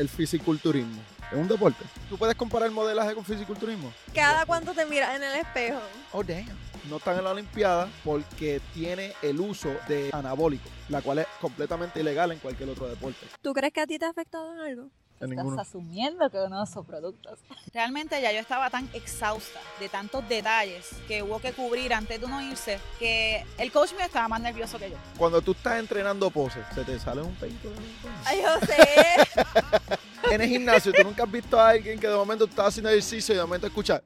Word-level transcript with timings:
el 0.00 0.08
fisiculturismo? 0.08 1.00
¿Es 1.30 1.36
un 1.36 1.46
deporte? 1.46 1.84
¿Tú 2.08 2.16
puedes 2.16 2.34
comparar 2.34 2.68
el 2.68 2.74
modelaje 2.74 3.14
con 3.14 3.24
fisiculturismo? 3.24 3.92
Cada 4.14 4.46
cuánto 4.46 4.72
te 4.72 4.84
miras 4.86 5.14
en 5.14 5.22
el 5.22 5.36
espejo. 5.36 5.78
Oh, 6.12 6.24
damn. 6.24 6.48
No 6.88 6.96
están 6.96 7.18
en 7.18 7.24
la 7.24 7.30
Olimpiada 7.30 7.88
porque 8.02 8.60
tiene 8.72 9.12
el 9.20 9.38
uso 9.38 9.68
de 9.86 10.08
anabólico, 10.12 10.68
la 10.88 11.02
cual 11.02 11.18
es 11.18 11.26
completamente 11.40 12.00
ilegal 12.00 12.32
en 12.32 12.38
cualquier 12.38 12.70
otro 12.70 12.88
deporte. 12.88 13.26
¿Tú 13.42 13.52
crees 13.52 13.72
que 13.72 13.82
a 13.82 13.86
ti 13.86 13.98
te 13.98 14.06
ha 14.06 14.08
afectado 14.08 14.54
en 14.54 14.60
algo? 14.60 14.90
En 15.20 15.30
Estás 15.30 15.44
ninguno. 15.44 15.60
asumiendo 15.60 16.30
que 16.30 16.38
uno 16.38 16.64
de 16.64 16.64
esos 16.70 16.86
productos. 16.86 17.38
Realmente 17.74 18.20
ya 18.22 18.32
yo 18.32 18.38
estaba 18.38 18.70
tan 18.70 18.88
exhausta 18.94 19.60
de 19.78 19.88
tantos 19.90 20.26
detalles 20.28 20.88
que 21.06 21.22
hubo 21.22 21.38
que 21.40 21.52
cubrir 21.52 21.92
antes 21.92 22.18
de 22.18 22.24
uno 22.24 22.40
irse 22.40 22.80
que 22.98 23.44
el 23.58 23.70
coach 23.70 23.92
mío 23.92 24.06
estaba 24.06 24.28
más 24.28 24.40
nervioso 24.40 24.78
que 24.78 24.90
yo. 24.90 24.96
Cuando 25.18 25.42
tú 25.42 25.52
estás 25.52 25.78
entrenando 25.78 26.30
poses, 26.30 26.64
se 26.74 26.84
te 26.84 26.98
sale 26.98 27.20
un 27.20 27.34
peito 27.34 27.68
de? 27.68 27.76
Ay, 28.24 28.40
yo 28.42 28.66
sé. 28.66 29.44
En 30.30 30.40
el 30.40 30.48
gimnasio, 30.48 30.92
tú 30.92 31.02
nunca 31.02 31.24
has 31.24 31.30
visto 31.30 31.58
a 31.58 31.70
alguien 31.70 31.98
que 31.98 32.06
de 32.06 32.14
momento 32.14 32.44
está 32.44 32.66
haciendo 32.66 32.88
ejercicio 32.90 33.34
y 33.34 33.38
de 33.38 33.42
momento 33.42 33.66
escucha. 33.66 34.02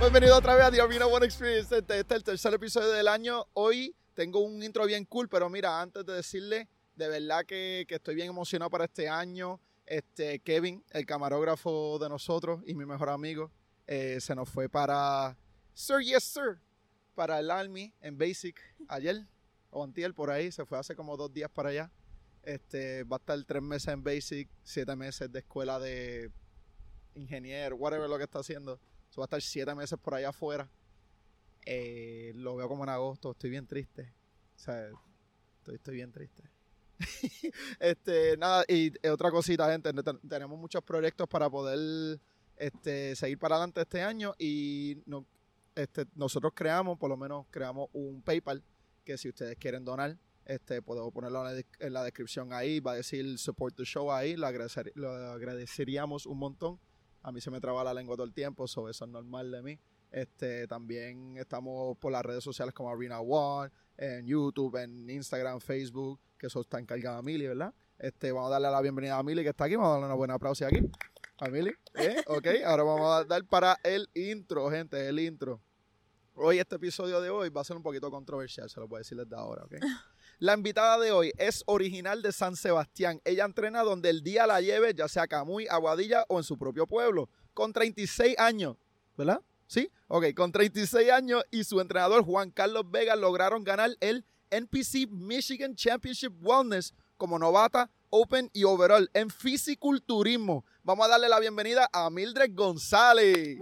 Bienvenido 0.00 0.38
otra 0.38 0.54
vez 0.54 0.64
a 0.64 0.70
The 0.70 0.80
Arena 0.80 1.06
One 1.06 1.26
Experience. 1.26 1.76
Este, 1.76 1.98
este 1.98 2.14
es 2.14 2.18
el 2.18 2.24
tercer 2.24 2.54
episodio 2.54 2.88
del 2.88 3.06
año. 3.06 3.44
Hoy 3.52 3.94
tengo 4.14 4.40
un 4.40 4.62
intro 4.62 4.86
bien 4.86 5.04
cool, 5.04 5.28
pero 5.28 5.50
mira, 5.50 5.78
antes 5.78 6.06
de 6.06 6.14
decirle, 6.14 6.68
de 6.96 7.06
verdad 7.06 7.44
que, 7.44 7.84
que 7.86 7.96
estoy 7.96 8.14
bien 8.14 8.28
emocionado 8.28 8.70
para 8.70 8.86
este 8.86 9.10
año. 9.10 9.60
Este, 9.84 10.38
Kevin, 10.38 10.82
el 10.88 11.04
camarógrafo 11.04 11.98
de 11.98 12.08
nosotros 12.08 12.62
y 12.64 12.72
mi 12.72 12.86
mejor 12.86 13.10
amigo, 13.10 13.52
eh, 13.86 14.22
se 14.22 14.34
nos 14.34 14.48
fue 14.48 14.70
para 14.70 15.36
Sir 15.74 16.00
Yes 16.00 16.24
Sir, 16.24 16.62
para 17.14 17.38
el 17.38 17.50
Army 17.50 17.92
en 18.00 18.16
Basic 18.16 18.58
ayer 18.88 19.26
o 19.68 19.84
antier 19.84 20.14
por 20.14 20.30
ahí, 20.30 20.50
se 20.50 20.64
fue 20.64 20.78
hace 20.78 20.96
como 20.96 21.18
dos 21.18 21.30
días 21.30 21.50
para 21.50 21.68
allá. 21.68 21.90
Este, 22.42 23.04
va 23.04 23.16
a 23.16 23.18
estar 23.18 23.44
tres 23.44 23.62
meses 23.62 23.88
en 23.88 24.02
Basic, 24.02 24.48
siete 24.62 24.96
meses 24.96 25.30
de 25.30 25.40
escuela 25.40 25.78
de 25.78 26.30
ingeniero, 27.14 27.76
whatever 27.76 28.08
lo 28.08 28.16
que 28.16 28.24
está 28.24 28.38
haciendo. 28.38 28.80
So, 29.10 29.20
va 29.20 29.24
a 29.24 29.26
estar 29.26 29.42
siete 29.42 29.74
meses 29.74 29.98
por 29.98 30.14
allá 30.14 30.30
afuera. 30.30 30.70
Eh, 31.66 32.32
lo 32.36 32.56
veo 32.56 32.68
como 32.68 32.84
en 32.84 32.90
agosto, 32.90 33.32
estoy 33.32 33.50
bien 33.50 33.66
triste. 33.66 34.12
O 34.56 34.58
sea, 34.58 34.88
estoy, 35.58 35.74
estoy 35.74 35.94
bien 35.96 36.12
triste. 36.12 36.44
este, 37.80 38.36
nada, 38.36 38.64
y 38.68 38.92
otra 39.08 39.30
cosita, 39.30 39.70
gente, 39.70 39.92
ten- 39.92 40.20
tenemos 40.28 40.58
muchos 40.58 40.82
proyectos 40.82 41.28
para 41.28 41.50
poder 41.50 42.20
este, 42.56 43.16
seguir 43.16 43.38
para 43.38 43.56
adelante 43.56 43.80
este 43.80 44.02
año 44.02 44.34
y 44.38 45.02
no, 45.06 45.26
este, 45.74 46.06
nosotros 46.14 46.52
creamos, 46.54 46.98
por 46.98 47.08
lo 47.08 47.16
menos 47.16 47.46
creamos 47.50 47.88
un 47.92 48.22
PayPal 48.22 48.62
que 49.04 49.16
si 49.16 49.28
ustedes 49.28 49.56
quieren 49.56 49.84
donar, 49.84 50.16
este, 50.44 50.82
podemos 50.82 51.12
ponerlo 51.12 51.48
en 51.48 51.92
la, 51.92 52.04
descripción 52.04 52.52
ahí, 52.52 52.80
va 52.80 52.92
a 52.92 52.96
decir 52.96 53.38
support 53.38 53.74
the 53.76 53.84
show 53.84 54.12
ahí, 54.12 54.36
lo 54.36 54.46
agradeceríamos 54.46 56.26
un 56.26 56.38
montón. 56.38 56.80
A 57.22 57.32
mí 57.32 57.40
se 57.40 57.50
me 57.50 57.60
traba 57.60 57.84
la 57.84 57.94
lengua 57.94 58.16
todo 58.16 58.26
el 58.26 58.32
tiempo, 58.32 58.66
so 58.66 58.88
eso 58.88 59.04
es 59.04 59.10
normal 59.10 59.50
de 59.50 59.62
mí. 59.62 59.78
Este, 60.10 60.66
también 60.66 61.36
estamos 61.36 61.96
por 61.98 62.12
las 62.12 62.24
redes 62.24 62.42
sociales 62.42 62.74
como 62.74 62.90
Arena 62.90 63.20
One, 63.20 63.70
en 63.96 64.26
YouTube, 64.26 64.76
en 64.76 65.08
Instagram, 65.08 65.60
Facebook, 65.60 66.18
que 66.38 66.46
eso 66.46 66.60
está 66.60 66.78
encargado 66.78 67.18
a 67.18 67.22
Mili, 67.22 67.46
¿verdad? 67.46 67.74
Este, 67.98 68.32
vamos 68.32 68.48
a 68.48 68.52
darle 68.52 68.70
la 68.70 68.80
bienvenida 68.80 69.18
a 69.18 69.22
Mili 69.22 69.42
que 69.42 69.50
está 69.50 69.64
aquí, 69.64 69.76
vamos 69.76 69.90
a 69.90 69.92
darle 69.92 70.06
una 70.06 70.14
buena 70.14 70.34
aplauso 70.34 70.66
aquí. 70.66 70.80
A 71.38 71.48
Mili, 71.48 71.72
¿eh? 71.94 72.22
Ok, 72.26 72.46
ahora 72.64 72.82
vamos 72.82 73.10
a 73.12 73.24
dar 73.24 73.44
para 73.44 73.78
el 73.84 74.08
intro, 74.14 74.70
gente, 74.70 75.08
el 75.08 75.18
intro. 75.20 75.60
Hoy, 76.42 76.58
este 76.58 76.76
episodio 76.76 77.20
de 77.20 77.28
hoy 77.28 77.50
va 77.50 77.60
a 77.60 77.64
ser 77.64 77.76
un 77.76 77.82
poquito 77.82 78.10
controversial, 78.10 78.70
se 78.70 78.80
lo 78.80 78.88
a 78.94 78.98
decir 78.98 79.18
desde 79.18 79.36
ahora, 79.36 79.62
¿ok? 79.64 79.72
La 80.38 80.54
invitada 80.54 80.98
de 80.98 81.12
hoy 81.12 81.32
es 81.36 81.62
original 81.66 82.22
de 82.22 82.32
San 82.32 82.56
Sebastián. 82.56 83.20
Ella 83.26 83.44
entrena 83.44 83.82
donde 83.82 84.08
el 84.08 84.22
día 84.22 84.46
la 84.46 84.62
lleve, 84.62 84.94
ya 84.94 85.06
sea 85.06 85.28
Camuy, 85.28 85.66
Aguadilla 85.68 86.24
o 86.28 86.38
en 86.38 86.44
su 86.44 86.56
propio 86.56 86.86
pueblo, 86.86 87.28
con 87.52 87.74
36 87.74 88.38
años, 88.38 88.78
¿verdad? 89.18 89.42
¿Sí? 89.66 89.92
Ok, 90.08 90.32
con 90.34 90.50
36 90.50 91.10
años 91.10 91.44
y 91.50 91.64
su 91.64 91.78
entrenador 91.78 92.24
Juan 92.24 92.50
Carlos 92.50 92.90
Vega 92.90 93.16
lograron 93.16 93.62
ganar 93.62 93.90
el 94.00 94.24
NPC 94.48 95.10
Michigan 95.10 95.74
Championship 95.74 96.32
Wellness 96.40 96.94
como 97.18 97.38
novata, 97.38 97.90
open 98.08 98.48
y 98.54 98.64
overall 98.64 99.10
en 99.12 99.28
fisiculturismo. 99.28 100.64
Vamos 100.84 101.04
a 101.04 101.10
darle 101.10 101.28
la 101.28 101.38
bienvenida 101.38 101.86
a 101.92 102.08
Mildred 102.08 102.54
González. 102.54 103.58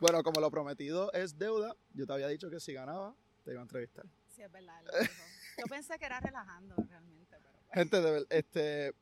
Bueno, 0.00 0.22
como 0.22 0.40
lo 0.40 0.50
prometido 0.50 1.12
es 1.12 1.38
deuda, 1.38 1.76
yo 1.92 2.06
te 2.06 2.12
había 2.12 2.28
dicho 2.28 2.50
que 2.50 2.60
si 2.60 2.72
ganaba, 2.72 3.14
te 3.44 3.52
iba 3.52 3.60
a 3.60 3.62
entrevistar. 3.62 4.06
Sí, 4.28 4.42
es 4.42 4.50
verdad. 4.50 4.80
lo 4.84 4.98
dijo. 5.00 5.12
Yo 5.58 5.64
pensé 5.64 5.98
que 5.98 6.06
era 6.06 6.20
relajando 6.20 6.76
realmente, 6.88 7.36
pero 7.38 7.52
bueno. 7.52 7.68
Gente, 7.72 8.00
de 8.00 8.26
este, 8.30 8.94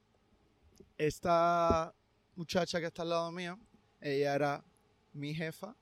esta 0.97 1.95
muchacha 2.34 2.81
que 2.81 2.87
está 2.87 3.03
al 3.03 3.11
lado 3.11 3.31
mío, 3.31 3.59
ella 4.01 4.34
era 4.34 4.65
mi 5.12 5.34
jefa 5.34 5.75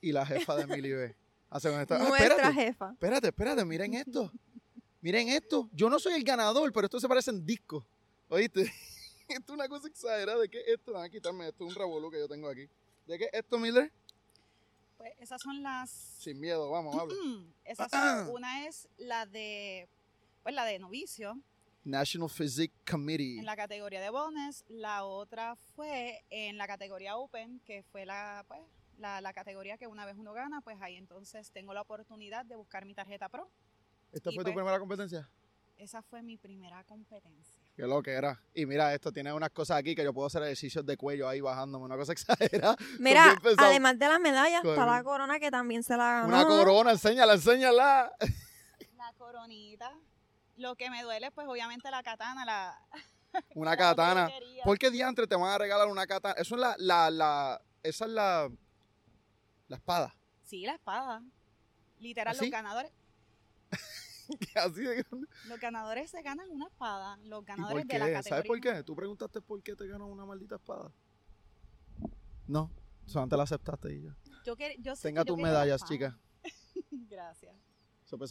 y 0.00 0.12
la 0.12 0.24
jefa 0.24 0.56
de 0.56 0.66
Mili 0.66 0.92
B. 0.92 1.16
Hace 1.50 1.68
ah, 1.68 1.86
Nuestra 1.88 2.52
jefa. 2.52 2.90
espérate, 2.92 3.28
espérate, 3.28 3.64
miren 3.64 3.94
esto. 3.94 4.30
Miren 5.00 5.28
esto. 5.28 5.68
Yo 5.72 5.88
no 5.88 5.98
soy 5.98 6.14
el 6.14 6.24
ganador, 6.24 6.70
pero 6.72 6.86
esto 6.86 7.00
se 7.00 7.08
parece 7.08 7.30
en 7.30 7.44
disco. 7.46 7.86
¿Oíste? 8.28 8.62
esto 9.28 9.52
es 9.52 9.58
una 9.58 9.68
cosa 9.68 9.88
exagerada. 9.88 10.38
¿De 10.38 10.48
qué 10.48 10.60
es 10.60 10.68
esto? 10.68 10.92
Van 10.92 11.04
a 11.04 11.08
quitarme 11.08 11.48
esto. 11.48 11.64
Es 11.64 11.70
un 11.70 11.74
revolú 11.74 12.10
que 12.10 12.18
yo 12.18 12.28
tengo 12.28 12.48
aquí. 12.48 12.68
¿De 13.06 13.18
qué 13.18 13.24
es 13.24 13.30
esto, 13.32 13.58
Mildred? 13.58 13.90
Pues 14.98 15.12
esas 15.20 15.40
son 15.40 15.62
las... 15.62 15.90
Sin 15.90 16.38
miedo, 16.40 16.68
vamos, 16.70 16.94
habla. 16.94 17.14
Esas 17.64 17.90
son, 17.90 18.28
una 18.34 18.66
es 18.66 18.88
la 18.98 19.24
de, 19.26 19.88
pues 20.42 20.54
la 20.54 20.64
de 20.64 20.78
novicio, 20.78 21.40
National 21.84 22.28
Physique 22.28 22.74
Committee. 22.84 23.38
en 23.38 23.46
la 23.46 23.56
categoría 23.56 24.00
de 24.00 24.10
bonus. 24.10 24.64
La 24.68 25.04
otra 25.04 25.56
fue 25.74 26.22
en 26.28 26.58
la 26.58 26.66
categoría 26.66 27.16
open, 27.16 27.60
que 27.60 27.82
fue 27.84 28.04
la, 28.04 28.44
pues, 28.46 28.60
la, 28.98 29.20
la 29.20 29.32
categoría 29.32 29.78
que 29.78 29.86
una 29.86 30.04
vez 30.04 30.16
uno 30.18 30.32
gana, 30.34 30.60
pues 30.60 30.76
ahí 30.82 30.96
entonces 30.96 31.50
tengo 31.52 31.72
la 31.72 31.80
oportunidad 31.82 32.44
de 32.44 32.56
buscar 32.56 32.84
mi 32.84 32.94
tarjeta 32.94 33.28
pro. 33.28 33.48
¿Esta 34.12 34.30
y 34.30 34.34
fue 34.34 34.42
tu 34.44 34.48
pues- 34.48 34.56
primera 34.56 34.78
competencia? 34.78 35.30
Esa 35.76 36.02
fue 36.02 36.22
mi 36.22 36.36
primera 36.36 36.82
competencia. 36.84 37.62
Qué 37.78 37.86
lo 37.86 38.02
que 38.02 38.10
era. 38.10 38.42
Y 38.54 38.66
mira, 38.66 38.92
esto 38.92 39.12
tiene 39.12 39.32
unas 39.32 39.50
cosas 39.50 39.78
aquí 39.78 39.94
que 39.94 40.02
yo 40.02 40.12
puedo 40.12 40.26
hacer 40.26 40.42
ejercicios 40.42 40.84
de 40.84 40.96
cuello 40.96 41.28
ahí 41.28 41.40
bajándome. 41.40 41.84
Una 41.84 41.96
cosa 41.96 42.10
exagerada. 42.18 42.76
Mira, 42.98 43.36
además 43.56 43.96
de 43.96 44.08
las 44.08 44.18
medallas, 44.18 44.64
está 44.64 44.84
la 44.84 45.00
corona 45.04 45.38
que 45.38 45.48
también 45.48 45.84
se 45.84 45.96
la 45.96 46.22
ganó. 46.22 46.26
Una 46.26 46.44
corona, 46.44 46.90
enséñala, 46.90 47.34
enséñala. 47.34 48.12
La 48.96 49.12
coronita. 49.16 49.92
Lo 50.56 50.74
que 50.74 50.90
me 50.90 51.04
duele, 51.04 51.30
pues 51.30 51.46
obviamente 51.46 51.88
la 51.88 52.02
katana, 52.02 52.44
la... 52.44 52.82
Una 53.54 53.70
la 53.70 53.76
katana. 53.76 54.28
¿Por 54.64 54.76
qué 54.76 54.90
diantre 54.90 55.28
te 55.28 55.36
van 55.36 55.52
a 55.52 55.56
regalar 55.56 55.86
una 55.86 56.04
katana? 56.04 56.34
Eso 56.36 56.56
es 56.56 56.60
la, 56.60 56.74
la, 56.78 57.10
la, 57.10 57.62
esa 57.84 58.06
es 58.06 58.10
la, 58.10 58.50
la 59.68 59.76
espada. 59.76 60.16
Sí, 60.42 60.66
la 60.66 60.74
espada. 60.74 61.22
Literal, 62.00 62.34
¿Así? 62.34 62.46
los 62.46 62.50
ganadores, 62.50 62.90
Así 64.56 64.82
de 64.82 65.02
grande. 65.02 65.26
los 65.46 65.60
ganadores 65.60 66.10
se 66.10 66.22
ganan 66.22 66.50
una 66.50 66.66
espada. 66.66 67.16
Los 67.24 67.42
¿Y 67.42 67.46
ganadores 67.46 67.86
de 67.86 67.98
la 67.98 68.06
categoría. 68.06 68.22
¿Sabes 68.22 68.46
por 68.46 68.60
qué? 68.60 68.82
Tú 68.82 68.94
preguntaste 68.94 69.40
por 69.40 69.62
qué 69.62 69.74
te 69.74 69.86
ganó 69.86 70.06
una 70.06 70.24
maldita 70.24 70.56
espada. 70.56 70.90
No, 72.46 72.70
solamente 73.06 73.36
la 73.36 73.42
aceptaste 73.44 73.94
y 73.94 74.02
ya. 74.02 74.16
Yo 74.44 74.56
quer- 74.56 74.76
yo 74.80 74.96
sé 74.96 75.08
Tenga 75.08 75.22
que 75.24 75.28
yo 75.28 75.34
tus 75.34 75.42
medallas, 75.42 75.84
chica. 75.84 76.18
Gracias. 76.90 77.54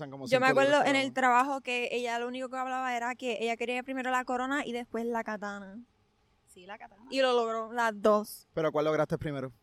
Como 0.10 0.26
Yo 0.28 0.40
me 0.40 0.48
acuerdo 0.48 0.84
en 0.86 0.96
el 0.96 1.14
trabajo 1.14 1.62
que 1.62 1.90
ella 1.92 2.18
lo 2.18 2.28
único 2.28 2.50
que 2.50 2.58
hablaba 2.58 2.96
era 2.98 3.14
que 3.14 3.38
ella 3.42 3.56
quería 3.58 3.84
primero 3.84 4.10
la 4.10 4.26
corona 4.26 4.66
y 4.66 4.72
después 4.72 5.06
la 5.06 5.24
katana. 5.24 5.80
Sí, 6.48 6.66
la 6.66 6.80
katana. 6.80 7.06
Y 7.12 7.22
lo 7.22 7.34
logró, 7.34 7.72
las 7.72 7.94
dos. 8.02 8.48
Pero 8.56 8.72
¿cuál 8.72 8.86
lograste 8.86 9.20
primero? 9.20 9.54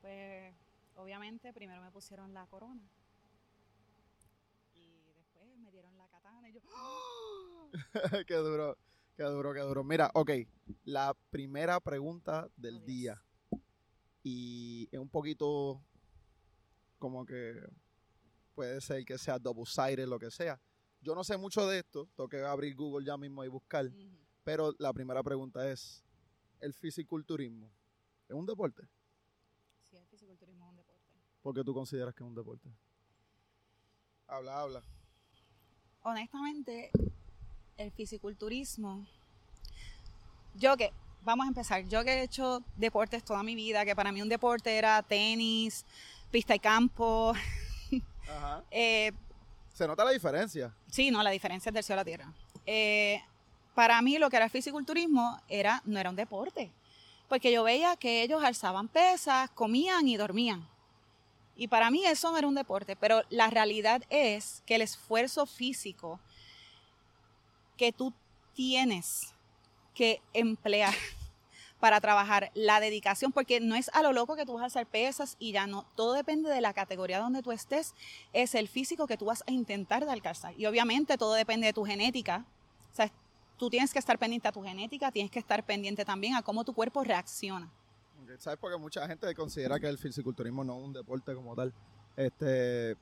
Pues, 0.00 0.54
obviamente, 0.96 1.52
primero 1.52 1.82
me 1.82 1.90
pusieron 1.90 2.32
la 2.32 2.46
corona. 2.46 2.80
Y 4.74 5.12
después 5.14 5.58
me 5.58 5.70
dieron 5.70 5.94
la 5.98 6.08
katana 6.08 6.47
y 6.47 6.47
yo... 6.60 6.70
¡ah! 6.74 7.70
qué 8.26 8.34
duro, 8.36 8.76
qué 9.16 9.22
duro, 9.24 9.52
qué 9.52 9.60
duro. 9.60 9.84
Mira, 9.84 10.10
ok, 10.14 10.30
la 10.84 11.14
primera 11.30 11.80
pregunta 11.80 12.48
del 12.56 12.76
Oh, 12.76 12.84
día. 12.84 13.22
Y 14.22 14.88
es 14.90 14.98
un 14.98 15.08
poquito 15.08 15.82
como 16.98 17.24
que 17.24 17.54
puede 18.54 18.80
ser 18.80 19.04
que 19.04 19.18
sea 19.18 19.38
double-sided, 19.38 20.06
lo 20.06 20.18
que 20.18 20.30
sea. 20.30 20.60
Yo 21.00 21.14
no 21.14 21.22
sé 21.22 21.36
mucho 21.36 21.66
de 21.66 21.78
esto, 21.78 22.08
tengo 22.16 22.28
que 22.28 22.42
abrir 22.42 22.74
Google 22.74 23.06
ya 23.06 23.16
mismo 23.16 23.44
y 23.44 23.48
buscar. 23.48 23.88
Pero 24.42 24.74
la 24.78 24.92
primera 24.92 25.22
pregunta 25.22 25.70
es, 25.70 26.02
¿el 26.60 26.74
fisiculturismo 26.74 27.70
es 28.28 28.34
un 28.34 28.46
deporte? 28.46 28.82
Sí, 29.90 29.96
el 29.96 30.06
fisiculturismo 30.06 30.64
es 30.64 30.70
un 30.70 30.76
deporte. 30.76 31.12
¿Por 31.42 31.54
qué 31.54 31.62
tú 31.62 31.72
consideras 31.72 32.14
que 32.14 32.24
es 32.24 32.28
un 32.28 32.34
deporte? 32.34 32.68
Habla, 34.26 34.60
habla. 34.60 34.84
Honestamente, 36.08 36.90
el 37.76 37.90
fisiculturismo... 37.92 39.06
Yo 40.54 40.76
que 40.76 40.92
vamos 41.22 41.44
a 41.44 41.48
empezar. 41.48 41.86
Yo 41.86 42.02
que 42.02 42.14
he 42.14 42.22
hecho 42.22 42.62
deportes 42.76 43.22
toda 43.24 43.42
mi 43.42 43.54
vida, 43.54 43.84
que 43.84 43.94
para 43.94 44.10
mí 44.10 44.22
un 44.22 44.28
deporte 44.28 44.76
era 44.76 45.02
tenis, 45.02 45.84
pista 46.30 46.54
y 46.54 46.58
campo. 46.58 47.32
Ajá. 48.28 48.64
eh, 48.70 49.12
Se 49.74 49.86
nota 49.86 50.04
la 50.04 50.10
diferencia. 50.10 50.74
Sí, 50.90 51.10
no, 51.10 51.22
la 51.22 51.30
diferencia 51.30 51.70
es 51.70 51.74
del 51.74 51.84
cielo 51.84 52.00
a 52.00 52.02
la 52.02 52.04
tierra. 52.06 52.32
Eh, 52.66 53.22
para 53.74 54.00
mí 54.02 54.18
lo 54.18 54.30
que 54.30 54.36
era 54.36 54.46
el 54.46 54.50
fisiculturismo 54.50 55.38
era, 55.48 55.82
no 55.84 56.00
era 56.00 56.10
un 56.10 56.16
deporte, 56.16 56.72
porque 57.28 57.52
yo 57.52 57.62
veía 57.62 57.96
que 57.96 58.22
ellos 58.22 58.42
alzaban 58.42 58.88
pesas, 58.88 59.50
comían 59.50 60.08
y 60.08 60.16
dormían. 60.16 60.66
Y 61.58 61.66
para 61.66 61.90
mí 61.90 62.06
eso 62.06 62.30
no 62.30 62.38
era 62.38 62.46
un 62.46 62.54
deporte, 62.54 62.94
pero 62.94 63.22
la 63.30 63.50
realidad 63.50 64.02
es 64.10 64.62
que 64.64 64.76
el 64.76 64.82
esfuerzo 64.82 65.44
físico 65.44 66.20
que 67.76 67.92
tú 67.92 68.14
tienes 68.54 69.34
que 69.92 70.22
emplear 70.32 70.94
para 71.80 72.00
trabajar, 72.00 72.52
la 72.54 72.78
dedicación, 72.78 73.32
porque 73.32 73.58
no 73.58 73.74
es 73.74 73.90
a 73.92 74.02
lo 74.02 74.12
loco 74.12 74.36
que 74.36 74.46
tú 74.46 74.54
vas 74.54 74.62
a 74.62 74.66
hacer 74.66 74.86
pesas 74.86 75.34
y 75.40 75.50
ya 75.50 75.66
no, 75.66 75.84
todo 75.96 76.12
depende 76.12 76.48
de 76.48 76.60
la 76.60 76.72
categoría 76.72 77.18
donde 77.18 77.42
tú 77.42 77.50
estés, 77.50 77.92
es 78.32 78.54
el 78.54 78.68
físico 78.68 79.08
que 79.08 79.16
tú 79.16 79.24
vas 79.24 79.42
a 79.48 79.50
intentar 79.50 80.04
de 80.04 80.12
alcanzar. 80.12 80.54
Y 80.56 80.66
obviamente 80.66 81.18
todo 81.18 81.34
depende 81.34 81.66
de 81.66 81.72
tu 81.72 81.84
genética, 81.84 82.44
o 82.92 82.94
sea, 82.94 83.10
tú 83.56 83.68
tienes 83.68 83.92
que 83.92 83.98
estar 83.98 84.16
pendiente 84.16 84.46
a 84.46 84.52
tu 84.52 84.62
genética, 84.62 85.10
tienes 85.10 85.32
que 85.32 85.40
estar 85.40 85.66
pendiente 85.66 86.04
también 86.04 86.36
a 86.36 86.42
cómo 86.42 86.62
tu 86.62 86.72
cuerpo 86.72 87.02
reacciona. 87.02 87.68
¿Sabes? 88.38 88.58
Porque 88.60 88.76
mucha 88.76 89.06
gente 89.06 89.34
considera 89.34 89.78
que 89.80 89.88
el 89.88 89.98
fisiculturismo 89.98 90.64
no 90.64 90.78
es 90.78 90.84
un 90.84 90.92
deporte 90.92 91.34
como 91.34 91.54
tal. 91.54 91.72
Este, 92.16 92.96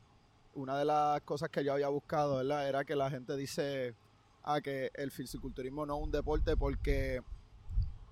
una 0.55 0.79
de 0.79 0.85
las 0.85 1.21
cosas 1.23 1.49
que 1.51 1.65
yo 1.65 1.73
había 1.73 1.89
buscado, 1.89 2.37
¿verdad? 2.37 2.69
Era 2.69 2.85
que 2.85 2.97
la 2.97 3.11
gente 3.11 3.37
dice 3.37 3.95
ah, 4.43 4.61
que 4.61 4.91
el 4.95 5.11
fisiculturismo 5.11 5.85
no 5.87 5.97
es 5.97 6.05
un 6.05 6.11
deporte 6.11 6.57
porque 6.57 7.23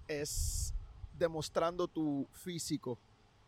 es 0.08 0.74
demostrando 1.18 1.88
tu 1.88 2.26
físico. 2.32 2.98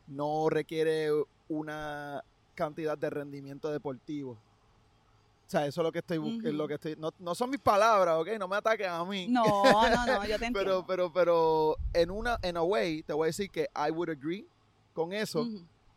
No 0.06 0.48
requiere 0.48 1.10
una 1.48 2.22
cantidad 2.54 2.96
de 2.96 3.10
rendimiento 3.10 3.70
deportivo. 3.70 4.38
O 5.46 5.48
sea, 5.48 5.64
eso 5.64 5.80
es 5.80 5.84
lo 5.84 5.92
que 5.92 6.00
estoy 6.00 6.18
buscando. 6.18 6.52
Lo 6.52 6.66
que 6.66 6.74
estoy, 6.74 6.96
no, 6.98 7.12
no 7.20 7.34
son 7.36 7.50
mis 7.50 7.60
palabras, 7.60 8.16
¿ok? 8.18 8.30
No 8.36 8.48
me 8.48 8.56
ataquen 8.56 8.88
a 8.88 9.04
mí. 9.04 9.28
No, 9.28 9.44
no, 9.44 10.06
no, 10.06 10.24
yo 10.24 10.38
te 10.40 10.46
entiendo. 10.46 10.84
Pero, 10.84 10.84
pero, 10.86 11.12
pero 11.12 11.76
en 11.92 12.10
una, 12.10 12.36
en 12.42 12.56
a 12.56 12.62
way, 12.62 13.04
te 13.04 13.12
voy 13.12 13.26
a 13.26 13.28
decir 13.28 13.48
que 13.50 13.68
I 13.76 13.92
would 13.92 14.10
agree 14.10 14.48
con 14.92 15.12
eso, 15.12 15.46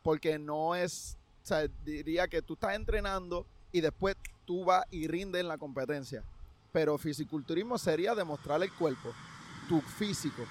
porque 0.03 0.37
no 0.37 0.75
es, 0.75 1.17
o 1.43 1.47
sea, 1.47 1.67
diría 1.83 2.27
que 2.27 2.43
tú 2.43 2.53
estás 2.53 2.75
entrenando 2.75 3.47
y 3.71 3.81
después 3.81 4.15
tú 4.45 4.65
vas 4.65 4.85
y 4.91 5.07
rindes 5.07 5.41
en 5.41 5.47
la 5.47 5.57
competencia. 5.57 6.23
Pero 6.71 6.97
fisiculturismo 6.99 7.79
sería 7.79 8.13
demostrar 8.13 8.61
el 8.61 8.71
cuerpo, 8.73 9.11
tu 9.67 9.81
físico. 9.81 10.43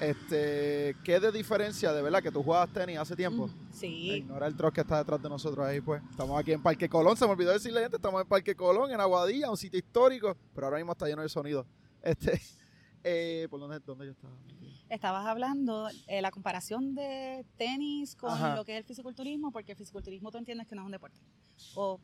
Este, 0.00 0.96
¿qué 1.04 1.20
de 1.20 1.30
diferencia 1.32 1.92
de 1.92 2.02
verdad 2.02 2.22
que 2.22 2.30
tú 2.30 2.42
jugabas 2.42 2.72
tenis 2.72 2.98
hace 2.98 3.14
tiempo? 3.16 3.48
Sí. 3.72 4.12
Ignora 4.16 4.46
el 4.46 4.56
truck 4.56 4.74
que 4.74 4.80
está 4.80 4.98
detrás 4.98 5.22
de 5.22 5.28
nosotros 5.28 5.64
ahí, 5.64 5.80
pues. 5.80 6.02
Estamos 6.10 6.38
aquí 6.38 6.52
en 6.52 6.62
Parque 6.62 6.88
Colón. 6.88 7.16
Se 7.16 7.24
me 7.26 7.32
olvidó 7.32 7.52
decirle, 7.52 7.80
gente, 7.82 7.96
estamos 7.96 8.20
en 8.20 8.28
Parque 8.28 8.54
Colón, 8.54 8.90
en 8.90 9.00
Aguadilla, 9.00 9.50
un 9.50 9.56
sitio 9.56 9.78
histórico, 9.78 10.36
pero 10.54 10.66
ahora 10.66 10.78
mismo 10.78 10.92
está 10.92 11.06
lleno 11.06 11.22
de 11.22 11.28
sonido. 11.28 11.66
Este, 12.02 12.40
eh, 13.04 13.46
¿por 13.50 13.60
dónde, 13.60 13.78
dónde 13.80 14.06
yo 14.06 14.12
estaba? 14.12 14.34
Estabas 14.90 15.26
hablando 15.26 15.88
eh, 16.06 16.20
la 16.20 16.30
comparación 16.30 16.94
de 16.94 17.46
tenis 17.56 18.14
con 18.16 18.30
Ajá. 18.30 18.54
lo 18.56 18.64
que 18.64 18.72
es 18.72 18.78
el 18.78 18.84
fisiculturismo, 18.84 19.50
porque 19.50 19.72
el 19.72 19.78
fisiculturismo 19.78 20.30
tú 20.30 20.38
entiendes 20.38 20.66
que 20.68 20.74
no 20.74 20.82
es 20.82 20.86
un 20.86 20.92
deporte. 20.92 21.18
O, 21.74 21.98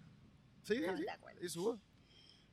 Sí, 0.63 0.75
sí, 0.77 0.83
sí. 0.97 1.03
de 1.03 1.11
acuerdo. 1.11 1.45
Y 1.45 1.49
subo. 1.49 1.79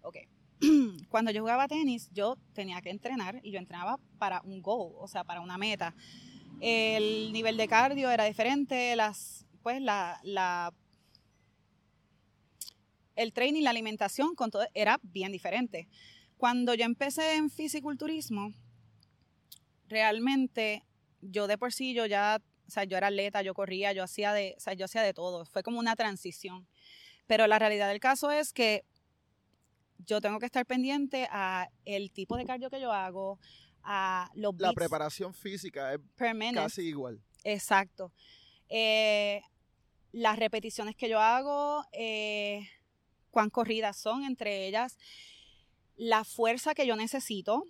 ok. 0.02 0.18
Cuando 1.10 1.32
yo 1.32 1.42
jugaba 1.42 1.68
tenis, 1.68 2.10
yo 2.14 2.38
tenía 2.54 2.82
que 2.82 2.90
entrenar 2.90 3.40
y 3.44 3.52
yo 3.52 3.60
entrenaba 3.60 4.00
para 4.18 4.42
un 4.42 4.62
goal, 4.62 4.94
o 4.98 5.08
sea, 5.08 5.24
para 5.24 5.42
una 5.42 5.58
meta. 5.58 5.96
El 6.60 7.32
nivel 7.32 7.58
de 7.58 7.68
cardio 7.68 8.10
era 8.10 8.26
diferente, 8.26 8.96
las, 8.96 9.46
pues 9.62 9.82
la, 9.82 10.20
la, 10.24 10.74
el 13.16 13.34
training, 13.34 13.64
la 13.64 13.70
alimentación 13.70 14.34
con 14.36 14.50
todo, 14.50 14.66
era 14.74 15.00
bien 15.04 15.32
diferente. 15.32 15.88
Cuando 16.38 16.74
yo 16.74 16.86
empecé 16.86 17.36
en 17.36 17.50
fisiculturismo, 17.50 18.54
realmente 19.88 20.84
yo 21.22 21.48
de 21.48 21.58
por 21.58 21.74
sí 21.74 21.94
yo 21.94 22.06
ya, 22.06 22.42
o 22.68 22.72
sea, 22.72 22.84
yo 22.84 22.98
era 22.98 23.08
atleta, 23.08 23.42
yo 23.42 23.54
corría, 23.54 23.94
yo 23.94 24.04
hacía 24.04 24.34
de, 24.34 24.56
o 24.58 24.60
sea, 24.60 24.74
yo 24.74 24.86
hacía 24.86 25.02
de 25.02 25.14
todo, 25.14 25.46
fue 25.46 25.64
como 25.64 25.80
una 25.80 25.96
transición. 25.96 26.68
Pero 27.28 27.46
la 27.48 27.60
realidad 27.60 27.90
del 27.90 28.00
caso 28.00 28.32
es 28.32 28.54
que 28.54 28.86
yo 30.06 30.22
tengo 30.22 30.40
que 30.40 30.46
estar 30.46 30.66
pendiente 30.66 31.28
a 31.32 31.70
el 31.86 32.12
tipo 32.12 32.38
de 32.38 32.46
cardio 32.46 32.70
que 32.70 32.80
yo 32.82 32.92
hago, 32.92 33.40
a 33.84 34.30
los 34.36 34.54
La 34.58 34.74
preparación 34.74 35.34
física 35.34 35.94
es 35.94 36.00
casi 36.54 36.84
igual. 36.84 37.22
Exacto. 37.44 38.12
Eh, 38.70 39.42
las 40.12 40.38
repeticiones 40.38 40.96
que 40.96 41.10
yo 41.10 41.20
hago, 41.20 41.86
eh, 41.94 42.68
cuán 43.32 43.50
corridas 43.50 43.98
son 43.98 44.24
entre 44.24 44.68
ellas, 44.68 44.98
la 45.96 46.24
fuerza 46.24 46.74
que 46.74 46.86
yo 46.86 46.96
necesito, 46.96 47.64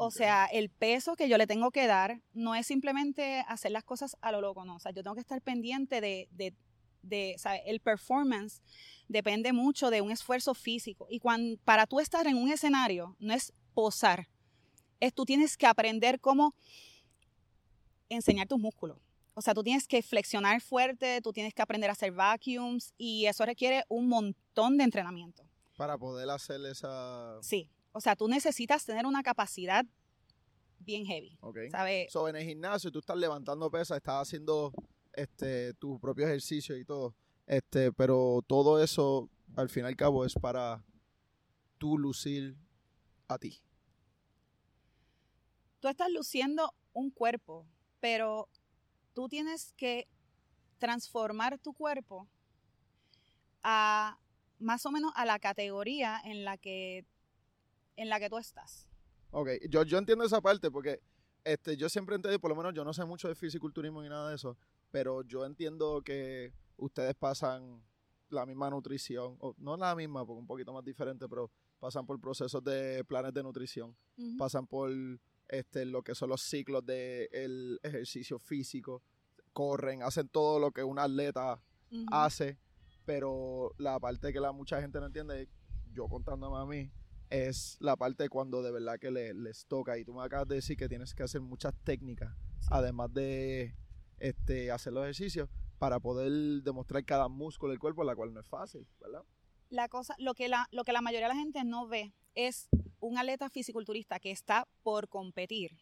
o 0.00 0.10
sea, 0.10 0.46
el 0.46 0.70
peso 0.70 1.16
que 1.16 1.28
yo 1.28 1.36
le 1.38 1.48
tengo 1.48 1.72
que 1.72 1.86
dar, 1.86 2.22
no 2.32 2.54
es 2.54 2.66
simplemente 2.66 3.44
hacer 3.48 3.72
las 3.72 3.82
cosas 3.82 4.16
a 4.20 4.30
lo 4.30 4.40
loco, 4.40 4.64
no. 4.64 4.76
O 4.76 4.80
sea, 4.80 4.92
yo 4.92 5.02
tengo 5.02 5.14
que 5.16 5.20
estar 5.20 5.42
pendiente 5.42 6.00
de, 6.00 6.28
de, 6.30 6.54
de 7.02 7.34
sea, 7.38 7.56
el 7.56 7.80
performance 7.80 8.60
depende 9.08 9.52
mucho 9.52 9.90
de 9.90 10.00
un 10.00 10.10
esfuerzo 10.10 10.54
físico. 10.54 11.06
Y 11.10 11.20
cuando, 11.20 11.58
para 11.64 11.86
tú 11.86 12.00
estar 12.00 12.26
en 12.26 12.36
un 12.36 12.50
escenario, 12.50 13.16
no 13.18 13.34
es 13.34 13.52
posar, 13.74 14.28
es 15.00 15.14
tú 15.14 15.24
tienes 15.24 15.56
que 15.56 15.66
aprender 15.66 16.20
cómo 16.20 16.54
enseñar 18.08 18.48
tus 18.48 18.58
músculos. 18.58 18.98
O 19.34 19.40
sea, 19.40 19.54
tú 19.54 19.62
tienes 19.62 19.86
que 19.86 20.02
flexionar 20.02 20.60
fuerte, 20.60 21.20
tú 21.22 21.32
tienes 21.32 21.54
que 21.54 21.62
aprender 21.62 21.90
a 21.90 21.92
hacer 21.92 22.10
vacuums 22.10 22.92
y 22.98 23.26
eso 23.26 23.44
requiere 23.46 23.84
un 23.88 24.08
montón 24.08 24.76
de 24.76 24.84
entrenamiento. 24.84 25.44
Para 25.76 25.96
poder 25.96 26.28
hacer 26.30 26.60
esa. 26.66 27.38
Sí, 27.40 27.70
o 27.92 28.00
sea, 28.00 28.16
tú 28.16 28.26
necesitas 28.26 28.84
tener 28.84 29.06
una 29.06 29.22
capacidad 29.22 29.86
bien 30.80 31.04
heavy, 31.06 31.38
Ok. 31.40 31.58
¿sabes? 31.70 32.10
So, 32.10 32.28
en 32.28 32.36
el 32.36 32.44
gimnasio 32.44 32.90
tú 32.90 32.98
estás 32.98 33.16
levantando 33.16 33.70
pesas, 33.70 33.98
estás 33.98 34.22
haciendo 34.22 34.72
este 35.18 35.74
tu 35.74 35.98
propio 35.98 36.26
ejercicio 36.26 36.76
y 36.76 36.84
todo. 36.84 37.14
Este, 37.46 37.92
pero 37.92 38.42
todo 38.46 38.82
eso, 38.82 39.30
al 39.56 39.68
fin 39.68 39.84
y 39.84 39.86
al 39.86 39.96
cabo, 39.96 40.24
es 40.24 40.34
para 40.34 40.84
tú 41.78 41.96
lucir 41.98 42.56
a 43.28 43.38
ti. 43.38 43.60
Tú 45.80 45.88
estás 45.88 46.10
luciendo 46.10 46.74
un 46.92 47.10
cuerpo, 47.10 47.66
pero 48.00 48.48
tú 49.14 49.28
tienes 49.28 49.72
que 49.76 50.08
transformar 50.78 51.58
tu 51.58 51.72
cuerpo 51.72 52.28
a 53.62 54.18
más 54.58 54.84
o 54.86 54.90
menos 54.90 55.12
a 55.14 55.24
la 55.24 55.38
categoría 55.38 56.20
en 56.24 56.44
la 56.44 56.56
que 56.56 57.06
en 57.96 58.08
la 58.08 58.20
que 58.20 58.28
tú 58.30 58.38
estás. 58.38 58.86
Ok, 59.30 59.48
yo, 59.68 59.82
yo 59.84 59.98
entiendo 59.98 60.24
esa 60.24 60.40
parte 60.40 60.70
porque 60.70 61.00
este, 61.44 61.76
yo 61.76 61.88
siempre 61.88 62.16
entendí, 62.16 62.38
por 62.38 62.50
lo 62.50 62.56
menos 62.56 62.74
yo 62.74 62.84
no 62.84 62.92
sé 62.92 63.04
mucho 63.04 63.28
de 63.28 63.34
fisiculturismo 63.34 64.02
ni 64.02 64.08
nada 64.08 64.28
de 64.28 64.36
eso, 64.36 64.56
pero 64.90 65.22
yo 65.22 65.44
entiendo 65.44 66.02
que 66.02 66.52
ustedes 66.76 67.14
pasan 67.14 67.82
la 68.30 68.44
misma 68.46 68.68
nutrición, 68.70 69.36
o 69.40 69.54
no 69.58 69.76
la 69.76 69.94
misma, 69.94 70.24
porque 70.26 70.40
un 70.40 70.46
poquito 70.46 70.72
más 70.72 70.84
diferente, 70.84 71.26
pero 71.28 71.50
pasan 71.80 72.04
por 72.06 72.20
procesos 72.20 72.62
de 72.62 73.04
planes 73.04 73.32
de 73.32 73.42
nutrición, 73.42 73.96
pasan 74.36 74.66
por 74.66 74.90
este, 75.48 75.84
lo 75.86 76.02
que 76.02 76.14
son 76.14 76.28
los 76.28 76.42
ciclos 76.42 76.84
del 76.84 77.80
ejercicio 77.82 78.38
físico, 78.38 79.02
corren, 79.52 80.02
hacen 80.02 80.28
todo 80.28 80.58
lo 80.58 80.70
que 80.72 80.84
un 80.84 80.98
atleta 80.98 81.60
hace, 82.12 82.58
pero 83.06 83.72
la 83.78 83.98
parte 83.98 84.32
que 84.32 84.40
la 84.40 84.52
mucha 84.52 84.80
gente 84.80 85.00
no 85.00 85.06
entiende, 85.06 85.48
yo 85.94 86.06
contándome 86.08 86.58
a 86.58 86.66
mí, 86.66 86.90
es 87.30 87.76
la 87.80 87.96
parte 87.96 88.28
cuando 88.28 88.62
de 88.62 88.70
verdad 88.72 88.98
que 88.98 89.10
le- 89.10 89.32
les 89.34 89.64
toca. 89.66 89.96
Y 89.98 90.04
tú 90.04 90.12
me 90.14 90.22
acabas 90.22 90.48
de 90.48 90.56
decir 90.56 90.76
que 90.76 90.88
tienes 90.88 91.14
que 91.14 91.22
hacer 91.22 91.40
muchas 91.40 91.74
técnicas, 91.84 92.34
Sí. 92.60 92.68
además 92.70 93.12
de 93.14 93.74
este, 94.20 94.70
hacer 94.70 94.92
los 94.92 95.04
ejercicios, 95.04 95.48
para 95.78 96.00
poder 96.00 96.62
demostrar 96.62 97.04
cada 97.04 97.28
músculo 97.28 97.70
del 97.70 97.78
cuerpo, 97.78 98.02
la 98.04 98.16
cual 98.16 98.34
no 98.34 98.40
es 98.40 98.48
fácil, 98.48 98.86
la 99.70 99.88
cosa, 99.88 100.14
lo 100.18 100.34
que 100.34 100.48
la, 100.48 100.66
lo 100.70 100.84
que 100.84 100.92
la 100.92 101.02
mayoría 101.02 101.28
de 101.28 101.34
la 101.34 101.40
gente 101.40 101.62
no 101.64 101.86
ve 101.86 102.14
es 102.34 102.68
un 103.00 103.18
atleta 103.18 103.50
fisiculturista 103.50 104.18
que 104.18 104.30
está 104.30 104.66
por 104.82 105.08
competir. 105.08 105.76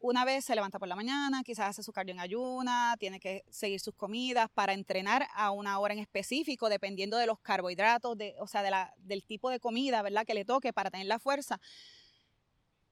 Una 0.00 0.24
vez 0.24 0.44
se 0.44 0.54
levanta 0.54 0.78
por 0.78 0.86
la 0.86 0.94
mañana, 0.94 1.42
quizás 1.42 1.70
hace 1.70 1.82
su 1.82 1.92
cardio 1.92 2.12
en 2.12 2.20
ayuna, 2.20 2.94
tiene 3.00 3.18
que 3.18 3.42
seguir 3.50 3.80
sus 3.80 3.94
comidas 3.94 4.48
para 4.50 4.72
entrenar 4.72 5.26
a 5.34 5.50
una 5.50 5.78
hora 5.80 5.92
en 5.92 5.98
específico, 5.98 6.68
dependiendo 6.68 7.16
de 7.16 7.26
los 7.26 7.40
carbohidratos, 7.40 8.16
de, 8.16 8.36
o 8.38 8.46
sea, 8.46 8.62
de 8.62 8.70
la, 8.70 8.94
del 8.98 9.24
tipo 9.24 9.50
de 9.50 9.58
comida, 9.58 10.02
¿verdad? 10.02 10.24
Que 10.24 10.34
le 10.34 10.44
toque 10.44 10.72
para 10.72 10.90
tener 10.90 11.06
la 11.06 11.18
fuerza. 11.18 11.58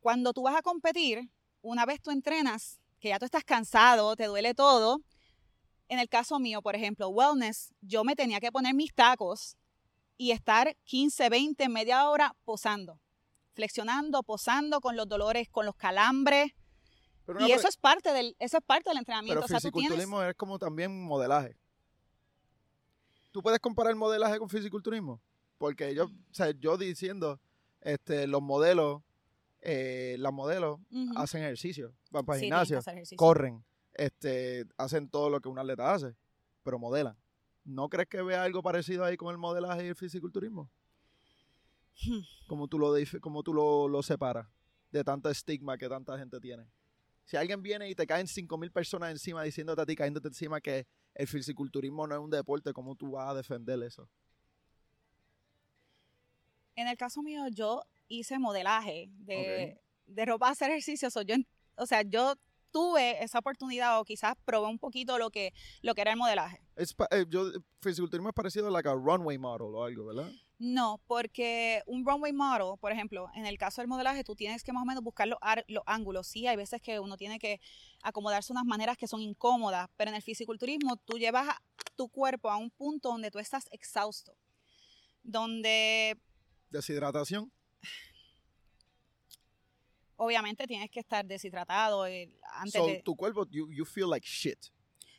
Cuando 0.00 0.32
tú 0.32 0.42
vas 0.42 0.56
a 0.56 0.62
competir, 0.62 1.30
una 1.62 1.86
vez 1.86 2.00
tú 2.00 2.10
entrenas, 2.10 2.80
que 3.00 3.08
ya 3.08 3.18
tú 3.18 3.24
estás 3.24 3.44
cansado, 3.44 4.16
te 4.16 4.26
duele 4.26 4.54
todo. 4.54 5.00
En 5.88 5.98
el 5.98 6.08
caso 6.08 6.38
mío, 6.38 6.62
por 6.62 6.74
ejemplo, 6.74 7.08
wellness, 7.08 7.72
yo 7.80 8.02
me 8.04 8.16
tenía 8.16 8.40
que 8.40 8.50
poner 8.50 8.74
mis 8.74 8.92
tacos 8.92 9.56
y 10.16 10.32
estar 10.32 10.76
15, 10.84 11.28
20, 11.28 11.68
media 11.68 12.08
hora 12.08 12.34
posando. 12.44 13.00
flexionando, 13.54 14.22
posando 14.22 14.80
con 14.82 14.96
los 14.96 15.08
dolores, 15.08 15.48
con 15.48 15.64
los 15.64 15.74
calambres. 15.76 16.52
Pero 17.24 17.40
Y 17.40 17.52
eso 17.52 17.68
es 17.68 17.78
parte 17.78 18.12
del, 18.12 18.36
eso 18.38 18.58
es 18.58 18.64
parte 18.64 18.90
del 18.90 18.98
Pero 18.98 19.00
entrenamiento. 19.00 19.44
o 19.44 19.48
sea, 19.48 19.60
tú 19.60 19.70
tienes, 19.70 19.92
fisiculturismo 19.92 20.22
es 20.22 20.34
como 20.34 20.58
también 20.58 21.04
modelaje. 21.04 21.56
¿Tú 23.32 23.42
puedes 23.42 23.58
comparar 23.58 23.94
modelaje 23.94 24.38
con 24.38 24.50
fisiculturismo? 24.50 25.22
Porque 25.56 25.94
yo, 25.94 26.04
o 26.04 26.34
sea, 26.34 26.50
yo 26.50 26.76
diciendo, 26.76 27.40
este, 27.80 28.26
los 28.26 28.42
modelos, 28.42 29.02
eh, 29.68 30.14
las 30.20 30.32
modelos 30.32 30.78
hacen 31.16 31.42
ejercicio, 31.42 31.92
van 32.10 32.24
para 32.24 32.36
el 32.36 32.40
Sí, 32.40 32.46
gimnasio, 32.46 32.78
ejercicio. 32.78 33.16
corren, 33.16 33.64
este, 33.94 34.64
hacen 34.76 35.08
todo 35.08 35.28
lo 35.28 35.40
que 35.40 35.48
un 35.48 35.58
atleta 35.58 35.92
hace, 35.92 36.14
pero 36.62 36.78
modelan. 36.78 37.16
¿No 37.64 37.88
crees 37.88 38.08
que 38.08 38.22
vea 38.22 38.44
algo 38.44 38.62
parecido 38.62 39.04
ahí 39.04 39.16
con 39.16 39.32
el 39.32 39.38
modelaje 39.38 39.84
y 39.84 39.88
el 39.88 39.96
fisiculturismo? 39.96 40.70
Hmm. 42.04 42.20
Como 42.46 42.68
tú 42.68 42.78
lo, 42.78 42.94
como 43.20 43.42
tú 43.42 43.52
lo, 43.52 43.88
lo 43.88 44.02
separas 44.04 44.46
de 44.92 45.02
tanta 45.02 45.32
estigma 45.32 45.76
que 45.76 45.88
tanta 45.88 46.16
gente 46.16 46.38
tiene. 46.38 46.70
Si 47.24 47.36
alguien 47.36 47.60
viene 47.60 47.90
y 47.90 47.96
te 47.96 48.06
caen 48.06 48.28
5.000 48.28 48.70
personas 48.70 49.10
encima 49.10 49.42
diciéndote 49.42 49.82
a 49.82 49.86
ti, 49.86 49.96
cayéndote 49.96 50.28
encima 50.28 50.60
que 50.60 50.86
el 51.12 51.26
fisiculturismo 51.26 52.06
no 52.06 52.14
es 52.14 52.20
un 52.20 52.30
deporte, 52.30 52.72
¿cómo 52.72 52.94
tú 52.94 53.10
vas 53.10 53.30
a 53.30 53.34
defender 53.34 53.82
eso? 53.82 54.08
En 56.76 56.86
el 56.86 56.96
caso 56.96 57.20
mío, 57.22 57.48
yo 57.48 57.82
hice 58.08 58.38
modelaje 58.38 59.08
de, 59.10 59.80
de 60.06 60.24
ropa 60.24 60.50
hacer 60.50 60.70
ejercicio. 60.70 61.10
so 61.10 61.22
yo, 61.22 61.36
o 61.76 61.86
sea, 61.86 62.02
yo 62.02 62.34
tuve 62.70 63.22
esa 63.24 63.38
oportunidad 63.38 63.98
o 64.00 64.04
quizás 64.04 64.34
probé 64.44 64.66
un 64.68 64.78
poquito 64.78 65.16
lo 65.18 65.30
que, 65.30 65.52
lo 65.82 65.94
que 65.94 66.02
era 66.02 66.10
el 66.10 66.16
modelaje. 66.18 66.60
Es 66.76 66.92
pa- 66.92 67.08
eh, 67.10 67.24
yo, 67.28 67.50
fisiculturismo 67.80 68.28
es 68.28 68.34
parecido 68.34 68.68
a 68.68 68.70
like 68.70 68.88
a 68.88 68.92
runway 68.92 69.38
model 69.38 69.74
o 69.74 69.84
algo, 69.84 70.06
¿verdad? 70.06 70.30
No, 70.58 71.00
porque 71.06 71.82
un 71.86 72.04
runway 72.06 72.32
model, 72.32 72.78
por 72.80 72.92
ejemplo, 72.92 73.28
en 73.34 73.46
el 73.46 73.56
caso 73.58 73.80
del 73.80 73.88
modelaje, 73.88 74.24
tú 74.24 74.34
tienes 74.34 74.62
que 74.62 74.72
más 74.72 74.82
o 74.82 74.86
menos 74.86 75.02
buscar 75.02 75.26
los, 75.28 75.38
los 75.68 75.82
ángulos. 75.86 76.26
Sí, 76.26 76.46
hay 76.46 76.56
veces 76.56 76.80
que 76.82 76.98
uno 77.00 77.16
tiene 77.16 77.38
que 77.38 77.60
acomodarse 78.02 78.52
unas 78.52 78.64
maneras 78.64 78.96
que 78.98 79.06
son 79.06 79.20
incómodas, 79.20 79.88
pero 79.96 80.10
en 80.10 80.16
el 80.16 80.22
fisiculturismo 80.22 80.96
tú 80.96 81.18
llevas 81.18 81.48
a- 81.48 81.62
tu 81.94 82.08
cuerpo 82.08 82.50
a 82.50 82.56
un 82.58 82.70
punto 82.70 83.08
donde 83.10 83.30
tú 83.30 83.38
estás 83.38 83.68
exhausto, 83.70 84.36
donde 85.22 86.18
Deshidratación. 86.70 87.50
Obviamente 90.16 90.66
tienes 90.66 90.90
que 90.90 91.00
estar 91.00 91.24
deshidratado 91.24 92.06
eh, 92.06 92.30
antes 92.54 92.72
So, 92.72 92.86
de... 92.86 93.02
tu 93.02 93.14
cuerpo, 93.14 93.46
you, 93.50 93.70
you 93.70 93.84
feel 93.84 94.08
like 94.10 94.26
shit. 94.26 94.58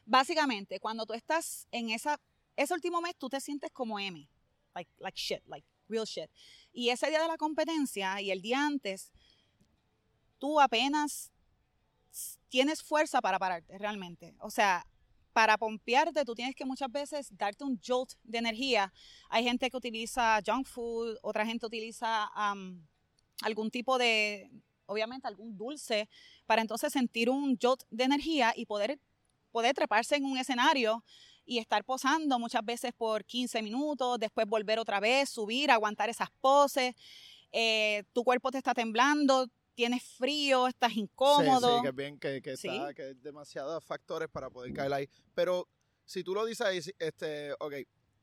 Básicamente, 0.05 0.79
cuando 0.79 1.05
tú 1.05 1.13
estás 1.13 1.67
en 1.71 1.89
esa, 1.89 2.19
ese 2.55 2.73
último 2.73 3.01
mes, 3.01 3.15
tú 3.17 3.29
te 3.29 3.39
sientes 3.39 3.71
como 3.71 3.99
M, 3.99 4.27
like, 4.73 4.91
like 4.99 5.17
shit, 5.19 5.41
like 5.47 5.67
real 5.89 6.05
shit. 6.05 6.29
Y 6.71 6.89
ese 6.89 7.09
día 7.09 7.21
de 7.21 7.27
la 7.27 7.37
competencia 7.37 8.21
y 8.21 8.31
el 8.31 8.41
día 8.41 8.65
antes, 8.65 9.11
tú 10.37 10.59
apenas 10.59 11.31
tienes 12.49 12.81
fuerza 12.81 13.21
para 13.21 13.39
pararte, 13.39 13.77
realmente. 13.77 14.35
O 14.39 14.49
sea, 14.49 14.85
para 15.33 15.57
pompearte, 15.57 16.25
tú 16.25 16.33
tienes 16.33 16.55
que 16.55 16.65
muchas 16.65 16.91
veces 16.91 17.27
darte 17.37 17.63
un 17.63 17.79
jolt 17.85 18.13
de 18.23 18.39
energía. 18.39 18.91
Hay 19.29 19.43
gente 19.43 19.69
que 19.69 19.77
utiliza 19.77 20.39
junk 20.45 20.65
food, 20.65 21.17
otra 21.21 21.45
gente 21.45 21.65
utiliza 21.65 22.29
um, 22.35 22.83
algún 23.41 23.69
tipo 23.69 23.97
de, 23.97 24.49
obviamente, 24.87 25.27
algún 25.27 25.55
dulce, 25.57 26.09
para 26.45 26.61
entonces 26.61 26.91
sentir 26.91 27.29
un 27.29 27.57
jolt 27.61 27.83
de 27.89 28.03
energía 28.03 28.53
y 28.55 28.65
poder 28.65 28.99
poder 29.51 29.73
treparse 29.73 30.15
en 30.15 30.25
un 30.25 30.37
escenario 30.37 31.03
y 31.45 31.57
estar 31.57 31.83
posando 31.83 32.37
muchas 32.37 32.63
veces 32.63 32.91
por 32.93 33.23
15 33.25 33.61
minutos, 33.63 34.19
después 34.19 34.45
volver 34.45 34.77
otra 34.77 34.99
vez, 34.99 35.29
subir, 35.29 35.71
aguantar 35.71 36.09
esas 36.09 36.29
poses. 36.41 36.93
Eh, 37.51 38.03
tu 38.13 38.23
cuerpo 38.23 38.51
te 38.51 38.57
está 38.57 38.73
temblando, 38.73 39.47
tienes 39.73 40.03
frío, 40.03 40.67
estás 40.67 40.93
Sí, 40.93 40.99
incómodo. 40.99 41.75
sí, 41.77 41.81
que 41.81 41.87
es 41.87 41.95
bien, 41.95 42.19
que, 42.19 42.41
que 42.41 42.57
Sí. 42.57 42.67
está, 42.67 42.93
que 42.93 43.01
hay 43.03 43.13
demasiados 43.15 43.83
factores 43.83 44.27
para 44.29 44.49
poder 44.49 44.73
caer 44.73 44.93
ahí. 44.93 45.09
Pero 45.33 45.67
si 46.05 46.23
tú 46.23 46.33
lo 46.33 46.45
dices 46.45 46.67
ahí, 46.67 46.79
este, 46.99 47.53
ok, 47.59 47.75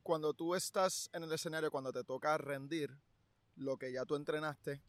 cuando 0.03 0.33
tú 0.33 0.53
estás 0.55 1.09
en 1.11 1.23
el 1.23 1.31
escenario, 1.33 1.71
cuando 1.71 1.91
te 1.91 2.03
toca 2.03 2.37
rendir 2.37 2.95
lo 3.55 3.75
que 3.77 3.91
ya 3.91 4.05
tú 4.05 4.15
entrenaste, 4.15 4.81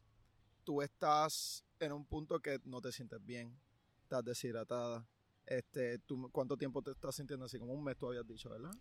tú 0.62 0.82
estás 0.82 1.64
en 1.80 1.92
un 1.92 2.04
punto 2.06 2.40
que 2.40 2.58
no 2.64 2.80
te 2.80 2.92
sientes 2.92 3.24
bien, 3.24 3.58
estás 4.02 4.24
deshidratada. 4.24 5.06
Este, 5.44 5.98
tú, 6.00 6.28
¿Cuánto 6.32 6.56
tiempo 6.56 6.82
te 6.82 6.90
estás 6.90 7.14
sintiendo 7.14 7.44
así? 7.46 7.58
Como 7.58 7.72
un 7.72 7.84
mes 7.84 7.96
tú 7.96 8.08
habías 8.08 8.26
dicho, 8.26 8.48
¿verdad? 8.50 8.72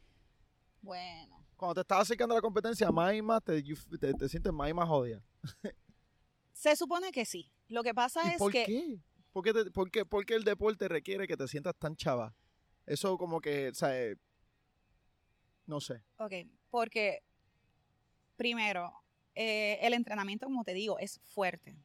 Bueno, 0.81 1.45
Cuando 1.55 1.75
te 1.75 1.81
estás 1.81 2.01
acercando 2.01 2.33
a 2.33 2.37
la 2.37 2.41
competencia, 2.41 2.91
más 2.91 3.13
y 3.13 3.21
más 3.21 3.43
te, 3.43 3.61
te, 3.99 4.13
te 4.13 4.29
sientes 4.29 4.51
más 4.53 4.69
y 4.69 4.73
más 4.73 4.87
jodida. 4.87 5.21
se 6.53 6.75
supone 6.75 7.11
que 7.11 7.25
sí. 7.25 7.51
Lo 7.67 7.83
que 7.83 7.93
pasa 7.93 8.23
¿Y 8.23 8.31
es 8.33 8.37
por 8.37 8.51
que 8.51 8.65
qué? 8.65 8.99
¿Por 9.31 9.43
qué, 9.43 9.53
te- 9.53 9.71
por 9.71 9.91
qué- 9.91 10.05
por 10.05 10.25
qué 10.25 10.35
el 10.35 10.43
deporte 10.43 10.87
requiere 10.87 11.27
que 11.27 11.35
te 11.37 11.47
sientas 11.47 11.75
tan 11.77 11.95
chava? 11.95 12.35
Eso 12.85 13.17
como 13.17 13.41
que, 13.41 13.69
o 13.69 13.73
sea, 13.73 13.99
eh, 14.01 14.15
no 15.65 15.81
sé. 15.81 16.03
Ok, 16.17 16.33
porque 16.69 17.23
primero, 18.37 18.93
eh, 19.33 19.79
el 19.81 19.93
entrenamiento, 19.93 20.45
como 20.45 20.63
te 20.63 20.73
digo, 20.73 20.99
es 20.99 21.19
fuerte. 21.23 21.77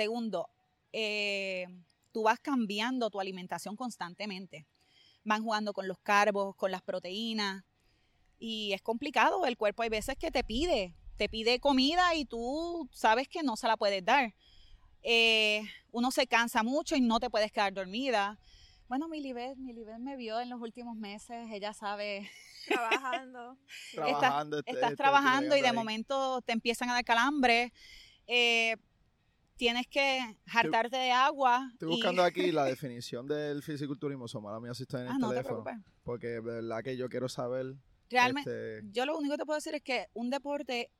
Segundo, 0.00 0.50
eh, 0.92 1.66
tú 2.12 2.24
vas 2.24 2.38
cambiando 2.38 3.08
tu 3.08 3.18
alimentación 3.18 3.76
constantemente. 3.76 4.66
Van 5.24 5.42
jugando 5.42 5.72
con 5.72 5.88
los 5.88 5.98
carbos, 6.00 6.54
con 6.54 6.70
las 6.70 6.82
proteínas. 6.82 7.64
Y 8.38 8.74
es 8.74 8.82
complicado. 8.82 9.46
El 9.46 9.56
cuerpo 9.56 9.82
hay 9.84 9.88
veces 9.88 10.16
que 10.18 10.30
te 10.30 10.44
pide, 10.44 10.94
te 11.16 11.30
pide 11.30 11.60
comida 11.60 12.14
y 12.14 12.26
tú 12.26 12.90
sabes 12.92 13.26
que 13.26 13.42
no 13.42 13.56
se 13.56 13.68
la 13.68 13.78
puedes 13.78 14.04
dar. 14.04 14.34
Eh, 15.02 15.62
uno 15.92 16.10
se 16.10 16.26
cansa 16.26 16.62
mucho 16.62 16.94
y 16.94 17.00
no 17.00 17.18
te 17.18 17.30
puedes 17.30 17.50
quedar 17.50 17.72
dormida. 17.72 18.38
Bueno, 18.88 19.08
Milibet, 19.08 19.56
Milibet 19.56 19.98
me 19.98 20.16
vio 20.16 20.38
en 20.40 20.50
los 20.50 20.60
últimos 20.60 20.94
meses, 20.94 21.48
ella 21.50 21.72
sabe 21.72 22.30
Trabajando. 22.66 23.56
Estás- 23.92 23.94
Trabajando. 23.94 24.58
este- 24.58 24.70
estás 24.72 24.90
este, 24.90 24.96
trabajando 25.02 25.56
y 25.56 25.62
de 25.62 25.68
ahí. 25.68 25.74
momento 25.74 26.42
te 26.42 26.52
empiezan 26.52 26.90
a 26.90 26.92
dar 26.92 27.04
calambre. 27.04 27.72
eh, 28.26 28.76
tienes 29.56 29.86
que 29.88 30.20
hartarte 30.52 30.96
de 30.96 31.10
agua. 31.12 31.68
Estoy 31.72 31.88
y- 31.88 31.92
buscando 31.96 32.22
aquí 32.22 32.52
la 32.52 32.64
definición 32.76 33.26
del 33.26 33.62
fisiculturismo. 33.62 34.28
Somala 34.28 34.60
mi 34.60 34.68
asistente 34.68 35.06
en 35.06 35.08
el 35.08 35.14
Ah, 35.14 35.18
no 35.18 35.28
te 35.30 35.36
teléfono. 35.36 35.64
preocupes. 35.64 35.92
Porque 36.04 36.26
de 36.28 36.40
verdad 36.40 36.82
que 36.82 36.96
yo 36.96 37.08
quiero 37.08 37.28
saber. 37.28 37.74
Realmente, 38.08 38.78
este, 38.78 38.88
yo 38.92 39.04
lo 39.06 39.16
único 39.18 39.32
que 39.34 39.38
te 39.38 39.46
puedo 39.46 39.56
decir 39.56 39.74
es 39.74 39.82
que 39.82 40.06
un 40.14 40.30
deporte 40.30 40.92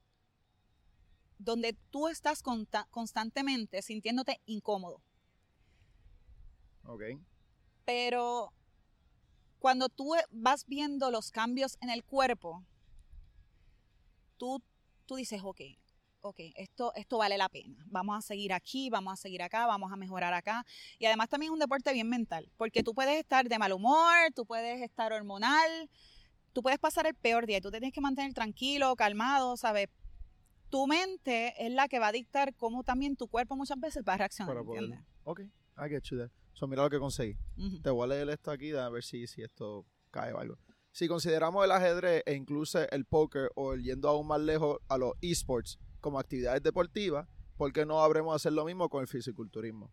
donde 1.39 1.75
tú 1.91 2.09
estás 2.09 2.43
conta- 2.43 2.89
constantemente 2.91 3.83
sintiéndote 3.83 4.41
incómodo, 4.47 5.03
ok. 6.85 7.03
pero 7.85 8.53
cuando 9.59 9.89
tú 9.89 10.15
vas 10.31 10.65
viendo 10.67 11.11
los 11.11 11.31
cambios 11.31 11.77
en 11.81 11.91
el 11.91 12.03
cuerpo, 12.05 12.65
tú, 14.39 14.63
tú 15.05 15.17
dices, 15.17 15.43
ok, 15.45 15.61
ok, 16.29 16.41
esto, 16.57 16.93
esto 16.95 17.19
vale 17.19 17.37
la 17.39 17.49
pena. 17.49 17.77
Vamos 17.87 18.17
a 18.19 18.21
seguir 18.21 18.53
aquí, 18.53 18.91
vamos 18.91 19.13
a 19.13 19.17
seguir 19.17 19.43
acá, 19.43 19.67
vamos 19.67 19.93
a 19.93 19.97
mejorar 19.97 20.35
acá. 20.35 20.65
Y 20.99 21.07
además 21.07 21.29
también 21.29 21.51
es 21.51 21.55
un 21.55 21.59
deporte 21.61 21.93
bien 21.93 22.09
mental, 22.09 22.51
porque 22.57 22.83
tú 22.83 22.95
puedes 22.95 23.19
estar 23.19 23.49
de 23.49 23.59
mal 23.59 23.73
humor, 23.73 24.15
tú 24.35 24.45
puedes 24.47 24.83
estar 24.83 25.13
hormonal, 25.13 25.89
tú 26.53 26.63
puedes 26.63 26.79
pasar 26.79 27.07
el 27.07 27.15
peor 27.15 27.47
día 27.47 27.59
y 27.59 27.61
tú 27.61 27.71
te 27.71 27.79
tienes 27.79 27.95
que 27.95 28.01
mantener 28.01 28.33
tranquilo, 28.35 28.95
calmado, 28.97 29.57
¿sabes? 29.57 29.89
Tu 30.71 30.87
mente 30.87 31.55
es 31.65 31.73
la 31.73 31.87
que 31.89 31.99
va 31.99 32.09
a 32.09 32.13
dictar 32.13 32.55
cómo 32.55 32.83
también 32.83 33.17
tu 33.17 33.29
cuerpo 33.29 33.55
muchas 33.57 33.79
veces 33.79 34.03
va 34.07 34.15
a 34.15 34.19
reaccionar, 34.19 34.55
Para 34.55 34.65
poder- 34.65 34.83
¿entiendes? 34.85 35.07
Ok. 35.25 35.41
I 35.41 35.89
get 35.89 36.03
you 36.05 36.17
there. 36.17 36.31
So, 36.55 36.67
mira 36.67 36.83
lo 36.83 36.91
que 36.91 36.99
conseguí. 36.99 37.37
Ujú. 37.59 37.81
Te 37.83 37.91
voy 37.91 38.05
a 38.05 38.07
leer 38.09 38.29
esto 38.31 38.51
aquí 38.51 38.73
a 38.73 38.89
ver 38.89 39.05
si, 39.05 39.27
si 39.27 39.43
esto 39.43 39.85
cae 40.11 40.33
o 40.33 40.39
algo. 40.39 40.57
Si 40.91 41.07
consideramos 41.09 41.63
el 41.63 41.71
ajedrez 41.73 42.23
e 42.25 42.33
incluso 42.35 42.89
el 42.89 43.05
póker 43.05 43.51
o 43.55 43.75
el 43.75 43.83
yendo 43.83 44.09
aún 44.09 44.27
más 44.27 44.41
lejos 44.41 44.79
a 44.89 44.97
los 44.97 45.13
esports 45.21 45.79
como 46.07 46.21
actividades 46.21 46.63
deportivas, 46.63 47.27
¿por 47.57 47.73
qué 47.73 47.85
no 47.85 48.01
habremos 48.01 48.33
de 48.33 48.37
hacer 48.37 48.53
lo 48.53 48.65
mismo 48.65 48.89
con 48.89 49.01
el 49.01 49.09
fisiculturismo? 49.09 49.93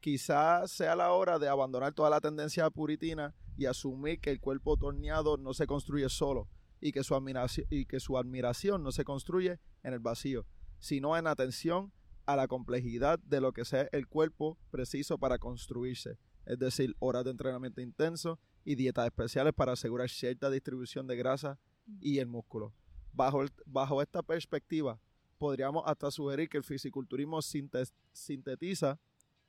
Quizás 0.00 0.70
sea 0.70 0.96
la 0.96 1.12
hora 1.12 1.38
de 1.38 1.46
abandonar 1.46 1.92
toda 1.92 2.08
la 2.08 2.22
tendencia 2.22 2.70
puritina 2.70 3.34
y 3.58 3.66
asumir 3.66 4.18
que 4.18 4.30
el 4.30 4.40
cuerpo 4.40 4.78
torneado 4.78 5.36
no 5.36 5.52
se 5.52 5.66
construye 5.66 6.08
solo 6.08 6.48
y 6.80 6.90
que 6.90 7.04
su 7.04 7.14
admiración, 7.14 7.66
y 7.68 7.84
que 7.84 8.00
su 8.00 8.16
admiración 8.16 8.82
no 8.82 8.92
se 8.92 9.04
construye 9.04 9.60
en 9.82 9.92
el 9.92 9.98
vacío, 9.98 10.46
sino 10.78 11.18
en 11.18 11.26
atención 11.26 11.92
a 12.24 12.34
la 12.34 12.48
complejidad 12.48 13.18
de 13.18 13.42
lo 13.42 13.52
que 13.52 13.66
sea 13.66 13.90
el 13.92 14.06
cuerpo 14.06 14.56
preciso 14.70 15.18
para 15.18 15.36
construirse, 15.38 16.16
es 16.46 16.58
decir, 16.58 16.96
horas 16.98 17.24
de 17.24 17.30
entrenamiento 17.30 17.82
intenso 17.82 18.40
y 18.64 18.76
dietas 18.76 19.04
especiales 19.04 19.52
para 19.52 19.72
asegurar 19.72 20.08
cierta 20.08 20.48
distribución 20.48 21.06
de 21.06 21.16
grasa 21.16 21.58
y 22.00 22.20
el 22.20 22.26
músculo. 22.26 22.72
Bajo, 23.12 23.44
bajo 23.66 24.00
esta 24.00 24.22
perspectiva, 24.22 24.98
podríamos 25.42 25.82
hasta 25.86 26.08
sugerir 26.12 26.48
que 26.48 26.56
el 26.56 26.62
fisiculturismo 26.62 27.40
sintetiza 27.42 29.00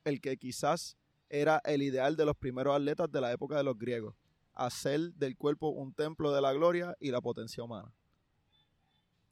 el 0.02 0.20
que 0.20 0.36
quizás 0.36 0.96
era 1.28 1.60
el 1.64 1.82
ideal 1.82 2.16
de 2.16 2.24
los 2.24 2.34
primeros 2.36 2.74
atletas 2.74 3.12
de 3.12 3.20
la 3.20 3.30
época 3.30 3.56
de 3.56 3.62
los 3.62 3.78
griegos, 3.78 4.16
hacer 4.54 5.14
del 5.14 5.36
cuerpo 5.36 5.68
un 5.68 5.94
templo 5.94 6.32
de 6.32 6.42
la 6.42 6.52
gloria 6.52 6.96
y 6.98 7.12
la 7.12 7.20
potencia 7.20 7.62
humana. 7.62 7.94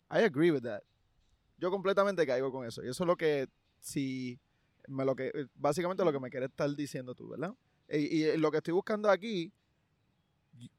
I 0.09 0.19
agree 0.19 0.53
with 0.53 0.63
that. 0.63 0.83
Yo 1.59 1.69
completamente 1.73 2.25
caigo 2.25 2.53
con 2.53 2.65
eso. 2.65 2.81
Y 2.85 2.89
eso 2.89 3.03
es 3.03 3.09
lo 3.09 3.17
que 3.17 3.49
si 3.81 4.39
me 4.87 5.05
lo 5.05 5.17
que, 5.17 5.33
básicamente 5.57 6.05
lo 6.05 6.13
que 6.13 6.21
me 6.21 6.31
quieres 6.31 6.51
estar 6.51 6.73
diciendo 6.77 7.13
tú, 7.17 7.31
¿verdad? 7.31 7.57
Y, 7.89 8.23
y 8.23 8.37
lo 8.37 8.53
que 8.53 8.59
estoy 8.59 8.73
buscando 8.73 9.11
aquí, 9.11 9.53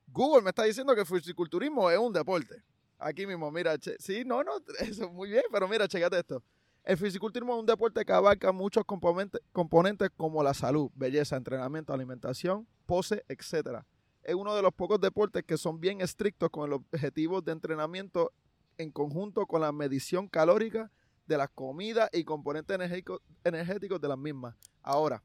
Google 0.08 0.44
me 0.44 0.52
está 0.52 0.64
diciendo 0.64 0.96
que 0.96 1.02
el 1.02 1.08
fisiculturismo 1.08 1.92
es 1.92 2.00
un 2.00 2.14
deporte. 2.14 2.64
Aquí 3.06 3.28
mismo, 3.28 3.52
mira, 3.52 3.78
che- 3.78 3.98
sí, 4.00 4.24
no, 4.26 4.44
no, 4.44 4.54
eso 4.80 5.10
muy 5.10 5.30
bien, 5.30 5.44
pero 5.52 5.68
mira, 5.68 5.88
checate 5.88 6.20
esto. 6.20 6.42
El 6.84 6.98
fisiculturismo 6.98 7.54
es 7.54 7.60
un 7.60 7.66
deporte 7.66 8.04
que 8.06 8.12
abarca 8.12 8.52
muchos 8.52 8.84
componentes, 8.86 9.42
componentes 9.52 10.10
como 10.18 10.44
la 10.44 10.54
salud, 10.54 10.90
belleza, 10.96 11.36
entrenamiento, 11.38 11.94
alimentación, 11.94 12.68
pose, 12.86 13.24
etc. 13.30 13.84
Es 14.22 14.36
uno 14.36 14.54
de 14.56 14.62
los 14.62 14.74
pocos 14.74 15.00
deportes 15.00 15.44
que 15.44 15.58
son 15.58 15.80
bien 15.80 16.02
estrictos 16.02 16.50
con 16.50 16.70
los 16.70 16.80
objetivos 16.80 17.44
de 17.46 17.54
entrenamiento 17.54 18.32
en 18.78 18.92
conjunto 18.92 19.46
con 19.46 19.62
la 19.62 19.72
medición 19.72 20.28
calórica 20.28 20.92
de 21.26 21.38
las 21.38 21.50
comidas 21.50 22.10
y 22.12 22.24
componentes 22.26 22.76
energéticos, 22.76 23.22
energéticos 23.46 24.02
de 24.02 24.08
las 24.10 24.18
mismas. 24.18 24.56
Ahora, 24.82 25.24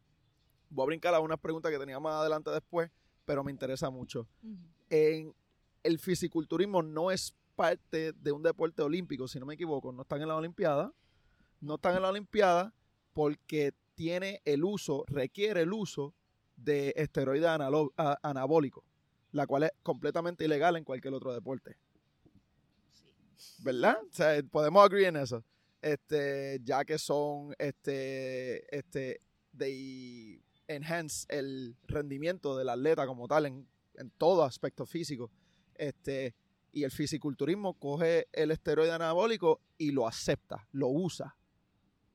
voy 0.71 0.85
a 0.85 0.87
brincar 0.87 1.15
a 1.15 1.21
unas 1.21 1.41
preguntas 1.41 1.73
que 1.73 1.79
tenía 1.79 1.99
más 1.99 2.15
adelante 2.15 2.51
después, 2.51 2.91
pero 3.25 3.43
me 3.43 3.51
interesa 3.51 3.91
mucho. 3.91 4.29
En 4.91 5.35
el 5.83 5.99
fisiculturismo 5.99 6.83
no 6.83 7.11
es 7.11 7.35
parte 7.59 8.12
de 8.12 8.31
un 8.31 8.45
deporte 8.45 8.83
olímpico, 8.83 9.27
si 9.27 9.41
no 9.41 9.47
me 9.47 9.55
equivoco, 9.55 9.91
no 9.93 10.03
están 10.03 10.23
en 10.23 10.29
la 10.29 10.37
Olimpiada, 10.37 10.95
no 11.61 11.75
están 11.75 11.97
en 11.97 12.03
la 12.03 12.11
Olimpiada 12.11 12.73
porque 13.12 13.75
tiene 13.97 14.41
el 14.45 14.62
uso, 14.62 15.05
requiere 15.09 15.62
el 15.62 15.73
uso 15.73 16.15
de 16.55 16.95
esteroides 16.95 17.50
anabólicos, 18.23 18.85
la 19.33 19.49
cual 19.49 19.65
es 19.65 19.73
completamente 19.83 20.45
ilegal 20.45 20.77
en 20.77 20.85
cualquier 20.85 21.15
otro 21.15 21.35
deporte. 21.35 21.77
Sí. 22.93 23.12
¿verdad? 23.65 23.99
O 24.09 24.12
sea, 24.12 24.41
podemos 24.45 24.85
agree 24.85 25.07
en 25.07 25.17
eso. 25.17 25.45
Este, 25.83 26.61
ya 26.62 26.85
que 26.85 26.97
son, 26.97 27.57
este, 27.59 28.73
este, 28.77 29.21
de 29.50 30.41
enhance 30.69 31.27
el 31.29 31.75
rendimiento 31.88 32.57
del 32.57 32.69
atleta 32.69 33.05
como 33.05 33.27
tal 33.27 33.47
en, 33.47 33.67
en 33.95 34.11
todo 34.11 34.45
aspecto 34.45 34.87
físico. 34.87 35.33
Este, 35.75 36.37
y 36.73 36.85
el 36.85 36.91
fisiculturismo 36.91 37.75
coge 37.75 38.29
el 38.33 38.51
esteroide 38.51 38.93
anabólico 38.93 39.61
y 39.79 39.91
lo 39.93 40.07
acepta, 40.07 40.67
lo 40.73 40.89
usa. 40.89 41.37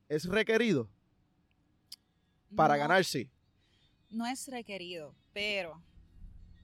Es 0.08 0.24
requerido 0.26 0.88
para 2.54 2.74
No- 2.74 2.80
ganar, 2.80 3.04
sí. 3.04 3.30
No 4.10 4.26
es 4.26 4.46
requerido, 4.48 5.14
pero 5.32 5.82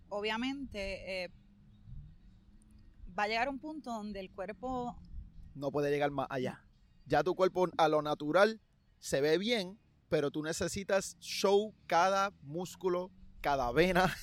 obviamente 0.09 1.25
eh, 1.25 1.31
va 3.19 3.25
a 3.25 3.29
llegar 3.29 3.49
un 3.49 3.59
punto 3.59 3.91
donde 3.93 4.21
el 4.21 4.31
cuerpo 4.31 4.97
no 5.55 5.71
puede 5.73 5.91
llegar 5.91 6.11
más 6.11 6.27
allá. 6.31 6.65
Ya 7.07 7.25
tu 7.25 7.35
cuerpo 7.35 7.69
a 7.77 7.89
lo 7.89 8.03
natural 8.03 8.61
se 9.01 9.21
ve 9.21 9.37
bien, 9.39 9.79
pero 10.09 10.31
tú 10.31 10.43
necesitas 10.43 11.17
show 11.19 11.75
cada 11.87 12.33
músculo, 12.43 13.11
cada 13.41 13.71
vena, 13.73 14.15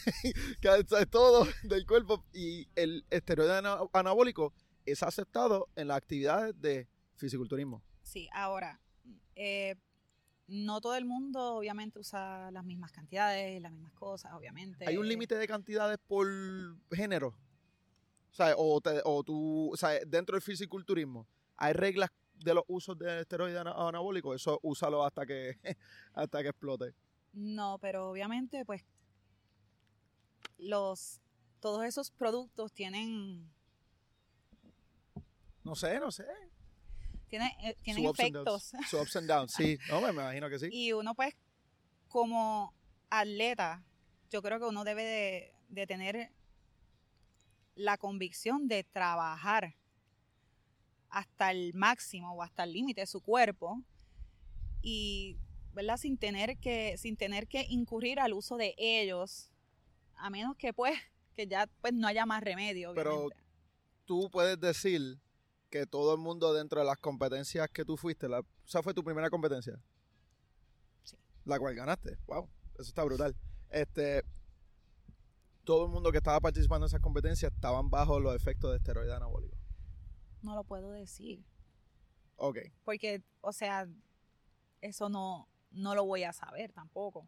cada, 0.62 0.84
todo 1.10 1.48
del 1.64 1.86
cuerpo. 1.86 2.24
Y 2.34 2.68
el 2.76 3.06
esteroide 3.10 3.58
ana- 3.58 3.80
anabólico 3.94 4.54
es 4.86 5.04
aceptado 5.04 5.68
en 5.76 5.88
las 5.90 5.98
actividades 5.98 6.60
de 6.62 6.88
fisiculturismo. 7.16 7.82
Sí, 8.04 8.30
ahora, 8.34 8.80
eh, 9.36 9.76
no 10.48 10.80
todo 10.80 10.96
el 10.96 11.06
mundo 11.06 11.56
obviamente 11.56 12.00
usa 12.00 12.50
las 12.52 12.64
mismas 12.64 12.92
cantidades, 12.92 13.62
las 13.62 13.72
mismas 13.72 13.92
cosas, 13.94 14.32
obviamente. 14.34 14.86
¿Hay 14.88 14.98
un 14.98 15.08
límite 15.08 15.36
de 15.36 15.48
cantidades 15.48 15.98
por 16.08 16.26
género? 16.92 17.36
O 18.32 18.36
sea, 18.38 18.54
o, 18.56 18.80
te- 18.80 19.02
o 19.04 19.24
tú, 19.24 19.72
o 19.74 19.76
sea, 19.78 20.00
dentro 20.06 20.36
del 20.36 20.42
fisiculturismo, 20.42 21.28
¿hay 21.58 21.74
reglas 21.74 22.12
de 22.36 22.54
los 22.54 22.64
usos 22.68 22.98
del 22.98 23.20
esteroide 23.20 23.58
ana- 23.58 23.74
anabólico? 23.76 24.34
Eso 24.36 24.60
úsalo 24.62 25.04
hasta 25.04 25.26
que, 25.26 25.58
hasta 26.14 26.42
que 26.44 26.50
explote. 26.50 26.94
No, 27.34 27.78
pero 27.82 28.10
obviamente, 28.12 28.64
pues, 28.64 28.84
los, 30.58 31.20
todos 31.60 31.84
esos 31.86 32.12
productos 32.12 32.72
tienen, 32.74 33.50
No 35.63 35.76
sé, 35.76 36.00
no 36.00 36.12
sé. 36.12 36.26
tienen, 37.30 37.50
eh, 37.62 37.76
tienen 37.84 38.04
Su 38.04 38.10
ups 38.10 38.20
and 38.22 38.36
efectos. 38.36 38.72
downs. 38.72 38.89
Su 38.89 38.98
ups 39.02 39.15
and 39.17 39.28
downs, 39.28 39.54
sí. 39.54 39.78
No, 39.89 40.02
me 40.02 40.08
me 40.13 40.22
imagino 40.22 40.50
que 40.50 40.60
sí. 40.60 40.70
Y 40.72 40.93
uno, 40.93 41.13
pues, 41.15 41.34
como 42.08 42.74
atleta, 43.10 43.84
yo 44.30 44.41
creo 44.41 44.60
que 44.60 44.65
uno 44.65 44.84
debe 44.84 45.04
de, 45.04 45.54
de 45.70 45.88
tener 45.88 46.32
la 47.76 47.98
convicción 47.98 48.67
de 48.67 48.84
trabajar 48.84 49.76
hasta 51.10 51.52
el 51.52 51.74
máximo 51.74 52.34
o 52.34 52.43
hasta 52.43 52.63
el 52.63 52.74
límite 52.74 53.02
de 53.02 53.08
su 53.08 53.22
cuerpo 53.22 53.82
y, 54.82 55.38
¿verdad? 55.74 55.98
Sin 55.98 56.17
tener 56.17 56.58
que, 56.58 56.98
sin 56.98 57.15
tener 57.17 57.48
que 57.48 57.65
incurrir 57.70 58.20
al 58.20 58.34
uso 58.34 58.58
de 58.58 58.74
ellos, 58.78 59.52
a 60.17 60.30
menos 60.30 60.56
que, 60.58 60.73
pues, 60.73 60.97
que 61.36 61.47
ya 61.47 61.67
pues 61.82 61.93
no 61.93 62.08
haya 62.08 62.25
más 62.25 62.43
remedio, 62.43 62.93
Pero-. 62.93 63.30
Tú 64.06 64.30
puedes 64.32 64.60
decir 64.60 65.19
que 65.69 65.86
todo 65.86 66.13
el 66.13 66.19
mundo 66.19 66.53
dentro 66.53 66.80
de 66.80 66.86
las 66.86 66.97
competencias 66.97 67.69
que 67.69 67.84
tú 67.84 67.97
fuiste, 67.97 68.30
la, 68.30 68.41
esa 68.65 68.82
fue 68.82 68.93
tu 68.93 69.03
primera 69.03 69.30
competencia. 69.30 69.77
Sí. 71.03 71.17
La 71.43 71.60
cual 71.60 71.75
ganaste. 71.75 72.17
Wow, 72.25 72.49
eso 72.75 72.84
está 72.84 73.03
brutal. 73.03 73.36
Este, 73.69 74.23
todo 75.65 75.86
el 75.86 75.91
mundo 75.91 76.12
que 76.13 76.19
estaba 76.19 76.39
participando 76.39 76.86
en 76.86 76.88
esas 76.88 77.01
competencias 77.01 77.51
estaban 77.53 77.89
bajo 77.89 78.19
los 78.21 78.34
efectos 78.34 78.71
de 78.71 78.77
esteroides 78.77 79.13
anabólicos. 79.13 79.60
no 80.41 80.56
lo 80.56 80.63
puedo 80.63 80.91
decir. 80.91 81.43
Ok. 82.38 82.60
Porque, 82.86 83.21
o 83.41 83.51
sea, 83.51 83.89
eso 84.80 85.10
no, 85.10 85.49
no 85.71 85.95
lo 85.95 86.06
voy 86.06 86.23
a 86.23 86.32
saber 86.32 86.71
tampoco. 86.71 87.27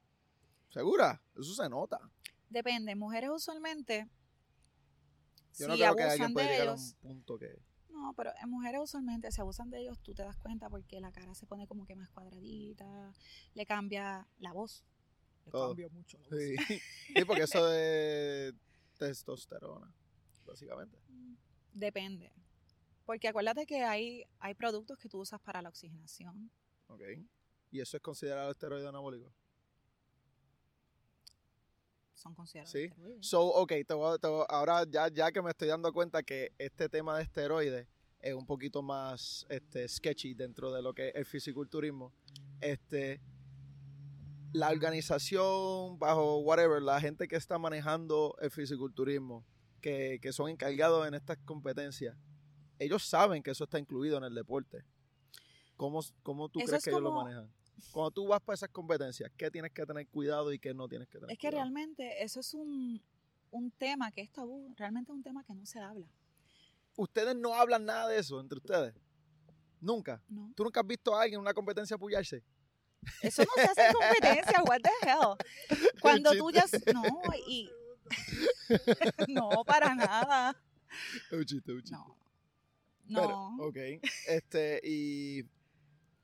¿Segura? 0.70 1.22
Eso 1.38 1.54
se 1.54 1.68
nota. 1.68 2.00
Depende, 2.50 2.96
mujeres 2.96 3.30
usualmente, 3.32 4.10
Yo 5.58 5.66
si 5.66 5.68
no 5.68 5.74
creo 5.76 5.96
que 5.96 6.04
abusan 6.04 6.12
alguien 6.12 6.34
puede 6.34 6.48
de 6.48 6.52
llegar 6.54 6.68
a 6.68 6.72
ellos, 6.72 6.96
un 7.02 7.10
punto 7.10 7.38
que... 7.38 7.60
no, 7.90 8.14
pero 8.16 8.32
en 8.42 8.50
mujeres 8.50 8.82
usualmente 8.82 9.32
si 9.32 9.42
abusan 9.42 9.70
de 9.70 9.82
ellos, 9.82 10.00
tú 10.02 10.14
te 10.14 10.24
das 10.24 10.38
cuenta 10.38 10.70
porque 10.70 11.00
la 11.00 11.12
cara 11.12 11.36
se 11.36 11.46
pone 11.46 11.68
como 11.68 11.86
que 11.86 11.96
más 11.96 12.10
cuadradita, 12.10 13.14
le 13.54 13.66
cambia 13.66 14.28
la 14.40 14.54
voz. 14.54 14.84
Le 15.46 15.52
Todo. 15.52 15.68
cambia 15.68 15.90
mucho 15.90 16.18
la 16.18 16.28
voz. 16.30 16.40
Sí. 16.40 16.56
sí, 17.16 17.26
porque 17.26 17.44
eso 17.44 17.72
es 17.74 18.54
testosterona, 18.98 19.94
básicamente. 20.46 20.98
Mm, 21.08 21.36
Depende. 21.74 22.32
Porque 23.06 23.28
acuérdate 23.28 23.66
que 23.66 23.84
hay, 23.84 24.24
hay 24.40 24.54
productos 24.54 24.98
que 24.98 25.10
tú 25.10 25.20
usas 25.20 25.42
para 25.42 25.62
la 25.62 25.70
oxigenación. 25.70 26.52
Ok. 26.88 27.02
¿Y 27.72 27.80
eso 27.80 27.98
es 27.98 28.04
considerado 28.04 28.52
esteroide 28.52 28.88
anabólico? 28.88 29.34
Son 32.20 32.36
considerados 32.36 32.72
Sí. 32.72 32.84
esteroides. 32.84 33.26
So, 33.26 33.42
ok, 33.48 33.72
te 33.88 33.94
voy 33.94 34.14
a- 34.14 34.18
te 34.18 34.28
voy 34.28 34.42
a- 34.42 34.54
ahora 34.54 34.84
ya, 34.90 35.08
ya 35.08 35.32
que 35.32 35.42
me 35.42 35.52
estoy 35.52 35.70
dando 35.70 35.94
cuenta 35.94 36.22
que 36.22 36.52
este 36.58 36.90
tema 36.90 37.16
de 37.16 37.24
esteroides 37.24 37.88
es 38.20 38.34
un 38.34 38.46
poquito 38.46 38.82
más 38.82 39.46
este, 39.50 39.88
sketchy 39.88 40.34
dentro 40.34 40.70
de 40.74 40.82
lo 40.82 40.94
que 40.94 41.08
es 41.10 41.16
el 41.16 41.26
fisiculturismo, 41.26 42.12
este, 42.60 43.22
la 44.52 44.70
organización, 44.70 45.98
bajo 45.98 46.40
whatever, 46.40 46.82
la 46.82 47.00
gente 47.00 47.26
que 47.30 47.38
está 47.38 47.58
manejando 47.58 48.36
el 48.42 48.52
fisiculturismo, 48.52 49.46
que, 49.80 50.20
que 50.22 50.34
son 50.34 50.50
encargados 50.50 51.08
en 51.08 51.14
estas 51.14 51.38
competencias, 51.46 52.18
ellos 52.80 53.04
saben 53.08 53.42
que 53.44 53.52
eso 53.52 53.64
está 53.64 53.80
incluido 53.80 54.18
en 54.18 54.26
el 54.26 54.36
deporte. 54.36 54.84
¿Cómo, 55.78 56.02
cómo 56.24 56.50
tú 56.50 56.60
Eso 56.60 56.68
crees 56.68 56.80
es 56.80 56.84
que 56.84 56.90
ellos 56.90 57.02
lo 57.04 57.14
manejan? 57.14 57.50
Cuando 57.92 58.12
tú 58.12 58.28
vas 58.28 58.42
para 58.42 58.56
esas 58.56 58.70
competencias, 58.70 59.32
¿qué 59.38 59.50
tienes 59.52 59.72
que 59.72 59.86
tener 59.86 60.08
cuidado 60.08 60.52
y 60.54 60.60
qué 60.60 60.74
no 60.74 60.88
tienes 60.88 61.08
que 61.08 61.18
tener 61.20 61.32
Es 61.32 61.38
que 61.38 61.48
cuidado? 61.50 61.64
realmente 61.64 62.24
eso 62.24 62.40
es 62.40 62.54
un, 62.54 63.02
un 63.52 63.72
tema 63.72 64.12
que 64.12 64.22
es 64.22 64.32
tabú, 64.32 64.74
realmente 64.78 65.12
es 65.12 65.16
un 65.16 65.24
tema 65.24 65.44
que 65.44 65.54
no 65.54 65.66
se 65.66 65.80
habla. 65.80 66.08
ustedes 66.96 67.36
no 67.36 67.54
hablan 67.56 67.86
nada 67.86 68.08
de 68.10 68.20
eso 68.20 68.40
entre 68.40 68.58
ustedes. 68.58 68.94
Nunca. 69.82 70.22
¿no? 70.28 70.52
¿Tú 70.56 70.64
nunca 70.64 70.82
has 70.82 70.88
visto 70.88 71.16
a 71.16 71.22
alguien 71.22 71.38
en 71.38 71.42
una 71.42 71.54
competencia 71.54 71.96
apoyarse? 71.96 72.44
Eso 73.22 73.44
no 73.44 73.52
se 73.56 73.62
hace 73.64 73.88
en 73.88 73.94
competencia, 73.94 74.64
what 74.68 74.82
the 74.82 75.08
hell. 75.08 75.90
Cuando 76.02 76.32
tú 76.36 76.52
ya... 76.52 76.66
No, 76.94 77.04
y... 77.48 77.70
no, 79.30 79.64
para 79.66 79.96
nada. 79.96 80.56
Un 81.32 81.46
chiste, 81.46 81.72
un 81.72 81.82
chiste. 81.82 81.96
No. 81.96 82.18
Pero, 83.08 83.28
No. 83.28 83.58
ok. 83.68 83.78
Este, 84.28 84.82
y 84.84 85.44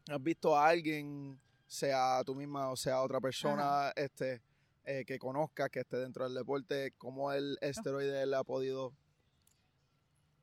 has 0.10 0.22
visto 0.22 0.56
a 0.58 0.68
alguien, 0.68 1.39
sea 1.76 2.24
tú 2.26 2.34
misma 2.34 2.72
o 2.72 2.76
sea 2.76 3.02
otra 3.02 3.20
persona, 3.20 3.92
este, 3.96 4.42
eh, 4.86 5.04
que 5.06 5.20
conozca, 5.20 5.70
que 5.70 5.82
esté 5.82 5.98
dentro 5.98 6.24
del 6.24 6.34
deporte, 6.34 6.94
cómo 6.98 7.32
el 7.34 7.58
esteroide 7.62 8.26
le 8.26 8.36
ha 8.36 8.44
podido 8.44 8.94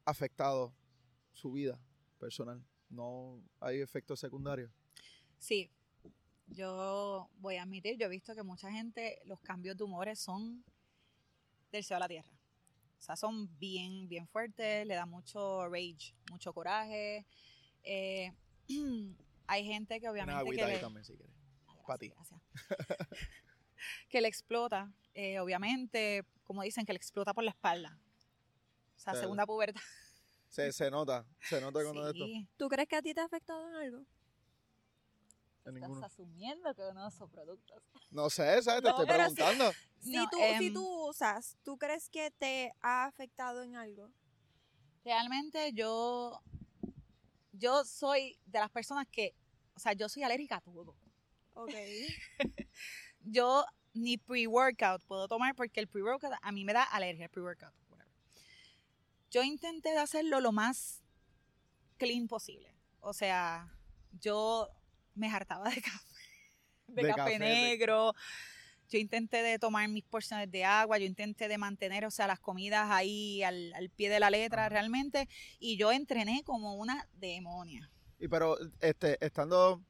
afectado 0.04 0.74
su 1.32 1.52
vida 1.52 1.80
personal. 2.18 2.62
No 2.90 3.42
hay 3.60 3.80
efectos 3.80 4.20
secundarios. 4.20 4.70
Sí, 5.38 5.70
yo 6.48 7.30
voy 7.38 7.56
a 7.56 7.62
admitir, 7.62 7.96
yo 7.98 8.06
he 8.06 8.10
visto 8.10 8.34
que 8.34 8.42
mucha 8.42 8.70
gente, 8.70 9.20
los 9.24 9.40
cambios 9.40 9.76
de 9.76 9.84
humores 9.84 10.18
son 10.18 10.64
del 11.70 11.82
cielo 11.82 11.96
a 11.96 12.00
la 12.00 12.08
tierra. 12.08 12.30
O 12.98 13.02
sea, 13.02 13.16
son 13.16 13.58
bien, 13.58 14.08
bien 14.08 14.28
fuertes, 14.28 14.86
le 14.86 14.94
da 14.94 15.06
mucho 15.06 15.68
rage, 15.68 16.14
mucho 16.30 16.52
coraje. 16.52 17.26
Eh, 17.82 18.32
hay 19.46 19.64
gente 19.64 20.00
que 20.00 20.06
Una 20.06 20.12
obviamente 20.12 20.40
agüita 20.40 20.64
que 20.66 20.70
ahí 20.70 20.76
le, 20.76 20.82
también, 20.82 21.04
si 21.04 21.16
quieres. 21.16 21.34
Ah, 21.66 21.74
pa' 21.86 21.96
gracias, 21.96 21.98
ti. 21.98 22.08
gracias. 22.08 22.40
que 24.08 24.20
le 24.20 24.28
explota, 24.28 24.92
eh, 25.14 25.38
obviamente, 25.40 26.24
como 26.44 26.62
dicen, 26.62 26.84
que 26.86 26.92
le 26.92 26.96
explota 26.98 27.34
por 27.34 27.44
la 27.44 27.50
espalda. 27.50 27.98
O 28.96 29.00
sea, 29.00 29.14
segunda 29.14 29.46
pubertad. 29.46 29.80
Se, 30.48 30.70
se 30.72 30.90
nota, 30.90 31.26
se 31.40 31.60
nota 31.60 31.80
esto. 31.80 32.12
Sí, 32.12 32.46
¿Tú 32.56 32.68
crees 32.68 32.86
que 32.86 32.96
a 32.96 33.02
ti 33.02 33.14
te 33.14 33.20
ha 33.20 33.24
afectado 33.24 33.66
en 33.68 33.74
algo? 33.74 33.98
En 35.64 35.76
estás 35.76 35.88
ninguno. 35.88 36.06
asumiendo 36.06 36.74
que 36.74 36.82
uno 36.82 37.10
son 37.10 37.30
productos. 37.30 37.82
No 38.10 38.28
sé, 38.28 38.62
¿sabes? 38.62 38.82
Te 38.82 38.88
No, 38.90 38.90
estoy 38.90 39.06
preguntando. 39.06 39.72
Si, 40.00 40.12
No, 40.12 40.28
tú, 40.28 40.36
em, 40.40 40.58
si 40.58 40.70
tú 40.72 41.08
usas, 41.08 41.56
¿tú 41.62 41.78
crees 41.78 42.08
que 42.10 42.30
te 42.32 42.72
ha 42.82 43.06
afectado 43.06 43.62
en 43.62 43.76
algo? 43.76 44.10
Realmente 45.04 45.72
yo, 45.72 46.40
yo 47.52 47.84
soy 47.84 48.38
de 48.46 48.58
las 48.58 48.70
personas 48.70 49.06
que, 49.10 49.34
o 49.74 49.78
sea, 49.78 49.92
yo 49.92 50.08
soy 50.08 50.22
alérgica 50.22 50.56
a 50.56 50.60
todo. 50.60 50.96
Ok. 51.54 51.74
Yo 53.24 53.64
ni 53.94 54.16
pre-workout 54.18 55.04
puedo 55.04 55.28
tomar 55.28 55.54
porque 55.54 55.78
el 55.80 55.86
pre-workout 55.86 56.32
a 56.40 56.50
mí 56.52 56.64
me 56.64 56.72
da 56.72 56.82
alergia, 56.82 57.26
el 57.26 57.30
pre-workout. 57.30 57.72
whatever. 57.88 58.12
Yo 59.30 59.42
intenté 59.42 59.90
de 59.90 59.98
hacerlo 59.98 60.40
lo 60.40 60.50
más 60.50 61.02
clean 61.98 62.26
posible. 62.26 62.74
O 63.00 63.12
sea, 63.12 63.70
yo 64.18 64.68
me 65.14 65.28
hartaba 65.30 65.68
de 65.70 65.82
café, 65.82 66.06
de, 66.88 67.02
De 67.02 67.08
café, 67.10 67.18
café, 67.18 67.32
de- 67.32 67.38
negro. 67.38 68.14
Yo 68.92 68.98
intenté 68.98 69.42
de 69.42 69.58
tomar 69.58 69.88
mis 69.88 70.04
porciones 70.04 70.50
de 70.50 70.64
agua, 70.66 70.98
yo 70.98 71.06
intenté 71.06 71.48
de 71.48 71.56
mantener, 71.56 72.04
o 72.04 72.10
sea, 72.10 72.26
las 72.26 72.38
comidas 72.38 72.90
ahí 72.90 73.42
al, 73.42 73.72
al 73.72 73.88
pie 73.88 74.10
de 74.10 74.20
la 74.20 74.28
letra 74.28 74.68
realmente. 74.68 75.30
Y 75.58 75.78
yo 75.78 75.92
entrené 75.92 76.42
como 76.44 76.74
una 76.74 77.08
demonia. 77.14 77.90
Y 78.18 78.28
pero, 78.28 78.58
este, 78.80 79.16
estando, 79.24 79.82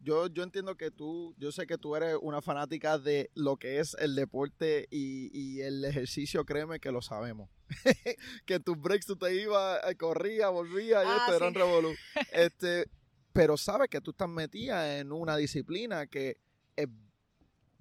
yo, 0.00 0.28
yo 0.28 0.42
entiendo 0.42 0.74
que 0.74 0.90
tú, 0.90 1.34
yo 1.36 1.52
sé 1.52 1.66
que 1.66 1.76
tú 1.76 1.96
eres 1.96 2.16
una 2.22 2.40
fanática 2.40 2.98
de 2.98 3.30
lo 3.34 3.58
que 3.58 3.78
es 3.78 3.94
el 4.00 4.14
deporte 4.14 4.88
y, 4.90 5.28
y 5.38 5.60
el 5.60 5.84
ejercicio, 5.84 6.46
créeme 6.46 6.80
que 6.80 6.90
lo 6.90 7.02
sabemos. 7.02 7.50
que 8.46 8.58
tus 8.58 8.80
breaks 8.80 9.04
tú 9.04 9.16
te 9.16 9.34
ibas, 9.34 9.80
eh, 9.86 9.96
corría, 9.96 10.48
volvía 10.48 11.04
y 11.04 11.06
Ah, 11.06 11.16
esto 11.20 11.36
era 11.36 11.48
un 11.48 11.54
revolú. 11.54 11.94
Este, 12.32 12.86
pero 13.34 13.58
sabes 13.58 13.90
que 13.90 14.00
tú 14.00 14.12
estás 14.12 14.30
metida 14.30 14.98
en 14.98 15.12
una 15.12 15.36
disciplina 15.36 16.06
que 16.06 16.38
es 16.74 16.88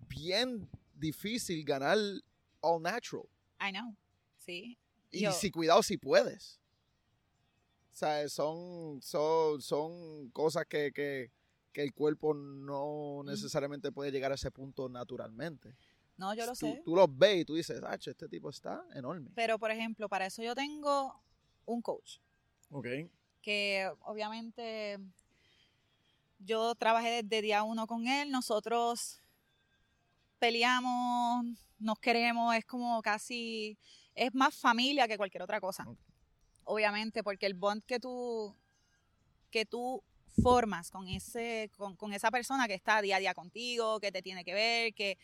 bien 0.08 0.68
difícil 0.94 1.64
ganar 1.66 1.98
all 2.62 2.82
natural. 2.82 3.26
I 3.60 3.72
know, 3.72 3.96
sí. 4.38 4.78
Y 5.12 5.22
Yo- 5.22 5.32
si 5.32 5.52
cuidado 5.52 5.82
si 5.84 5.98
puedes. 5.98 6.60
O 7.94 7.96
sea, 7.98 8.28
son, 8.28 9.02
son, 9.02 9.62
son 9.62 10.30
cosas 10.32 10.66
que, 10.68 10.92
que, 10.92 11.32
que 11.72 11.82
el 11.84 11.94
cuerpo 11.94 12.34
no 12.34 13.24
necesariamente 13.24 13.92
puede 13.92 14.12
llegar 14.12 14.32
a 14.32 14.36
ese 14.36 14.52
punto 14.52 14.90
naturalmente. 14.90 15.76
No, 16.18 16.34
yo 16.34 16.46
lo 16.46 16.52
tú, 16.52 16.58
sé. 16.58 16.82
Tú 16.84 16.96
los 16.96 17.08
ves 17.18 17.42
y 17.42 17.46
tú 17.46 17.56
dices, 17.56 17.82
ah, 17.84 17.96
este 17.96 18.28
tipo 18.28 18.50
está 18.50 18.86
enorme. 18.94 19.32
Pero, 19.36 19.58
por 19.60 19.72
ejemplo, 19.72 20.08
para 20.10 20.26
eso 20.26 20.42
yo 20.44 20.54
tengo 20.56 21.22
un 21.66 21.82
coach. 21.82 22.18
Ok. 22.72 22.88
que 23.42 23.90
obviamente 24.02 24.98
yo 26.40 26.74
trabajé 26.76 27.22
desde 27.24 27.42
día 27.42 27.64
uno 27.64 27.86
con 27.88 28.08
él, 28.08 28.32
nosotros 28.32 29.22
peleamos, 30.40 31.46
nos 31.80 32.00
queremos, 32.00 32.56
es 32.56 32.66
como 32.66 33.02
casi, 33.02 33.78
es 34.14 34.34
más 34.34 34.56
familia 34.56 35.08
que 35.08 35.18
cualquier 35.18 35.44
otra 35.44 35.60
cosa. 35.60 35.84
Ok. 35.88 35.98
Obviamente, 36.66 37.24
porque 37.24 37.46
el 37.46 37.54
bond 37.54 37.84
que 37.86 38.00
tú, 38.00 38.56
que 39.52 39.66
tú 39.66 40.04
formas 40.42 40.90
con, 40.92 41.08
ese, 41.08 41.70
con, 41.78 41.96
con 41.96 42.14
esa 42.14 42.32
persona 42.32 42.68
que 42.68 42.74
está 42.74 43.02
día 43.02 43.18
a 43.18 43.20
día 43.20 43.34
contigo, 43.34 44.00
que 44.00 44.12
te 44.12 44.22
tiene 44.22 44.44
que 44.44 44.54
ver, 44.54 44.94
que, 44.94 45.18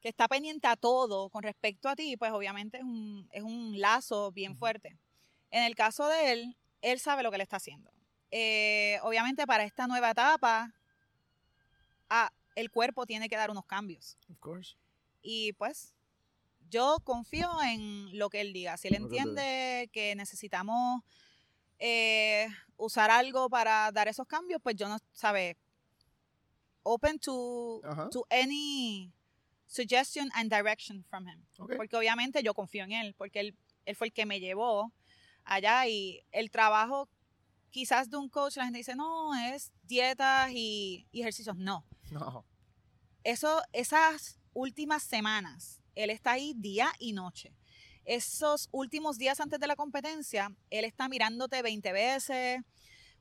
que 0.00 0.08
está 0.08 0.26
pendiente 0.28 0.66
a 0.66 0.76
todo 0.76 1.28
con 1.28 1.42
respecto 1.42 1.88
a 1.88 1.96
ti, 1.96 2.16
pues 2.16 2.32
obviamente 2.32 2.78
es 2.78 2.82
un, 2.82 3.28
es 3.32 3.42
un 3.42 3.80
lazo 3.80 4.32
bien 4.32 4.52
Ujú. 4.52 4.60
fuerte. 4.60 4.96
En 5.50 5.64
el 5.64 5.74
caso 5.74 6.08
de 6.08 6.32
él, 6.32 6.56
él 6.80 6.98
sabe 6.98 7.22
lo 7.22 7.30
que 7.30 7.36
le 7.36 7.44
está 7.44 7.56
haciendo. 7.56 7.92
Eh, 8.30 8.98
obviamente 9.02 9.46
para 9.46 9.64
esta 9.64 9.86
nueva 9.86 10.10
etapa, 10.10 10.72
ah, 12.08 12.32
el 12.54 12.70
cuerpo 12.70 13.06
tiene 13.06 13.28
que 13.28 13.36
dar 13.36 13.50
unos 13.50 13.66
cambios. 13.66 14.16
Of 14.30 14.38
course. 14.38 14.76
Y 15.22 15.52
pues 15.54 15.94
yo 16.70 16.98
confío 17.04 17.50
en 17.62 18.16
lo 18.18 18.30
que 18.30 18.40
él 18.40 18.52
diga. 18.52 18.76
Si 18.76 18.88
él 18.88 18.94
entiende 18.94 19.90
que 19.92 20.14
necesitamos 20.14 21.02
eh, 21.78 22.48
usar 22.76 23.10
algo 23.10 23.48
para 23.48 23.90
dar 23.92 24.08
esos 24.08 24.26
cambios, 24.26 24.60
pues 24.62 24.76
yo 24.76 24.88
no, 24.88 24.98
sabe, 25.12 25.56
open 26.82 27.18
to, 27.18 27.80
Ajá. 27.84 28.08
to 28.10 28.24
any 28.30 29.12
suggestion 29.66 30.30
and 30.34 30.52
direction 30.52 31.04
from 31.04 31.26
him. 31.26 31.44
Ok. 31.58 31.74
Porque 31.76 31.96
obviamente 31.96 32.42
yo 32.42 32.54
confío 32.54 32.84
en 32.84 32.92
él, 32.92 33.14
porque 33.16 33.40
él, 33.40 33.56
él 33.84 33.96
fue 33.96 34.08
el 34.08 34.12
que 34.12 34.26
me 34.26 34.40
llevó 34.40 34.92
allá 35.44 35.86
y 35.86 36.24
el 36.30 36.50
trabajo 36.50 37.08
quizás 37.70 38.10
de 38.10 38.18
un 38.18 38.28
coach, 38.28 38.56
la 38.56 38.64
gente 38.64 38.78
dice, 38.78 38.94
no, 38.94 39.34
es 39.34 39.72
dietas 39.82 40.50
y, 40.52 41.06
y 41.10 41.22
ejercicios. 41.22 41.56
No, 41.56 41.84
No. 42.12 42.44
eso, 43.24 43.60
esas 43.72 44.38
últimas 44.52 45.02
semanas, 45.02 45.80
él 45.94 46.10
está 46.10 46.32
ahí 46.32 46.54
día 46.56 46.92
y 46.98 47.12
noche. 47.12 47.54
Esos 48.04 48.68
últimos 48.72 49.16
días 49.18 49.40
antes 49.40 49.60
de 49.60 49.66
la 49.66 49.76
competencia, 49.76 50.54
él 50.70 50.84
está 50.84 51.08
mirándote 51.08 51.62
20 51.62 51.92
veces. 51.92 52.60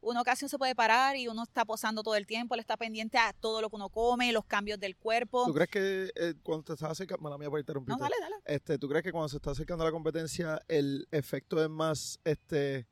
Uno 0.04 0.24
casi 0.24 0.46
no 0.46 0.50
se 0.50 0.58
puede 0.58 0.74
parar 0.74 1.16
y 1.16 1.28
uno 1.28 1.44
está 1.44 1.64
posando 1.64 2.02
todo 2.02 2.16
el 2.16 2.26
tiempo. 2.26 2.56
Él 2.56 2.60
está 2.60 2.76
pendiente 2.76 3.20
a 3.20 3.34
todo 3.34 3.62
lo 3.62 3.70
que 3.70 3.76
uno 3.76 3.90
come, 3.90 4.32
los 4.32 4.46
cambios 4.46 4.80
del 4.80 4.96
cuerpo. 4.98 5.46
¿Tú 5.46 5.54
crees 5.54 5.70
que 5.70 6.12
eh, 6.16 6.34
cuando 6.42 6.64
te 6.64 6.74
estás 6.74 6.90
acercando, 6.92 7.22
mala 7.22 7.38
mía 7.38 7.52
por 7.52 7.60
interrumpirte, 7.60 8.00
No, 8.00 8.04
dale, 8.04 8.16
dale. 8.20 8.36
este, 8.46 8.80
¿tú 8.80 8.90
crees 8.90 9.04
que 9.04 9.12
cuando 9.12 9.30
se 9.30 9.36
está 9.36 9.52
acercando 9.52 9.84
a 9.84 9.88
la 9.88 9.92
competencia 9.92 10.60
el 10.68 11.08
efecto 11.12 11.64
es 11.64 11.70
más 11.70 12.20
este 12.24 12.88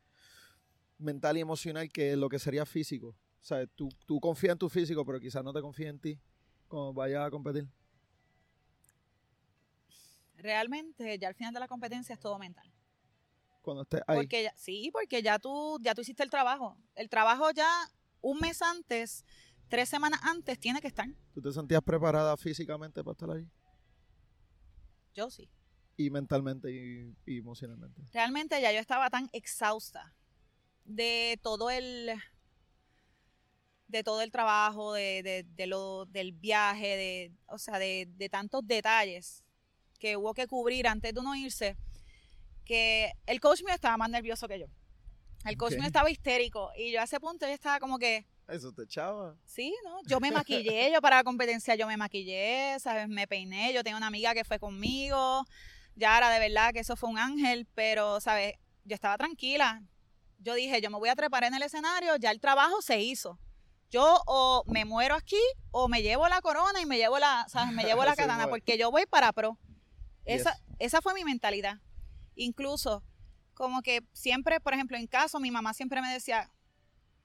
mental 0.99 1.37
y 1.37 1.41
emocional 1.41 1.89
que 1.89 2.15
lo 2.15 2.29
que 2.29 2.37
sería 2.37 2.67
físico? 2.67 3.15
O 3.41 3.43
sea, 3.43 3.65
tú, 3.67 3.89
tú 4.05 4.19
confías 4.19 4.53
en 4.53 4.57
tu 4.57 4.69
físico, 4.69 5.05
pero 5.05 5.19
quizás 5.19 5.43
no 5.43 5.53
te 5.53 5.61
confías 5.61 5.89
en 5.89 5.99
ti 5.99 6.19
cuando 6.67 6.93
vayas 6.93 7.25
a 7.25 7.31
competir. 7.31 7.67
Realmente, 10.35 11.17
ya 11.17 11.27
al 11.27 11.35
final 11.35 11.53
de 11.53 11.59
la 11.59 11.67
competencia 11.67 12.13
es 12.13 12.19
todo 12.19 12.37
mental. 12.39 12.71
Cuando 13.61 13.83
estés 13.83 14.01
ahí. 14.07 14.17
Porque 14.17 14.43
ya, 14.43 14.53
sí, 14.55 14.89
porque 14.91 15.21
ya 15.21 15.39
tú, 15.39 15.79
ya 15.81 15.93
tú 15.93 16.01
hiciste 16.01 16.23
el 16.23 16.29
trabajo. 16.29 16.77
El 16.95 17.09
trabajo 17.09 17.51
ya 17.51 17.67
un 18.21 18.39
mes 18.39 18.61
antes, 18.61 19.25
tres 19.67 19.89
semanas 19.89 20.19
antes, 20.23 20.59
tiene 20.59 20.81
que 20.81 20.87
estar. 20.87 21.07
¿Tú 21.33 21.41
te 21.41 21.51
sentías 21.51 21.81
preparada 21.81 22.35
físicamente 22.37 23.03
para 23.03 23.11
estar 23.13 23.31
ahí? 23.31 23.47
Yo 25.13 25.29
sí. 25.29 25.49
Y 25.97 26.09
mentalmente 26.09 26.71
y, 26.71 27.13
y 27.25 27.39
emocionalmente. 27.39 28.01
realmente 28.13 28.61
ya 28.61 28.71
yo 28.71 28.79
estaba 28.79 29.09
tan 29.09 29.29
exhausta 29.33 30.13
de 30.85 31.37
todo 31.43 31.69
el 31.69 32.11
de 33.89 34.03
todo 34.03 34.21
el 34.21 34.31
trabajo, 34.31 34.93
de, 34.93 35.21
de- 35.23 35.43
de 35.43 35.67
lo, 35.67 36.05
del 36.05 36.31
viaje, 36.31 36.95
de, 36.95 37.31
o 37.47 37.57
sea, 37.57 37.77
de, 37.79 38.07
de 38.15 38.29
tantos 38.29 38.65
detalles 38.65 39.43
que 39.99 40.15
hubo 40.15 40.33
que 40.33 40.47
cubrir 40.47 40.87
antes 40.87 41.13
de 41.13 41.19
uno 41.19 41.35
irse, 41.35 41.75
que 42.65 43.11
el 43.25 43.39
coach 43.41 43.63
mío 43.63 43.73
estaba 43.73 43.97
más 43.97 44.09
nervioso 44.09 44.47
que 44.47 44.59
yo. 44.59 44.67
El 45.45 45.57
coach 45.57 45.71
mío 45.79 45.87
estaba 45.87 46.09
histérico 46.11 46.71
y 46.77 46.91
yo 46.91 47.01
a 47.01 47.03
ese 47.05 47.19
punto 47.19 47.45
yo 47.47 47.53
estaba 47.53 47.79
como 47.79 47.97
que, 47.97 48.25
Eso 48.47 48.71
te 48.73 48.83
echaba. 48.83 49.35
Sí, 49.45 49.73
¿no? 49.83 49.99
Yo 50.05 50.19
me 50.19 50.29
maquillé, 50.31 50.91
yo 50.91 51.01
para 51.01 51.17
la 51.17 51.23
competencia 51.23 51.75
yo 51.75 51.87
me 51.87 51.97
maquillé, 51.97 52.77
¿sabes? 52.79 53.07
Me 53.07 53.27
peiné, 53.27 53.73
yo 53.73 53.83
tenía 53.83 53.97
una 53.97 54.07
amiga 54.07 54.33
que 54.33 54.43
fue 54.43 54.59
conmigo, 54.59 55.45
ya 55.95 56.17
era 56.17 56.29
de 56.29 56.39
verdad 56.39 56.73
que 56.73 56.79
eso 56.79 56.95
fue 56.95 57.09
un 57.09 57.17
ángel, 57.17 57.67
pero, 57.73 58.19
¿sabes? 58.21 58.53
Yo 58.85 58.95
estaba 58.95 59.17
tranquila. 59.17 59.81
Yo 60.39 60.53
dije, 60.53 60.79
yo 60.81 60.89
me 60.89 60.97
voy 60.97 61.09
a 61.09 61.15
trepar 61.15 61.43
en 61.43 61.53
el 61.55 61.61
escenario, 61.63 62.15
ya 62.17 62.31
el 62.31 62.39
trabajo 62.39 62.81
se 62.81 63.01
hizo. 63.01 63.37
Yo 63.89 64.21
o 64.27 64.63
me 64.67 64.85
muero 64.85 65.15
aquí 65.15 65.39
o 65.71 65.87
me 65.87 66.01
llevo 66.01 66.27
la 66.27 66.41
corona 66.41 66.79
y 66.81 66.85
me 66.85 66.97
llevo 66.97 67.17
la, 67.19 67.45
¿sabes? 67.49 67.73
Me 67.73 67.83
llevo 67.83 68.03
la 68.05 68.15
katana 68.15 68.47
porque 68.47 68.77
yo 68.77 68.91
voy 68.91 69.05
para 69.05 69.31
pro. 69.33 69.57
Esa, 70.25 70.53
Yes. 70.53 70.63
esa 70.79 71.01
fue 71.01 71.13
mi 71.13 71.23
mentalidad. 71.23 71.79
Incluso, 72.35 73.03
como 73.55 73.81
que 73.81 74.01
siempre, 74.13 74.59
por 74.59 74.73
ejemplo, 74.73 74.95
en 74.97 75.07
caso, 75.07 75.39
mi 75.39 75.49
mamá 75.51 75.73
siempre 75.73 76.01
me 76.01 76.13
decía, 76.13 76.51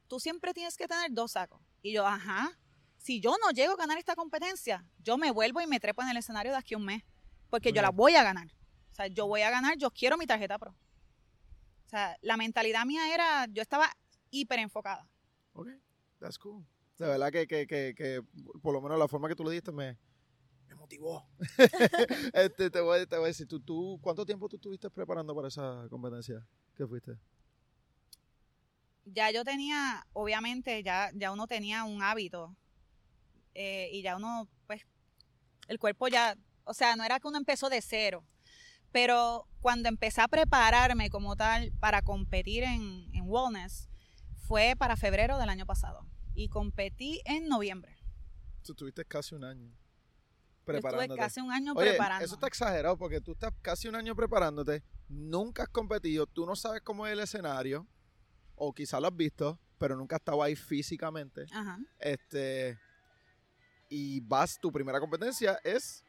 tú 0.09 0.19
siempre 0.21 0.55
tienes 0.55 0.77
que 0.77 0.89
tener 0.89 1.13
dos 1.13 1.33
sacos. 1.33 1.61
Y 1.83 1.93
yo, 1.93 2.07
ajá, 2.07 2.59
si 2.97 3.21
yo 3.21 3.37
no 3.43 3.51
llego 3.51 3.75
a 3.75 3.77
ganar 3.77 3.99
esta 3.99 4.15
competencia, 4.17 4.87
yo 4.99 5.19
me 5.19 5.31
vuelvo 5.31 5.61
y 5.61 5.67
me 5.67 5.79
trepo 5.81 6.01
en 6.03 6.09
el 6.09 6.17
escenario 6.17 6.53
de 6.53 6.59
aquí 6.59 6.75
a 6.75 6.79
un 6.79 6.87
mes, 6.87 7.03
porque 7.51 7.73
yo 7.73 7.83
la 7.83 7.91
voy 7.91 8.17
a 8.17 8.23
ganar. 8.23 8.47
O 8.91 8.95
sea, 8.95 9.07
yo 9.09 9.27
voy 9.27 9.43
a 9.43 9.51
ganar, 9.51 9.77
yo 9.77 9.91
quiero 9.91 10.17
mi 10.17 10.27
tarjeta 10.27 10.59
pro. 10.59 10.71
O 10.71 11.89
sea, 11.91 12.17
la 12.23 12.37
mentalidad 12.39 12.87
mía 12.87 13.13
era, 13.13 13.47
yo 13.51 13.61
estaba 13.61 13.91
hiper 14.31 14.59
enfocada. 14.61 15.07
Ok, 15.53 15.69
that's. 16.25 16.39
De 16.99 17.07
verdad 17.07 17.31
que, 17.31 17.47
que, 17.47 17.67
que, 17.67 17.95
que 17.97 18.23
por 18.63 18.73
lo 18.73 18.81
menos 18.81 18.99
la 18.99 19.09
forma 19.09 19.29
que 19.29 19.35
tú 19.35 19.45
lo 19.45 19.51
diste 19.51 19.73
me, 19.73 19.99
me 20.69 20.75
motivó. 20.77 21.27
este, 22.33 22.71
te, 22.71 22.81
voy, 22.81 23.07
te 23.07 23.17
voy 23.17 23.25
a 23.25 23.29
decir, 23.29 23.49
¿tú, 23.49 23.61
tú, 23.61 23.99
¿cuánto 24.01 24.25
tiempo 24.25 24.49
tú 24.49 24.57
estuviste 24.57 24.89
preparando 24.91 25.35
para 25.35 25.49
esa 25.49 25.87
competencia 25.91 26.47
que 26.77 26.87
fuiste? 26.87 27.19
ya 29.05 29.31
yo 29.31 29.45
tenía, 29.45 30.07
obviamente, 30.13 30.83
ya, 30.83 31.11
ya 31.15 31.33
uno 31.33 31.47
tenía 31.47 31.85
un 31.85 32.03
hábito 32.03 32.57
eh, 33.55 33.89
y 33.93 34.03
ya 34.03 34.17
uno, 34.17 34.49
pues, 34.67 34.83
el 35.69 35.79
cuerpo 35.79 36.09
ya, 36.09 36.37
o 36.65 36.75
sea, 36.75 36.97
no 36.97 37.05
era 37.05 37.21
que 37.21 37.29
uno 37.29 37.39
empezó 37.39 37.69
de 37.69 37.83
cero, 37.83 38.25
pero 38.93 39.47
cuando 39.61 39.89
empecé 39.89 40.21
a 40.21 40.29
prepararme 40.29 41.11
como 41.11 41.37
tal 41.37 41.73
para 41.81 42.03
competir 42.03 42.65
en, 42.65 43.09
en 43.13 43.25
wellness, 43.27 43.89
fue 44.47 44.75
para 44.79 44.97
febrero 44.97 45.39
del 45.39 45.49
año 45.49 45.67
pasado 45.67 46.07
y 46.35 46.49
competí 46.49 47.21
en 47.25 47.49
noviembre. 47.49 47.97
Tú 48.63 48.75
tuviste 48.75 49.05
casi 49.05 49.35
un 49.35 49.45
año 49.45 49.69
Yo 49.69 50.65
preparándote. 50.65 51.05
Estuve 51.05 51.19
casi 51.19 51.41
un 51.41 51.53
año 51.53 51.73
Oye, 51.75 51.97
eso 52.23 52.35
está 52.35 52.47
exagerado 52.47 52.97
porque 52.97 53.21
tú 53.21 53.33
estás 53.33 53.53
casi 53.63 53.89
un 53.89 53.95
año 53.95 54.15
preparándote, 54.17 54.83
nunca 55.09 55.65
has 55.65 55.69
competido, 55.69 56.27
tú 56.27 56.47
no 56.47 56.57
sabes 56.57 56.81
cómo 56.83 57.07
es 57.07 57.13
el 57.13 57.21
escenario, 57.21 57.87
o 58.57 58.73
quizás 58.73 59.01
lo 59.01 59.09
has 59.09 59.17
visto, 59.17 59.59
pero 59.79 59.97
nunca 59.97 60.17
has 60.17 60.21
estado 60.21 60.43
ahí 60.43 60.57
físicamente. 60.57 61.47
Ajá. 61.53 61.79
Este. 61.99 62.79
Y 63.89 64.21
vas, 64.21 64.59
tu 64.59 64.73
primera 64.73 64.99
competencia 65.01 65.59
es. 65.63 66.05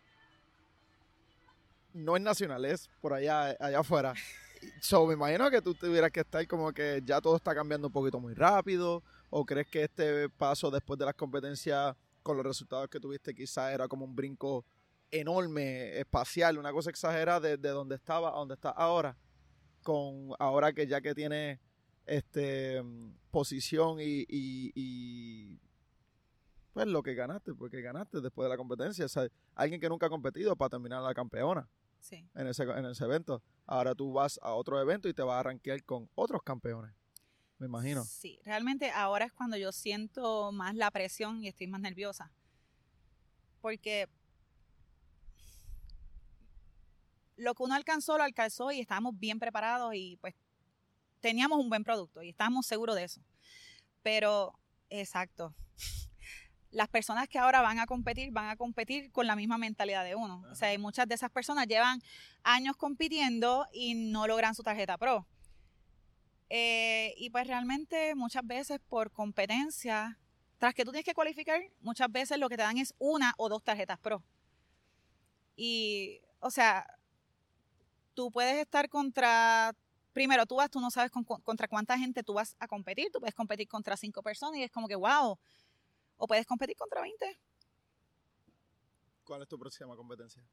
No 1.93 2.15
es 2.15 2.21
nacional, 2.21 2.65
es 2.65 2.89
por 3.01 3.13
allá, 3.13 3.55
allá 3.59 3.79
afuera. 3.79 4.13
So, 4.81 5.05
me 5.05 5.13
imagino 5.13 5.51
que 5.51 5.61
tú 5.61 5.75
tuvieras 5.75 6.09
que 6.09 6.21
estar 6.21 6.47
como 6.47 6.71
que 6.71 6.99
ya 7.05 7.21
todo 7.21 7.35
está 7.35 7.53
cambiando 7.53 7.87
un 7.87 7.93
poquito 7.93 8.19
muy 8.19 8.33
rápido. 8.33 9.03
¿O 9.37 9.45
crees 9.45 9.67
que 9.67 9.83
este 9.83 10.29
paso 10.29 10.71
después 10.71 10.97
de 10.97 11.03
las 11.03 11.13
competencias, 11.13 11.93
con 12.23 12.37
los 12.37 12.45
resultados 12.45 12.87
que 12.87 13.01
tuviste, 13.01 13.35
quizás 13.35 13.73
era 13.73 13.85
como 13.89 14.05
un 14.05 14.15
brinco 14.15 14.63
enorme, 15.11 15.99
espacial, 15.99 16.57
una 16.57 16.71
cosa 16.71 16.89
exagerada 16.89 17.41
de, 17.41 17.57
de 17.57 17.67
donde 17.69 17.95
estaba 17.95 18.29
a 18.29 18.37
donde 18.39 18.53
estás 18.53 18.73
ahora? 18.77 19.17
Con 19.83 20.29
ahora 20.39 20.71
que 20.71 20.87
ya 20.87 21.01
que 21.01 21.13
tienes 21.13 21.59
este 22.05 22.81
posición 23.29 23.99
y, 23.99 24.21
y- 24.29 24.71
y, 24.73 25.59
pues 26.71 26.87
lo 26.87 27.03
que 27.03 27.13
ganaste, 27.13 27.53
porque 27.53 27.81
ganaste 27.81 28.21
después 28.21 28.45
de 28.45 28.49
la 28.51 28.57
competencia. 28.57 29.03
O 29.03 29.09
sea, 29.09 29.27
alguien 29.53 29.81
que 29.81 29.89
nunca 29.89 30.05
ha 30.05 30.09
competido 30.09 30.55
para 30.55 30.69
terminar 30.69 31.01
la 31.01 31.13
campeona 31.13 31.67
Sí. 31.99 32.25
en 32.35 32.47
ese, 32.47 32.63
en 32.63 32.85
ese 32.85 33.03
evento. 33.03 33.43
Ahora 33.65 33.93
tú 33.95 34.13
vas 34.13 34.39
a 34.41 34.53
otro 34.53 34.79
evento 34.79 35.09
y 35.09 35.13
te 35.13 35.23
vas 35.23 35.41
a 35.41 35.43
rankear 35.43 35.83
con 35.83 36.09
otros 36.15 36.41
campeones. 36.41 36.93
Me 37.57 37.67
imagino. 37.67 38.03
Sí, 38.03 38.39
realmente 38.43 38.91
ahora 38.91 39.25
es 39.25 39.33
cuando 39.33 39.57
yo 39.57 39.71
siento 39.71 40.51
más 40.51 40.75
la 40.75 40.91
presión 40.91 41.43
y 41.43 41.47
estoy 41.47 41.67
más 41.67 41.81
nerviosa. 41.81 42.31
Porque 43.61 44.09
lo 47.37 47.53
que 47.53 47.63
uno 47.63 47.75
alcanzó, 47.75 48.17
lo 48.17 48.23
alcanzó 48.23 48.71
y 48.71 48.79
estábamos 48.79 49.17
bien 49.17 49.39
preparados 49.39 49.93
y 49.95 50.17
pues 50.17 50.35
teníamos 51.19 51.59
un 51.59 51.69
buen 51.69 51.83
producto 51.83 52.21
y 52.21 52.29
estábamos 52.29 52.65
seguros 52.65 52.95
de 52.95 53.05
eso. 53.05 53.21
Pero, 54.03 54.53
exacto. 54.89 55.55
Las 56.71 56.89
personas 56.89 57.27
que 57.27 57.39
ahora 57.39 57.61
van 57.61 57.79
a 57.79 57.85
competir, 57.85 58.31
van 58.31 58.49
a 58.49 58.57
competir 58.57 59.11
con 59.11 59.27
la 59.27 59.35
misma 59.35 59.57
mentalidad 59.57 60.03
de 60.03 60.15
uno. 60.15 60.43
O 60.51 60.55
sea, 60.55 60.77
muchas 60.77 61.07
de 61.07 61.15
esas 61.15 61.31
personas 61.31 61.67
llevan 61.67 62.01
años 62.43 62.75
compitiendo 62.75 63.65
y 63.73 63.95
no 63.95 64.27
logran 64.27 64.55
su 64.55 64.61
tarjeta 64.61 64.97
pro. 64.97 65.25
Eh, 66.49 67.13
y 67.17 67.29
pues 67.29 67.47
realmente 67.47 68.13
muchas 68.15 68.45
veces 68.45 68.79
por 68.87 69.11
competencia, 69.11 70.19
tras 70.59 70.73
que 70.73 70.85
tú 70.85 70.91
tienes 70.91 71.05
que 71.05 71.13
cualificar, 71.13 71.61
muchas 71.81 72.11
veces 72.11 72.37
lo 72.37 72.49
que 72.49 72.57
te 72.57 72.63
dan 72.63 72.77
es 72.77 72.93
una 72.99 73.33
o 73.37 73.49
dos 73.49 73.63
tarjetas 73.63 73.99
pro. 73.99 74.23
Y, 75.55 76.21
o 76.39 76.51
sea, 76.51 76.85
tú 78.13 78.31
puedes 78.31 78.57
estar 78.57 78.89
contra, 78.89 79.73
primero 80.13 80.45
tú 80.45 80.55
vas, 80.57 80.69
tú 80.69 80.79
no 80.79 80.91
sabes 80.91 81.11
con- 81.11 81.23
con- 81.23 81.41
contra 81.41 81.67
cuánta 81.67 81.97
gente 81.97 82.23
tú 82.23 82.33
vas 82.33 82.55
a 82.59 82.67
competir, 82.67 83.09
tú 83.11 83.19
puedes 83.19 83.35
competir 83.35 83.67
contra 83.67 83.97
cinco 83.97 84.21
personas 84.21 84.57
y 84.59 84.63
es 84.63 84.71
como 84.71 84.87
que, 84.87 84.95
wow, 84.95 85.37
o 86.17 86.27
puedes 86.27 86.45
competir 86.45 86.75
contra 86.75 87.01
20. 87.01 87.39
¿Cuál 89.23 89.41
es 89.41 89.47
tu 89.47 89.57
próxima 89.57 89.95
competencia? 89.95 90.43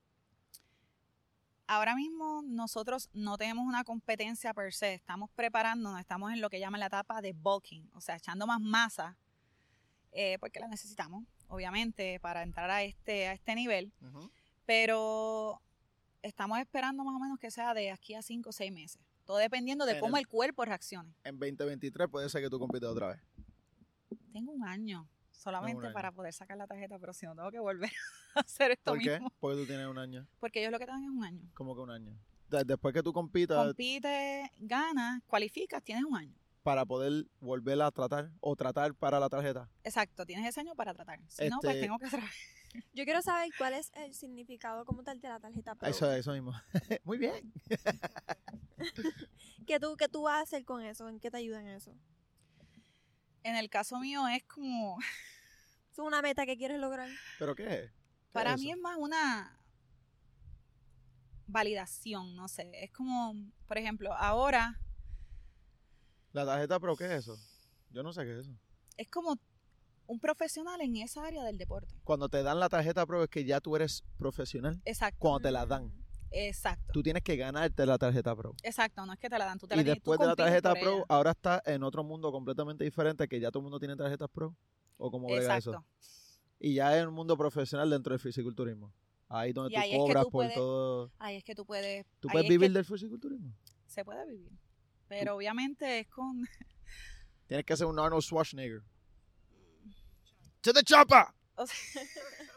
Ahora 1.75 1.95
mismo 1.97 2.43
nosotros 2.45 3.09
no 3.15 3.39
tenemos 3.39 3.65
una 3.67 3.83
competencia 3.83 4.53
per 4.53 4.75
se, 4.75 4.93
estamos 4.93 5.31
preparándonos, 5.31 5.99
estamos 6.01 6.31
en 6.31 6.43
lo 6.43 6.51
que 6.51 6.61
llaman 6.61 6.81
la 6.81 6.87
etapa 6.89 7.23
de 7.23 7.33
bulking, 7.33 7.89
o 7.95 8.01
sea, 8.03 8.17
echando 8.17 8.47
más 8.47 8.61
masa, 8.61 9.17
eh, 10.13 10.37
porque 10.39 10.61
la 10.61 10.69
necesitamos, 10.69 11.25
obviamente, 11.49 12.21
para 12.21 12.43
entrar 12.43 12.69
a 12.71 12.83
este, 12.83 13.27
a 13.29 13.33
este 13.33 13.55
nivel, 13.55 13.91
pero 14.67 15.63
estamos 16.21 16.59
esperando 16.59 17.05
más 17.05 17.17
o 17.17 17.19
menos 17.19 17.39
que 17.39 17.51
sea 17.51 17.73
de 17.73 17.91
aquí 17.91 18.13
a 18.13 18.21
5 18.21 18.51
o 18.51 18.53
6 18.53 18.71
meses, 18.71 19.01
todo 19.25 19.39
dependiendo 19.39 19.87
de 19.87 19.93
En 19.93 20.01
cómo 20.01 20.19
el- 20.19 20.25
el 20.25 20.29
cuerpo 20.29 20.67
reaccione. 20.67 21.15
En 21.25 21.39
2023 21.39 22.07
puede 22.11 22.29
ser 22.29 22.43
que 22.43 22.51
tú 22.51 22.59
compitas 22.59 22.91
otra 22.91 23.09
vez. 23.09 23.21
Tengo 24.31 24.53
un 24.53 24.65
año 24.69 25.09
solamente 25.33 25.91
para 25.91 26.13
poder 26.13 26.33
sacar 26.33 26.57
la 26.57 26.67
tarjeta, 26.67 26.99
pero 26.99 27.13
si 27.13 27.27
no 27.27 27.35
tengo 27.35 27.51
que 27.51 27.59
volver 27.59 27.91
a 28.35 28.41
hacer 28.41 28.73
esto 28.73 28.93
¿Por 28.93 29.01
qué? 29.01 29.13
mismo, 29.13 29.33
Porque 29.41 29.61
tú 29.63 29.67
tienes 29.67 29.87
un 29.87 29.99
año. 29.99 30.27
porque 30.41 30.61
ellos 30.61 30.73
lo 30.73 30.79
que 30.79 30.87
te 30.87 30.93
dan 30.93 31.03
es 31.03 31.11
un 31.11 31.25
año. 31.25 31.51
Como 31.55 31.75
que 31.75 31.81
un 31.81 31.91
año. 31.91 32.17
De- 32.49 32.65
Después 32.65 32.93
que 32.95 33.03
tú 33.03 33.13
compitas, 33.13 33.65
Compite, 33.67 34.51
ganas, 34.59 35.23
cualificas, 35.27 35.83
tienes 35.83 36.05
un 36.05 36.17
año. 36.17 36.35
para 36.63 36.85
poder 36.85 37.27
volver 37.41 37.81
a 37.83 37.91
tratar 37.91 38.31
o 38.41 38.55
tratar 38.55 38.95
para 38.95 39.19
la 39.19 39.29
tarjeta. 39.29 39.69
Exacto, 39.85 40.25
tienes 40.25 40.47
ese 40.47 40.61
año 40.61 40.75
para 40.77 40.95
tratar. 40.95 41.19
Si 41.29 41.49
no, 41.49 41.59
pues 41.61 41.75
Este- 41.75 41.87
tengo 41.87 41.99
que 41.99 42.07
hacer. 42.07 42.21
Yo 42.95 43.05
quiero 43.05 43.21
saber 43.21 43.51
cuál 43.59 43.75
es 43.75 43.91
el 43.97 44.15
significado 44.15 44.85
como 44.87 45.03
tal 45.03 45.21
de 45.21 45.29
la 45.29 45.39
tarjeta 45.41 45.75
Pro. 45.75 45.89
Eso, 45.89 46.11
eso 46.13 46.33
mismo. 46.33 46.53
Muy 47.05 47.19
bien. 47.19 47.53
¿Qué 49.67 49.79
tú, 49.79 49.97
¿Qué 49.97 50.09
tú 50.09 50.23
vas 50.23 50.39
a 50.39 50.43
hacer 50.43 50.65
con 50.65 50.83
eso? 50.83 51.09
¿En 51.09 51.21
qué 51.21 51.31
te 51.31 51.37
ayuda 51.37 51.61
en 51.61 51.69
eso? 51.69 51.95
En 53.45 53.57
el 53.57 53.69
caso 53.71 53.99
mío 53.99 54.27
es 54.29 54.43
como, 54.45 54.99
¿Es 55.91 55.99
una 55.99 56.23
meta 56.23 56.47
que 56.47 56.57
quieres 56.57 56.79
lograr? 56.79 57.09
¿Pero 57.39 57.55
qué 57.55 57.65
es? 57.65 57.91
¿Qué 57.91 57.95
para 58.33 58.55
es 58.55 58.61
mí 58.61 58.71
es 58.71 58.79
más 58.79 58.97
una 58.99 59.59
validación, 61.47 62.35
no 62.35 62.49
sé. 62.49 62.71
Es 62.83 62.91
como, 62.93 63.35
por 63.67 63.79
ejemplo, 63.79 64.13
ahora 64.15 64.81
La 66.33 66.47
tarjeta 66.47 66.81
Pro, 66.81 66.97
¿qué 66.97 67.05
es 67.07 67.11
eso? 67.13 67.37
Yo 67.91 68.03
no 68.03 68.13
sé 68.13 68.25
qué 68.25 68.33
es 68.33 68.39
eso. 68.47 68.57
es 68.97 69.09
como 69.09 69.39
un 70.07 70.19
profesional 70.19 70.81
en 70.81 70.97
esa 70.97 71.25
área 71.25 71.45
del 71.45 71.59
deporte. 71.59 71.95
Cuando 72.05 72.29
te 72.29 72.43
dan 72.43 72.59
la 72.61 72.69
tarjeta 72.69 73.05
Pro 73.07 73.23
es 73.23 73.29
que 73.31 73.45
ya 73.45 73.61
tú 73.61 73.77
eres 73.77 74.03
profesional. 74.17 74.81
Exacto, 74.85 75.19
Cuando 75.19 75.41
te 75.41 75.51
la 75.51 75.67
dan, 75.67 75.87
Mm. 75.87 76.02
Exacto. 76.33 76.93
tú 76.93 77.03
tienes 77.03 77.23
que 77.23 77.37
ganarte 77.37 77.85
la 77.87 77.99
tarjeta 77.99 78.35
Pro. 78.37 78.55
Exacto, 78.63 79.05
no 79.07 79.13
es 79.13 79.19
que 79.19 79.29
te 79.31 79.39
la 79.39 79.45
dan, 79.47 79.59
tú 79.59 79.67
te 79.67 79.77
la 79.77 79.83
Y 79.83 79.85
tú 79.85 79.91
después 79.93 80.19
de 80.21 80.27
la 80.27 80.37
tarjeta 80.37 80.75
Pro, 80.75 80.97
ella. 80.99 81.05
ahora 81.09 81.31
está 81.33 81.63
en 81.67 81.83
otro 81.83 82.03
mundo 82.05 82.31
completamente 82.33 82.85
diferente, 82.85 83.29
que 83.29 83.39
ya 83.41 83.51
todo 83.51 83.61
el 83.61 83.65
mundo 83.65 83.79
tiene 83.79 83.97
tarjetas 83.97 84.29
Pro. 84.31 84.55
¿O 84.97 85.11
cómo 85.11 85.27
brega 85.27 85.57
eso? 85.57 85.71
Exacto. 85.71 85.89
Y 86.61 86.75
ya 86.75 86.97
es 86.99 87.05
un 87.07 87.15
mundo 87.15 87.37
profesional 87.37 87.91
dentro 87.91 88.13
del 88.13 88.21
fisiculturismo. 88.21 88.93
Ahí 89.29 89.53
donde 89.53 89.73
Y 89.73 89.75
tú 89.75 89.81
ahí 89.81 89.91
es 89.91 89.95
que 89.95 89.99
cobras 89.99 90.25
tú 90.25 90.31
por 90.31 90.45
puedes- 90.45 90.55
todo. 90.55 91.11
Ahí 91.19 91.37
es 91.37 91.45
que 91.45 91.55
tú 91.55 91.65
puedes... 91.67 92.07
¿Tú 92.21 92.29
puedes 92.29 92.47
que 92.47 92.53
vivir 92.53 92.73
del 92.73 92.85
fisiculturismo? 92.85 93.53
Se 93.87 94.05
puede 94.05 94.25
vivir. 94.27 94.53
Pero 95.09 95.37
obviamente 95.37 96.01
es 96.01 96.09
con... 96.09 96.47
Tienes 97.47 97.65
que 97.67 97.77
ser 97.77 97.87
un 97.87 97.99
Arnold 97.99 98.23
Schwarzenegger. 98.23 98.83
¡To 100.61 100.73
the 100.73 100.83
chopper! 100.85 101.25
o 101.57 101.67
sea, 101.67 101.77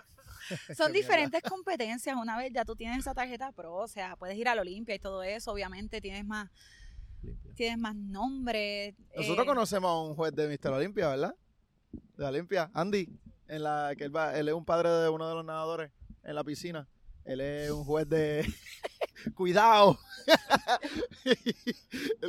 Son 0.78 0.92
diferentes 0.92 1.42
competencias. 1.44 2.16
Una 2.16 2.38
vez 2.38 2.52
ya 2.54 2.66
tú 2.66 2.76
tienes 2.76 3.00
esa 3.00 3.14
tarjeta 3.14 3.52
pro, 3.52 3.74
o 3.76 3.88
sea, 3.88 4.16
puedes 4.16 4.38
ir 4.38 4.48
a 4.48 4.56
la 4.56 4.62
Olimpia 4.62 4.96
y 4.96 5.00
todo 5.00 5.24
eso. 5.24 5.52
Obviamente 5.52 6.02
tienes 6.02 6.26
más, 6.26 6.50
Limpia. 7.22 7.54
tienes 7.56 7.78
más 7.80 7.96
nombre. 7.96 8.96
Nosotros 9.16 9.46
eh, 9.46 9.48
conocemos 9.48 9.90
a 9.90 10.02
un 10.10 10.16
juez 10.16 10.34
de 10.36 10.48
Mr. 10.48 10.72
Olimpia, 10.74 11.10
¿verdad? 11.10 11.36
De 11.92 12.24
la 12.24 12.30
Olimpia, 12.30 12.72
Andy, 12.74 13.10
en 13.48 13.64
la 13.64 13.94
que 13.98 14.04
él 14.06 14.16
va, 14.16 14.38
él 14.38 14.48
es 14.48 14.54
un 14.54 14.66
padre 14.66 14.90
de 14.90 15.10
uno 15.10 15.28
de 15.28 15.36
los 15.36 15.46
nadadores 15.46 15.92
en 16.24 16.36
la 16.36 16.44
piscina. 16.44 16.88
Él 17.24 17.42
es 17.42 17.72
un 17.72 17.84
juez 17.84 18.08
de 18.08 18.46
cuidado. 19.36 19.98
él 21.26 21.34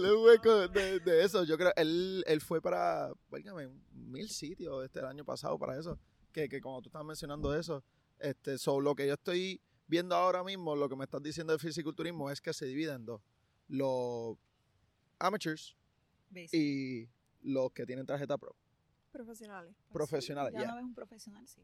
es 0.04 0.10
un 0.10 0.20
juez 0.22 0.40
co- 0.42 0.68
de, 0.68 1.00
de 1.00 1.24
eso. 1.24 1.44
Yo 1.44 1.56
creo, 1.58 1.72
él, 1.76 2.24
él 2.26 2.40
fue 2.40 2.60
para, 2.60 3.10
válgame, 3.30 3.68
mil 3.92 4.28
sitios 4.30 4.84
este 4.84 5.00
el 5.00 5.06
año 5.06 5.24
pasado 5.24 5.58
para 5.58 5.78
eso. 5.78 5.98
Que, 6.32 6.48
que 6.48 6.60
como 6.60 6.80
tú 6.82 6.88
estás 6.88 7.04
mencionando 7.04 7.54
eso, 7.54 7.82
este, 8.18 8.58
so, 8.58 8.80
lo 8.80 8.94
que 8.94 9.06
yo 9.06 9.14
estoy 9.14 9.60
viendo 9.86 10.14
ahora 10.14 10.42
mismo, 10.42 10.74
lo 10.74 10.88
que 10.88 10.96
me 10.96 11.04
estás 11.04 11.22
diciendo 11.22 11.52
de 11.52 11.58
fisiculturismo 11.58 12.30
es 12.30 12.40
que 12.40 12.52
se 12.52 12.66
divide 12.66 12.92
en 12.92 13.04
dos. 13.04 13.22
Los 13.68 14.36
amateurs 15.18 15.76
y 16.52 17.08
los 17.42 17.72
que 17.72 17.86
tienen 17.86 18.06
tarjeta 18.06 18.36
pro. 18.36 18.56
Profesionales. 19.12 19.74
Pues 19.74 19.86
sí, 19.86 19.92
profesionales, 19.92 20.52
ya 20.52 20.60
ya. 20.60 20.66
no 20.68 20.76
ves 20.76 20.84
un 20.84 20.94
profesional, 20.94 21.46
sí. 21.48 21.62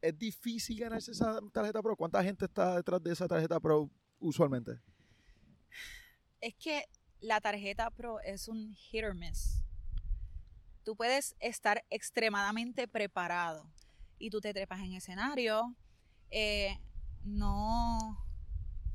Es 0.00 0.18
difícil 0.18 0.78
ganarse 0.78 1.12
esa 1.12 1.40
tarjeta 1.52 1.82
pro. 1.82 1.96
¿Cuánta 1.96 2.22
gente 2.22 2.44
está 2.44 2.76
detrás 2.76 3.02
de 3.02 3.12
esa 3.12 3.28
tarjeta 3.28 3.60
pro 3.60 3.90
usualmente? 4.18 4.80
Es 6.40 6.54
que 6.56 6.84
la 7.20 7.40
tarjeta 7.40 7.90
pro 7.90 8.20
es 8.20 8.48
un 8.48 8.74
hit 8.74 9.04
or 9.04 9.14
miss. 9.14 9.62
Tú 10.84 10.96
puedes 10.96 11.36
estar 11.38 11.84
extremadamente 11.90 12.88
preparado 12.88 13.70
y 14.18 14.30
tú 14.30 14.40
te 14.40 14.52
trepas 14.52 14.80
en 14.80 14.94
escenario, 14.94 15.76
eh, 16.32 16.78
no 17.24 18.18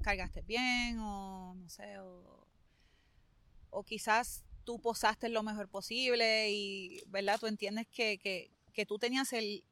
cargaste 0.01 0.41
bien 0.41 0.99
o 0.99 1.53
no 1.55 1.69
sé, 1.69 1.99
o, 1.99 2.47
o 3.69 3.83
quizás 3.83 4.43
tú 4.63 4.79
posaste 4.79 5.29
lo 5.29 5.43
mejor 5.43 5.69
posible 5.69 6.49
y, 6.51 7.03
¿verdad? 7.07 7.39
Tú 7.39 7.47
entiendes 7.47 7.87
que, 7.87 8.17
que, 8.17 8.51
que 8.73 8.85
tú 8.85 8.97
tenías 8.97 9.31
el, 9.33 9.63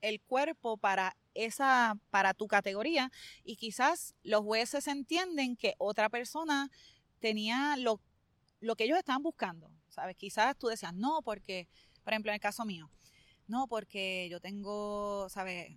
el 0.00 0.20
cuerpo 0.22 0.78
para 0.78 1.16
esa, 1.34 1.98
para 2.10 2.32
tu 2.32 2.48
categoría 2.48 3.12
y 3.44 3.56
quizás 3.56 4.14
los 4.22 4.40
jueces 4.40 4.88
entienden 4.88 5.56
que 5.56 5.74
otra 5.78 6.08
persona 6.08 6.70
tenía 7.20 7.76
lo, 7.76 8.00
lo 8.60 8.74
que 8.74 8.84
ellos 8.84 8.98
estaban 8.98 9.22
buscando, 9.22 9.70
¿sabes? 9.88 10.16
Quizás 10.16 10.56
tú 10.56 10.68
decías, 10.68 10.94
no, 10.94 11.20
porque, 11.22 11.68
por 12.04 12.14
ejemplo, 12.14 12.30
en 12.30 12.36
el 12.36 12.40
caso 12.40 12.64
mío, 12.64 12.90
no, 13.48 13.68
porque 13.68 14.28
yo 14.30 14.40
tengo, 14.40 15.28
¿sabes? 15.28 15.76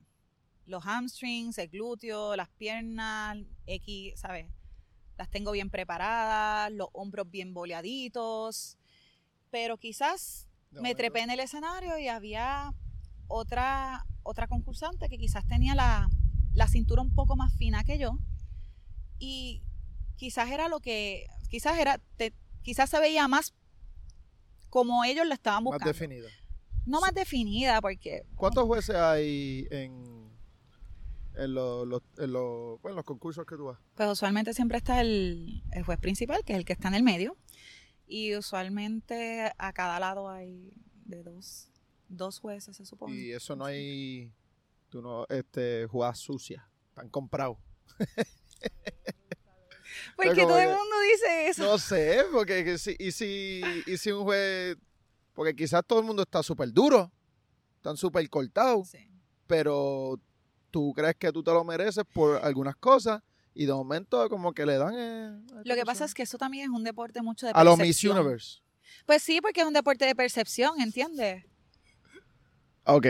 Los 0.69 0.85
hamstrings, 0.85 1.57
el 1.57 1.67
glúteo, 1.69 2.35
las 2.35 2.47
piernas, 2.49 3.37
X, 3.65 4.19
¿sabes? 4.19 4.45
Las 5.17 5.29
tengo 5.29 5.51
bien 5.51 5.69
preparadas, 5.69 6.71
los 6.71 6.89
hombros 6.93 7.29
bien 7.29 7.53
boleaditos, 7.53 8.77
pero 9.49 9.77
quizás 9.77 10.47
me 10.71 10.93
trepé 10.93 11.21
en 11.21 11.31
el 11.31 11.39
escenario 11.39 11.97
y 11.97 12.07
había 12.07 12.71
otra, 13.27 14.05
otra 14.23 14.47
concursante 14.47 15.09
que 15.09 15.17
quizás 15.17 15.45
tenía 15.47 15.73
la, 15.73 16.07
la 16.53 16.67
cintura 16.67 17.01
un 17.01 17.13
poco 17.15 17.35
más 17.35 17.51
fina 17.57 17.83
que 17.83 17.97
yo 17.97 18.11
y 19.17 19.63
quizás 20.17 20.51
era 20.51 20.67
lo 20.67 20.79
que, 20.79 21.25
quizás 21.49 21.79
era, 21.79 21.97
te- 22.17 22.33
quizás 22.61 22.89
se 22.91 22.99
veía 22.99 23.27
más 23.27 23.53
como 24.69 25.03
ellos 25.03 25.25
lo 25.25 25.33
estaban 25.33 25.63
Más 25.63 25.71
buscando. 25.73 25.87
definida. 25.91 26.29
no 26.85 27.01
más 27.01 27.13
definida 27.13 27.81
porque 27.81 28.21
¿Cuántos 28.35 28.65
jueces 28.65 28.95
hay 28.95 29.67
en, 29.71 30.18
en, 31.43 31.53
los, 31.53 31.87
los- 31.87 32.01
en 32.17 32.31
los, 32.33 32.81
bueno, 32.81 32.95
los 32.97 33.05
concursos 33.05 33.45
que 33.45 33.55
tú 33.55 33.65
vas? 33.65 33.79
pues 33.95 34.09
usualmente 34.09 34.53
siempre 34.53 34.77
está 34.77 35.01
el, 35.01 35.63
el 35.71 35.83
juez 35.83 35.99
principal, 35.99 36.43
que 36.45 36.53
es 36.53 36.59
el 36.59 36.65
que 36.65 36.73
está 36.73 36.87
en 36.89 36.95
el 36.95 37.03
medio, 37.03 37.37
y 38.07 38.35
usualmente 38.35 39.51
a 39.57 39.73
cada 39.73 39.99
lado 39.99 40.29
hay 40.29 40.73
de 41.05 41.23
dos, 41.23 41.71
dos 42.07 42.39
jueces, 42.39 42.75
se 42.77 42.85
supone. 42.85 43.15
Y 43.15 43.31
eso 43.31 43.55
no 43.55 43.65
hay, 43.65 44.31
tú 44.89 45.01
no, 45.01 45.25
este, 45.29 45.85
jugadas 45.87 46.19
sucias, 46.19 46.63
están 46.89 47.09
comprados. 47.09 47.57
Porque 50.15 50.29
como 50.35 50.47
todo 50.49 50.59
el 50.59 50.67
mundo 50.69 50.95
dice 51.11 51.47
eso. 51.49 51.63
No 51.63 51.77
sé, 51.77 52.23
porque 52.31 52.63
que 52.65 52.77
si, 52.77 52.95
y, 52.99 53.11
si, 53.11 53.61
y 53.87 53.97
si 53.97 54.11
un 54.11 54.23
juez, 54.23 54.77
porque 55.33 55.55
quizás 55.55 55.81
todo 55.85 55.99
el 55.99 56.05
mundo 56.05 56.23
está 56.23 56.43
súper 56.43 56.71
duro, 56.73 57.11
están 57.77 57.95
súper 57.95 58.29
cortados, 58.29 58.89
Sí. 58.89 59.09
pero 59.47 60.19
tú 60.71 60.93
crees 60.95 61.15
que 61.15 61.31
tú 61.31 61.43
te 61.43 61.51
lo 61.51 61.63
mereces 61.63 62.03
por 62.13 62.43
algunas 62.43 62.75
cosas 62.75 63.21
y 63.53 63.65
de 63.65 63.73
momento 63.73 64.29
como 64.29 64.53
que 64.53 64.65
le 64.65 64.77
dan... 64.77 64.93
eh, 64.97 65.41
Lo 65.65 65.75
que 65.75 65.83
pasa 65.85 66.05
es 66.05 66.13
que 66.13 66.23
eso 66.23 66.37
también 66.37 66.65
es 66.65 66.69
un 66.69 66.83
deporte 66.83 67.21
mucho 67.21 67.45
de 67.47 67.51
A 67.55 67.63
los 67.63 67.77
Miss 67.77 67.87
percepción. 67.97 68.17
Universe. 68.19 68.59
Pues 69.05 69.21
sí, 69.23 69.39
porque 69.41 69.61
es 69.61 69.67
un 69.67 69.73
deporte 69.73 70.05
de 70.05 70.15
percepción, 70.15 70.79
¿entiendes? 70.81 71.45
Ok, 72.85 73.05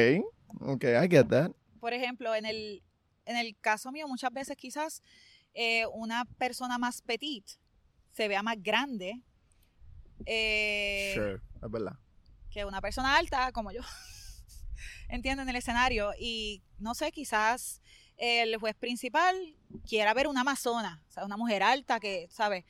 ok, 0.62 0.84
I 0.84 1.08
get 1.10 1.28
that. 1.28 1.52
Por 1.80 1.94
ejemplo, 1.94 2.36
en 2.36 2.46
el, 2.46 2.84
en 3.26 3.38
el 3.38 3.56
caso 3.62 3.92
mío, 3.92 4.08
muchas 4.08 4.32
veces 4.34 4.58
quizás 4.58 5.02
eh, 5.54 5.86
una 5.94 6.26
persona 6.26 6.78
más 6.78 7.02
petite 7.02 7.54
se 8.12 8.28
vea 8.28 8.44
más 8.44 8.56
grande 8.62 9.22
eh, 10.26 11.12
Sure, 11.16 11.36
es 11.36 11.72
verdad. 11.72 11.94
que 12.52 12.66
una 12.66 12.82
persona 12.82 13.16
alta 13.18 13.52
como 13.52 13.72
yo. 13.72 13.82
Entiendo, 15.10 15.44
en 15.44 15.50
el 15.50 15.56
escenario. 15.56 16.12
Y 16.20 16.62
no 16.78 16.94
sé, 16.96 17.12
quizás 17.12 17.82
el 18.18 18.56
juez 18.58 18.76
principal 18.76 19.36
quiera 19.88 20.14
ver 20.14 20.28
una 20.28 20.42
amazona, 20.42 21.04
o 21.08 21.12
sea, 21.12 21.26
una 21.26 21.38
mujer 21.38 21.64
alta 21.64 22.00
que, 22.00 22.28
¿sabes? 22.30 22.66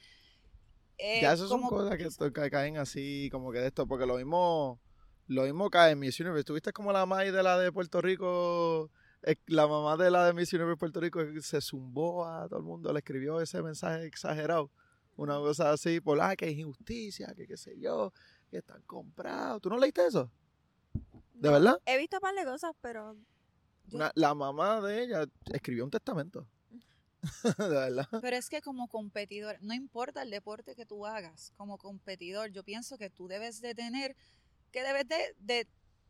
Eh, 0.97 1.21
ya 1.21 1.34
esas 1.34 1.49
son 1.49 1.62
cosas 1.67 1.97
que, 1.97 2.04
esto- 2.06 2.32
que 2.32 2.49
caen 2.49 2.78
así 2.78 3.30
como 3.32 3.52
que 3.52 3.60
de 3.60 3.67
esto, 3.67 3.88
porque 3.88 4.06
lo 4.06 4.17
mismo, 4.17 4.80
lo 5.28 5.43
mismo 5.43 5.69
cae 5.69 5.91
en 5.91 5.99
Miss 5.99 6.19
Universe. 6.19 6.43
¿Tuviste 6.43 6.73
como 6.73 6.91
la 6.91 6.99
mamá 7.06 7.23
de 7.23 7.43
la 7.43 7.58
de 7.58 7.71
Puerto 7.71 8.02
Rico? 8.02 8.91
eh, 9.23 9.36
La 9.47 9.67
mamá 9.67 9.97
de 9.97 10.12
la 10.12 10.25
de 10.25 10.34
Miss 10.34 10.52
Universe 10.54 10.78
Puerto 10.78 10.99
Rico 10.99 11.21
se 11.41 11.62
zumbó 11.62 12.25
a 12.25 12.47
todo 12.47 12.60
el 12.60 12.65
mundo, 12.65 12.91
le 12.93 12.99
escribió 12.99 13.39
ese 13.41 13.62
mensaje 13.62 14.06
exagerado. 14.06 14.71
Una 15.15 15.36
cosa 15.38 15.71
así, 15.71 15.99
por 15.99 16.21
ah, 16.21 16.36
que 16.36 16.49
es 16.49 16.58
injusticia, 16.58 17.34
que 17.36 17.45
qué 17.47 17.58
sé 17.58 17.78
yo, 17.80 18.13
que 18.49 18.58
están 18.58 18.82
comprados. 18.84 19.62
¿Tú 19.62 19.69
no 19.69 19.78
leíste 19.78 20.06
eso? 20.06 20.32
¿De 21.39 21.47
No, 21.47 21.54
verdad? 21.54 21.80
He 21.86 21.97
visto 21.97 22.17
un 22.17 22.21
par 22.21 22.36
de 22.36 22.43
cosas, 22.45 22.71
pero 22.82 23.15
yo- 23.88 23.97
Una- 23.97 24.12
la 24.15 24.34
mamá 24.36 24.82
de 24.82 25.04
ella 25.04 25.25
escribió 25.54 25.84
un 25.86 25.91
testamento. 25.91 26.45
de 27.58 27.67
verdad. 27.67 28.08
Pero 28.21 28.36
es 28.38 28.49
que 28.49 28.62
como 28.62 28.88
competidor, 28.88 29.58
no 29.62 29.73
importa 29.73 30.21
el 30.21 30.30
deporte 30.30 30.75
que 30.75 30.86
tú 30.86 31.06
hagas, 31.06 31.52
como 31.58 31.78
competidor, 31.78 32.52
yo 32.52 32.63
pienso 32.63 32.97
que 32.97 33.10
tú 33.10 33.28
debes 33.28 33.60
de 33.62 33.75
tener, 33.75 34.15
que 34.71 34.84
debes 34.84 35.08
de, 35.08 35.36
de 35.39 35.67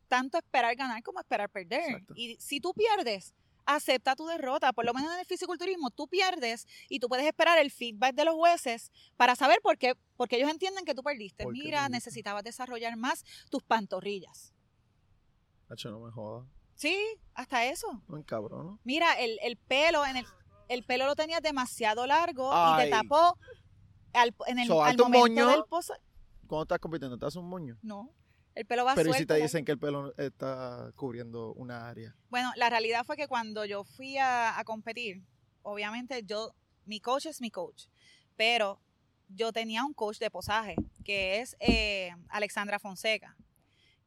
tanto 0.08 0.38
esperar 0.38 0.74
ganar 0.76 1.02
como 1.02 1.20
esperar 1.20 1.48
perder. 1.48 1.80
Exacto. 1.90 2.14
Y 2.16 2.36
si 2.40 2.60
tú 2.60 2.72
pierdes, 2.74 3.34
acepta 3.66 4.14
tu 4.16 4.26
derrota. 4.26 4.72
Por 4.72 4.84
lo 4.84 4.92
menos 4.94 5.12
en 5.12 5.20
el 5.20 5.26
fisiculturismo, 5.26 5.90
tú 5.90 6.06
pierdes 6.08 6.66
y 6.88 6.98
tú 7.00 7.08
puedes 7.08 7.26
esperar 7.26 7.58
el 7.58 7.70
feedback 7.70 8.14
de 8.14 8.24
los 8.24 8.34
jueces 8.34 8.90
para 9.16 9.34
saber 9.36 9.60
por 9.62 9.78
qué, 9.78 9.94
porque 10.16 10.36
ellos 10.36 10.50
entienden 10.50 10.84
que 10.84 10.94
tú 10.94 11.02
perdiste. 11.02 11.44
¿Por 11.44 11.54
qué 11.54 11.60
Mira, 11.64 11.88
necesitabas 11.88 12.42
desarrollar 12.44 12.96
más 12.96 13.24
tus 13.50 13.62
pantorrillas. 13.62 14.52
Nacho, 15.70 15.90
no 15.90 16.00
me 16.00 16.10
jodas. 16.10 16.46
Sí, 16.74 16.98
hasta 17.34 17.64
eso. 17.66 18.02
Un 18.08 18.22
cabrón, 18.24 18.66
¿no? 18.66 18.80
Mira, 18.84 19.12
el, 19.14 19.38
el 19.42 19.56
pelo, 19.56 20.04
en 20.04 20.16
el, 20.16 20.26
el 20.68 20.82
pelo 20.82 21.06
lo 21.06 21.14
tenías 21.14 21.40
demasiado 21.42 22.06
largo 22.06 22.50
y 22.52 22.82
te 22.82 22.90
tapó 22.90 23.38
al, 24.12 24.34
en 24.46 24.58
el, 24.58 24.66
So, 24.66 24.82
al 24.82 24.96
momento 24.96 25.18
moño. 25.20 25.46
del 25.48 25.64
posa. 25.68 25.94
¿Cómo 26.46 26.62
estás 26.62 26.78
compitiendo? 26.80 27.16
¿Te 27.16 27.26
haces 27.26 27.36
un 27.36 27.48
moño? 27.48 27.78
No, 27.82 28.10
el 28.56 28.66
pelo 28.66 28.84
va 28.84 28.94
Pero 28.96 29.10
¿y 29.10 29.14
si 29.14 29.26
te 29.26 29.34
dicen 29.34 29.64
que 29.64 29.72
el 29.72 29.78
pelo 29.78 30.12
está 30.16 30.90
cubriendo 30.96 31.52
una 31.52 31.88
área? 31.88 32.16
Bueno, 32.30 32.50
la 32.56 32.68
realidad 32.68 33.04
fue 33.04 33.16
que 33.16 33.28
cuando 33.28 33.64
yo 33.64 33.84
fui 33.84 34.18
a, 34.18 34.58
a 34.58 34.64
competir, 34.64 35.22
obviamente 35.62 36.24
yo, 36.24 36.52
mi 36.86 36.98
coach 36.98 37.26
es 37.26 37.40
mi 37.40 37.50
coach, 37.52 37.84
pero 38.36 38.80
yo 39.28 39.52
tenía 39.52 39.84
un 39.84 39.92
coach 39.94 40.18
de 40.18 40.30
posaje, 40.30 40.74
que 41.04 41.40
es 41.40 41.56
eh, 41.60 42.10
Alexandra 42.30 42.80
Fonseca, 42.80 43.36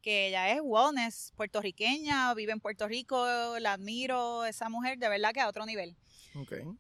que 0.04 0.28
ella 0.28 0.52
es 0.52 0.60
wellness 0.62 1.34
puertorriqueña, 1.36 2.32
vive 2.36 2.52
en 2.52 2.60
Puerto 2.60 2.88
Rico, 2.88 3.26
la 3.60 3.74
admiro, 3.74 4.46
esa 4.46 4.70
mujer 4.70 5.00
de 5.00 5.10
verdad 5.10 5.32
que 5.34 5.40
a 5.40 5.48
otro 5.48 5.66
nivel. 5.66 5.96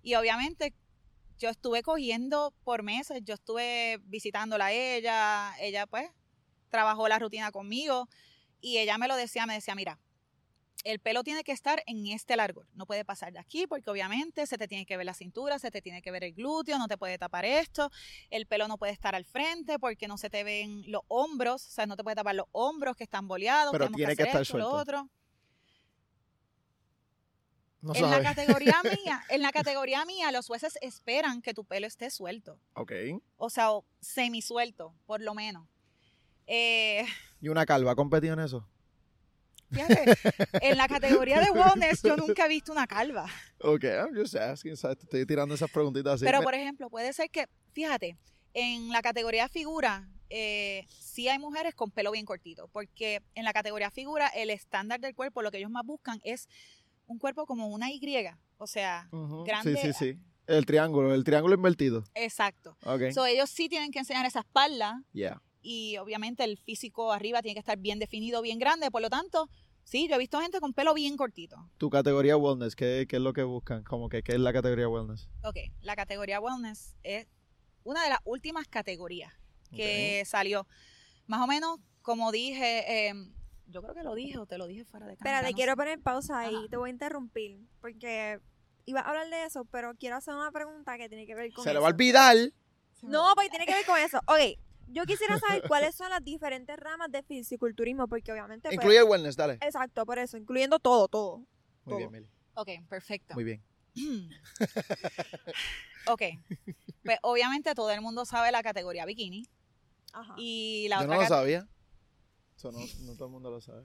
Y 0.03 0.15
obviamente 0.15 0.73
yo 1.39 1.49
estuve 1.49 1.81
cogiendo 1.81 2.53
por 2.63 2.83
meses, 2.83 3.21
yo 3.23 3.33
estuve 3.33 3.99
visitándola 4.03 4.67
a 4.67 4.71
ella, 4.73 5.53
ella 5.59 5.87
pues 5.87 6.09
trabajó 6.69 7.07
la 7.07 7.17
rutina 7.17 7.51
conmigo 7.51 8.09
y 8.59 8.77
ella 8.77 8.97
me 8.97 9.07
lo 9.07 9.15
decía, 9.15 9.45
me 9.45 9.53
decía, 9.53 9.73
mira, 9.73 9.99
el 10.83 10.99
pelo 10.99 11.23
tiene 11.23 11.43
que 11.43 11.51
estar 11.51 11.81
en 11.87 12.07
este 12.07 12.35
largo, 12.35 12.65
no 12.73 12.85
puede 12.85 13.05
pasar 13.05 13.31
de 13.31 13.39
aquí 13.39 13.67
porque 13.67 13.89
obviamente 13.89 14.45
se 14.45 14.57
te 14.57 14.67
tiene 14.67 14.85
que 14.85 14.97
ver 14.97 15.05
la 15.05 15.13
cintura, 15.13 15.59
se 15.59 15.71
te 15.71 15.81
tiene 15.81 16.01
que 16.01 16.11
ver 16.11 16.23
el 16.23 16.33
glúteo, 16.33 16.77
no 16.77 16.87
te 16.87 16.97
puede 16.97 17.17
tapar 17.17 17.45
esto, 17.45 17.89
el 18.29 18.45
pelo 18.45 18.67
no 18.67 18.77
puede 18.77 18.91
estar 18.91 19.15
al 19.15 19.25
frente 19.25 19.79
porque 19.79 20.07
no 20.07 20.17
se 20.17 20.29
te 20.29 20.43
ven 20.43 20.83
los 20.87 21.01
hombros, 21.07 21.67
o 21.67 21.71
sea, 21.71 21.85
no 21.85 21.95
te 21.95 22.03
puede 22.03 22.15
tapar 22.15 22.35
los 22.35 22.47
hombros 22.51 22.95
que 22.95 23.03
están 23.03 23.27
boleados, 23.27 23.71
Pero 23.71 23.87
tiene 23.89 24.15
que 24.15 24.23
hacer 24.23 24.27
estar 24.27 24.41
esto, 24.41 24.57
lo 24.57 24.69
suelto. 24.69 24.81
otro. 24.81 25.09
No 27.81 27.93
en 27.95 28.09
la 28.09 28.23
categoría 28.23 28.81
mía, 29.05 29.23
en 29.29 29.41
la 29.41 29.51
categoría 29.51 30.05
mía, 30.05 30.31
los 30.31 30.47
jueces 30.47 30.77
esperan 30.81 31.41
que 31.41 31.53
tu 31.53 31.65
pelo 31.65 31.85
esté 31.85 32.09
suelto. 32.09 32.57
Ok. 32.75 32.93
O 33.35 33.49
sea, 33.49 33.71
semisuelto, 33.99 34.95
por 35.05 35.19
lo 35.19 35.33
menos. 35.33 35.67
Eh, 36.47 37.05
¿Y 37.41 37.49
una 37.49 37.65
calva 37.65 37.91
ha 37.91 37.95
competido 37.95 38.33
en 38.33 38.39
eso? 38.39 38.67
Fíjate, 39.73 40.17
en 40.61 40.77
la 40.77 40.87
categoría 40.87 41.39
de 41.39 41.51
wellness 41.51 42.01
yo 42.03 42.15
nunca 42.15 42.45
he 42.45 42.49
visto 42.49 42.71
una 42.71 42.87
calva. 42.87 43.25
Ok, 43.59 43.83
I'm 43.83 44.15
just 44.15 44.35
asking, 44.35 44.77
¿sabes? 44.77 44.97
Te 44.97 45.03
estoy 45.05 45.25
tirando 45.25 45.55
esas 45.55 45.69
preguntitas 45.71 46.13
así. 46.15 46.25
Pero, 46.25 46.41
por 46.41 46.53
ejemplo, 46.53 46.89
puede 46.89 47.11
ser 47.13 47.29
que, 47.29 47.47
fíjate, 47.73 48.17
en 48.53 48.89
la 48.89 49.01
categoría 49.01 49.47
figura, 49.49 50.07
eh, 50.29 50.85
sí 50.89 51.27
hay 51.29 51.39
mujeres 51.39 51.75
con 51.75 51.91
pelo 51.91 52.11
bien 52.11 52.25
cortito, 52.25 52.67
porque 52.69 53.21
en 53.35 53.43
la 53.43 53.53
categoría 53.53 53.91
figura, 53.91 54.27
el 54.29 54.49
estándar 54.49 54.99
del 54.99 55.15
cuerpo, 55.15 55.41
lo 55.41 55.51
que 55.51 55.57
ellos 55.57 55.71
más 55.71 55.85
buscan 55.85 56.19
es 56.23 56.47
un 57.07 57.19
cuerpo 57.19 57.45
como 57.45 57.67
una 57.67 57.91
Y. 57.91 58.01
O 58.57 58.67
sea, 58.67 59.09
grande- 59.45 59.75
Sí, 59.81 59.93
sí, 59.93 60.13
sí. 60.13 60.19
El 60.47 60.65
triángulo, 60.65 61.13
el 61.13 61.23
triángulo 61.23 61.55
invertido. 61.55 62.03
exacto. 62.15 62.75
Ok. 62.83 63.11
So, 63.13 63.25
ellos 63.25 63.49
sí 63.49 63.69
tienen 63.69 63.91
que 63.91 63.99
enseñar 63.99 64.25
esa 64.25 64.41
espalda 64.41 65.01
yeah. 65.13 65.41
y 65.61 65.95
obviamente 65.97 66.43
el 66.43 66.57
físico 66.57 67.13
arriba 67.13 67.41
tiene 67.41 67.53
que 67.55 67.59
estar 67.59 67.77
bien 67.77 67.97
definido, 67.97 68.41
bien 68.41 68.59
grande. 68.59 68.91
Por 68.91 69.01
lo 69.01 69.09
tanto, 69.09 69.49
sí, 69.83 70.07
yo 70.07 70.15
he 70.15 70.19
visto 70.19 70.39
gente 70.39 70.59
con 70.59 70.73
pelo 70.73 70.93
bien 70.93 71.17
cortito. 71.17 71.69
Tu 71.77 71.89
categoría 71.89 72.37
wellness, 72.37 72.75
¿qué, 72.75 73.05
qué 73.07 73.17
es 73.17 73.21
lo 73.21 73.33
que 73.33 73.43
buscan? 73.43 73.83
Como 73.83 74.09
que, 74.09 74.23
¿qué 74.23 74.33
es 74.33 74.39
la 74.39 74.53
categoría 74.53 74.89
wellness? 74.89 75.29
Ok, 75.43 75.57
la 75.81 75.95
categoría 75.95 76.39
wellness 76.39 76.95
es 77.03 77.27
una 77.83 78.03
de 78.03 78.09
las 78.09 78.19
últimas 78.25 78.67
categorías 78.67 79.33
que 79.71 80.23
salió. 80.25 80.67
Más 81.25 81.41
o 81.41 81.47
menos, 81.47 81.79
como 82.01 82.31
dije, 82.31 83.07
eh, 83.09 83.13
yo 83.67 83.81
creo 83.81 83.95
que 83.95 84.03
lo 84.03 84.13
dije 84.13 84.37
o 84.37 84.45
te 84.45 84.57
lo 84.57 84.67
dije 84.67 84.85
fuera 84.85 85.07
de 85.07 85.17
cámara. 85.17 85.37
Espérate, 85.37 85.51
no 85.51 85.55
quiero 85.55 85.71
sé. 85.71 85.75
poner 85.77 85.99
pausa 85.99 86.39
ahí. 86.39 86.55
Ajá. 86.55 86.67
Te 86.69 86.77
voy 86.77 86.89
a 86.89 86.93
interrumpir. 86.93 87.59
Porque 87.81 88.39
iba 88.85 88.99
a 88.99 89.09
hablar 89.09 89.29
de 89.29 89.45
eso, 89.45 89.65
pero 89.65 89.95
quiero 89.95 90.15
hacer 90.17 90.35
una 90.35 90.51
pregunta 90.51 90.97
que 90.97 91.09
tiene 91.09 91.25
que 91.25 91.33
ver 91.33 91.51
con 91.53 91.63
Se 91.63 91.69
eso. 91.71 91.73
le 91.73 91.79
va 91.79 91.87
a 91.87 91.91
olvidar. 91.91 92.35
No, 93.01 93.31
porque 93.35 93.49
tiene 93.49 93.65
que 93.65 93.73
ver 93.73 93.85
con 93.85 93.97
eso. 93.99 94.19
Ok, 94.27 94.59
Yo 94.87 95.05
quisiera 95.05 95.37
saber 95.39 95.63
cuáles 95.67 95.95
son 95.95 96.09
las 96.09 96.23
diferentes 96.23 96.75
ramas 96.77 97.11
de 97.11 97.23
fisiculturismo, 97.23 98.07
porque 98.07 98.31
obviamente. 98.31 98.67
pues, 98.69 98.75
Incluye 98.75 98.97
el 98.99 99.03
wellness, 99.05 99.35
dale. 99.35 99.53
Exacto, 99.61 100.05
por 100.05 100.19
eso, 100.19 100.37
incluyendo 100.37 100.79
todo, 100.79 101.07
todo. 101.07 101.37
Muy 101.37 101.47
todo. 101.85 101.97
bien, 101.97 102.11
Meli. 102.11 102.27
Ok, 102.55 102.69
perfecto. 102.89 103.33
Muy 103.33 103.43
bien. 103.43 103.63
ok. 106.07 106.21
Pues 107.03 107.17
obviamente 107.21 107.73
todo 107.75 107.91
el 107.91 108.01
mundo 108.01 108.25
sabe 108.25 108.51
la 108.51 108.63
categoría 108.63 109.05
bikini. 109.05 109.47
Ajá. 110.13 110.35
Y 110.37 110.87
la 110.89 110.97
Yo 110.97 111.03
otra 111.05 111.15
no 111.15 111.21
lo 111.21 111.27
sabía. 111.27 111.67
Eso 112.55 112.71
no, 112.71 112.79
no 113.01 113.13
todo 113.15 113.25
el 113.25 113.31
mundo 113.31 113.49
lo 113.49 113.59
sabe. 113.61 113.83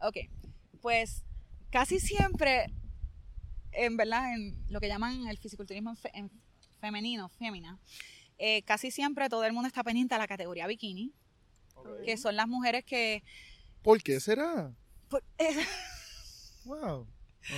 Ok, 0.00 0.16
pues 0.80 1.24
casi 1.70 2.00
siempre, 2.00 2.66
en 3.72 3.96
verdad, 3.96 4.34
en 4.34 4.64
lo 4.72 4.80
que 4.80 4.88
llaman 4.88 5.28
el 5.28 5.38
fisiculturismo 5.38 5.90
en, 5.90 5.96
fe- 5.96 6.10
en 6.14 6.30
femenino, 6.80 7.28
fémina, 7.28 7.78
eh, 8.38 8.62
casi 8.62 8.90
siempre 8.90 9.28
todo 9.28 9.44
el 9.44 9.52
mundo 9.52 9.66
está 9.66 9.82
pendiente 9.84 10.14
a 10.14 10.18
la 10.18 10.26
categoría 10.26 10.66
bikini, 10.66 11.12
que 12.04 12.16
son 12.16 12.36
las 12.36 12.48
mujeres 12.48 12.84
que 12.84 13.22
¿Por 13.82 14.02
qué 14.02 14.20
será? 14.20 14.72
por- 15.08 15.22
eh, 15.38 15.56
Wow. 16.64 17.06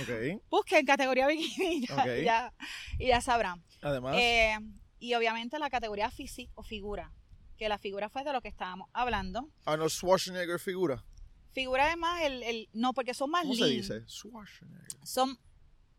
Ok. 0.01 0.41
busquen 0.49 0.85
categoría 0.85 1.27
bikini 1.27 1.75
y 1.83 1.87
ya, 1.87 1.95
Ok. 1.95 2.05
y 2.19 2.23
ya- 2.23 2.53
y 2.99 3.07
ya 3.07 3.21
sabrán. 3.21 3.63
Además, 3.81 4.15
Eh, 4.19 4.57
y 4.99 5.13
obviamente 5.15 5.57
la 5.59 5.69
categoría 5.69 6.09
físico 6.11 6.51
o 6.55 6.63
figura, 6.63 7.11
que 7.57 7.67
la 7.67 7.77
figura 7.77 8.09
fue 8.09 8.23
de 8.23 8.31
lo 8.33 8.41
que 8.41 8.47
estábamos 8.47 8.89
hablando. 8.93 9.49
Arnold 9.65 9.91
Schwarzenegger 9.91 10.59
figura. 10.59 11.03
Figura 11.51 11.91
es 11.91 11.97
más 11.97 12.21
el, 12.21 12.43
el- 12.43 12.69
no, 12.73 12.93
porque 12.93 13.13
son 13.13 13.29
más 13.31 13.41
¿Cómo 13.43 13.55
se 13.55 13.65
dice? 13.65 14.01
Schwarzenegger. 14.07 14.87
Son 15.03 15.37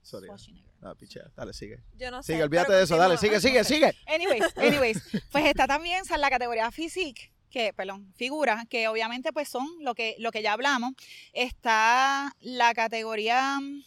Sorry. 0.02 0.26
Schwarzenegger. 0.26 0.71
Ah, 0.82 0.94
pichea. 0.96 1.30
Dale, 1.36 1.52
sigue. 1.52 1.80
Yo 1.96 2.10
no 2.10 2.22
sé. 2.22 2.32
Sigue, 2.32 2.42
olvídate 2.42 2.72
de 2.72 2.82
eso. 2.82 2.96
Dale, 2.96 3.16
sigue, 3.16 3.40
sigue, 3.40 3.62
sigue. 3.62 3.94
Anyways, 4.06 4.56
anyways, 4.56 5.00
pues 5.32 5.46
está 5.46 5.66
también 5.68 6.02
la 6.18 6.28
categoría 6.28 6.70
physique, 6.72 7.32
que, 7.50 7.72
perdón, 7.72 8.12
figura, 8.16 8.66
que 8.68 8.88
obviamente 8.88 9.32
pues 9.32 9.48
son 9.48 9.68
lo 9.80 9.94
que, 9.94 10.16
lo 10.18 10.32
que 10.32 10.42
ya 10.42 10.54
hablamos. 10.54 10.92
Está 11.32 12.34
la 12.40 12.74
categoría 12.74 13.60
mm, 13.60 13.84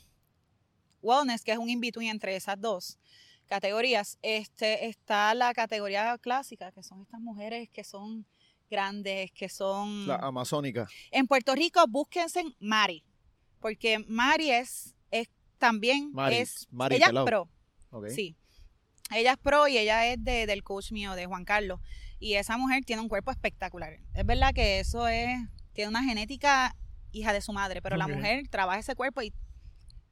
wellness, 1.01 1.43
que 1.43 1.51
es 1.51 1.57
un 1.57 1.69
in-between 1.69 2.09
entre 2.09 2.35
esas 2.35 2.59
dos 2.59 2.97
categorías. 3.45 4.17
Este, 4.21 4.87
está 4.87 5.33
la 5.35 5.53
categoría 5.53 6.17
clásica, 6.17 6.71
que 6.71 6.81
son 6.81 7.01
estas 7.01 7.19
mujeres 7.19 7.69
que 7.73 7.83
son 7.83 8.25
grandes, 8.69 9.31
que 9.31 9.49
son... 9.49 10.07
La 10.07 10.15
amazónica. 10.15 10.87
En 11.11 11.27
Puerto 11.27 11.53
Rico, 11.55 11.83
búsquense 11.87 12.39
en 12.39 12.55
Mari, 12.59 13.03
porque 13.59 13.99
Mari 14.07 14.51
es, 14.51 14.95
es 15.11 15.27
también, 15.65 16.11
Mari, 16.13 16.37
es, 16.37 16.67
Mari 16.71 16.95
ella 16.95 17.07
es 17.07 17.13
pro. 17.25 17.49
Sí. 18.13 18.35
Ella 19.11 19.33
es 19.33 19.37
pro 19.37 19.67
y 19.67 19.77
ella 19.77 20.07
es 20.07 20.23
de- 20.23 20.45
del 20.45 20.63
coach 20.63 20.91
mío, 20.91 21.13
de 21.15 21.25
Juan 21.25 21.45
Carlos. 21.45 21.79
Y 22.19 22.33
esa 22.35 22.57
mujer 22.57 22.83
tiene 22.85 23.01
un 23.01 23.09
cuerpo 23.09 23.31
espectacular. 23.31 23.97
Es 24.13 24.25
verdad 24.25 24.53
que 24.53 24.79
eso 24.79 25.07
es, 25.07 25.37
tiene 25.73 25.89
una 25.89 26.03
genética 26.03 26.75
hija 27.11 27.33
de 27.33 27.41
su 27.41 27.53
madre, 27.53 27.81
pero 27.81 27.97
la 27.97 28.07
mujer 28.17 28.47
trabaja 28.49 28.79
ese 28.79 28.95
cuerpo 28.95 29.21
y, 29.21 29.33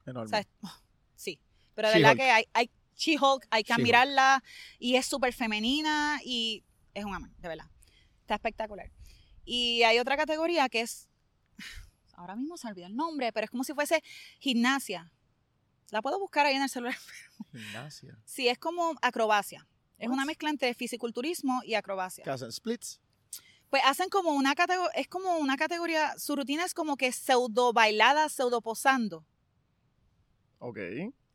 Enorme. 0.06 0.46
Sí. 1.16 1.40
Pero 1.74 1.88
de 1.88 1.94
verdad 1.94 2.16
que 2.16 2.30
hay, 2.30 2.44
hay 2.52 2.70
She-Hulk, 2.96 3.46
hay 3.50 3.62
que 3.64 3.72
admirarla 3.72 4.42
y 4.78 4.96
es 4.96 5.06
súper 5.06 5.32
femenina 5.32 6.20
y 6.24 6.62
es 6.94 7.04
un 7.04 7.14
amor, 7.14 7.30
de 7.38 7.48
verdad. 7.48 7.66
Está 8.20 8.34
espectacular. 8.34 8.90
Y 9.44 9.82
hay 9.82 9.98
otra 9.98 10.16
categoría 10.16 10.68
que 10.68 10.80
es, 10.82 11.08
ahora 12.14 12.36
mismo 12.36 12.56
se 12.56 12.66
me 12.66 12.72
olvidó 12.72 12.86
el 12.86 12.96
nombre, 12.96 13.32
pero 13.32 13.44
es 13.44 13.50
como 13.50 13.64
si 13.64 13.74
fuese 13.74 14.02
gimnasia. 14.38 15.10
La 15.90 16.02
puedo 16.02 16.18
buscar 16.18 16.46
ahí 16.46 16.54
en 16.56 16.62
el 16.62 16.68
celular. 16.68 16.96
Gimnasia. 17.52 18.18
Sí, 18.24 18.48
es 18.48 18.58
como 18.58 18.94
acrobacia. 19.02 19.66
Es 19.98 20.08
What? 20.08 20.14
una 20.14 20.24
mezcla 20.24 20.50
entre 20.50 20.74
fisiculturismo 20.74 21.60
y 21.64 21.74
acrobacia. 21.74 22.24
¿Qué 22.24 22.30
hacen? 22.30 22.50
¿Splits? 22.50 23.00
Pues 23.70 23.82
hacen 23.84 24.08
como 24.08 24.30
una 24.32 24.54
categoría, 24.54 24.90
es 24.94 25.08
como 25.08 25.38
una 25.38 25.56
categoría, 25.56 26.16
su 26.18 26.36
rutina 26.36 26.64
es 26.64 26.74
como 26.74 26.96
que 26.96 27.10
pseudo 27.12 27.72
bailada, 27.72 28.28
pseudo 28.28 28.60
posando. 28.60 29.24
Ok. 30.58 30.78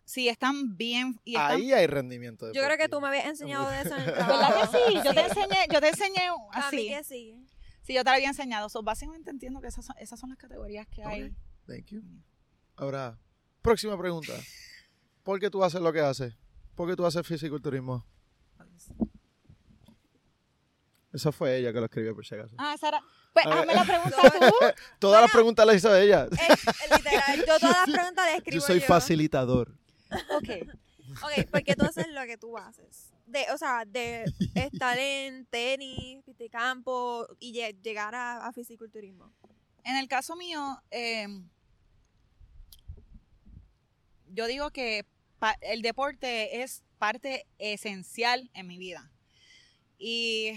Sí, 0.05 0.27
están 0.27 0.75
bien 0.75 1.19
y 1.23 1.35
están 1.35 1.51
Ahí 1.51 1.71
hay 1.73 1.85
rendimiento. 1.85 2.51
Yo 2.51 2.63
creo 2.63 2.77
que 2.77 2.89
tú 2.89 2.99
me 2.99 3.09
habías 3.09 3.25
enseñado 3.25 3.69
de 3.69 3.81
eso 3.81 3.95
en 3.95 4.01
el 4.01 4.05
¿Verdad 4.11 4.25
trabajo. 4.25 4.71
que 4.71 4.77
sí? 4.77 4.95
Yo 5.05 5.13
te 5.13 5.21
enseñé, 5.21 5.67
yo 5.71 5.81
te 5.81 5.87
enseñé 5.89 6.27
A 6.27 6.31
mí 6.35 6.47
así. 6.53 6.87
que 6.87 7.03
sí. 7.03 7.47
Sí, 7.83 7.93
yo 7.93 8.03
te 8.03 8.09
lo 8.09 8.15
había 8.15 8.29
enseñado. 8.29 8.69
So, 8.69 8.81
básicamente 8.81 9.29
entiendo 9.29 9.61
que 9.61 9.67
esas 9.67 9.85
son, 9.85 9.95
esas 9.99 10.19
son 10.19 10.29
las 10.29 10.37
categorías 10.39 10.87
que 10.87 11.03
hay. 11.03 11.23
Ok. 11.25 11.31
Thank 11.67 11.85
you. 11.87 12.01
Ahora, 12.75 13.19
próxima 13.61 13.97
pregunta. 13.97 14.33
¿Por 15.23 15.39
qué 15.39 15.49
tú 15.49 15.63
haces 15.63 15.81
lo 15.81 15.91
que 15.93 16.01
haces? 16.01 16.33
¿Por 16.75 16.89
qué 16.89 16.95
tú 16.95 17.05
haces 17.05 17.25
fisiculturismo? 17.27 18.05
Esa 21.11 21.31
fue 21.31 21.57
ella 21.57 21.73
que 21.73 21.79
lo 21.79 21.85
escribió, 21.85 22.13
por 22.13 22.25
si 22.25 22.35
acaso. 22.35 22.55
Ah, 22.57 22.75
Sara. 22.79 23.01
Pues 23.33 23.45
A 23.45 23.49
ver. 23.49 23.59
hazme 23.59 23.73
la 23.73 23.83
pregunta 23.85 24.17
tú. 24.49 24.55
Todas 24.99 25.21
las 25.21 25.31
preguntas 25.31 25.65
las 25.65 25.75
hizo 25.75 25.95
ella. 25.95 26.27
Es, 26.31 26.97
literal, 26.97 27.39
yo 27.39 27.59
todas 27.59 27.87
las 27.87 27.89
preguntas 27.95 28.25
las 28.25 28.35
escribo 28.37 28.55
Yo 28.55 28.61
soy 28.61 28.79
facilitador. 28.79 29.75
Ok. 30.11 30.49
Ok, 31.23 31.47
porque 31.51 31.75
tú 31.75 31.85
haces 31.85 32.07
lo 32.09 32.21
que 32.25 32.37
tú 32.37 32.57
haces. 32.57 33.11
De, 33.25 33.45
o 33.53 33.57
sea, 33.57 33.83
de 33.85 34.25
estar 34.55 34.97
en 34.99 35.45
tenis, 35.47 36.23
de 36.25 36.49
campo 36.49 37.27
y 37.39 37.53
lle- 37.53 37.79
llegar 37.81 38.13
a, 38.13 38.45
a 38.47 38.53
fisiculturismo. 38.53 39.31
En 39.83 39.95
el 39.97 40.07
caso 40.07 40.35
mío, 40.35 40.79
eh, 40.91 41.27
yo 44.29 44.47
digo 44.47 44.71
que 44.71 45.05
el 45.61 45.81
deporte 45.81 46.61
es 46.61 46.83
parte 46.97 47.47
esencial 47.57 48.49
en 48.53 48.67
mi 48.67 48.77
vida. 48.77 49.11
Y 49.97 50.53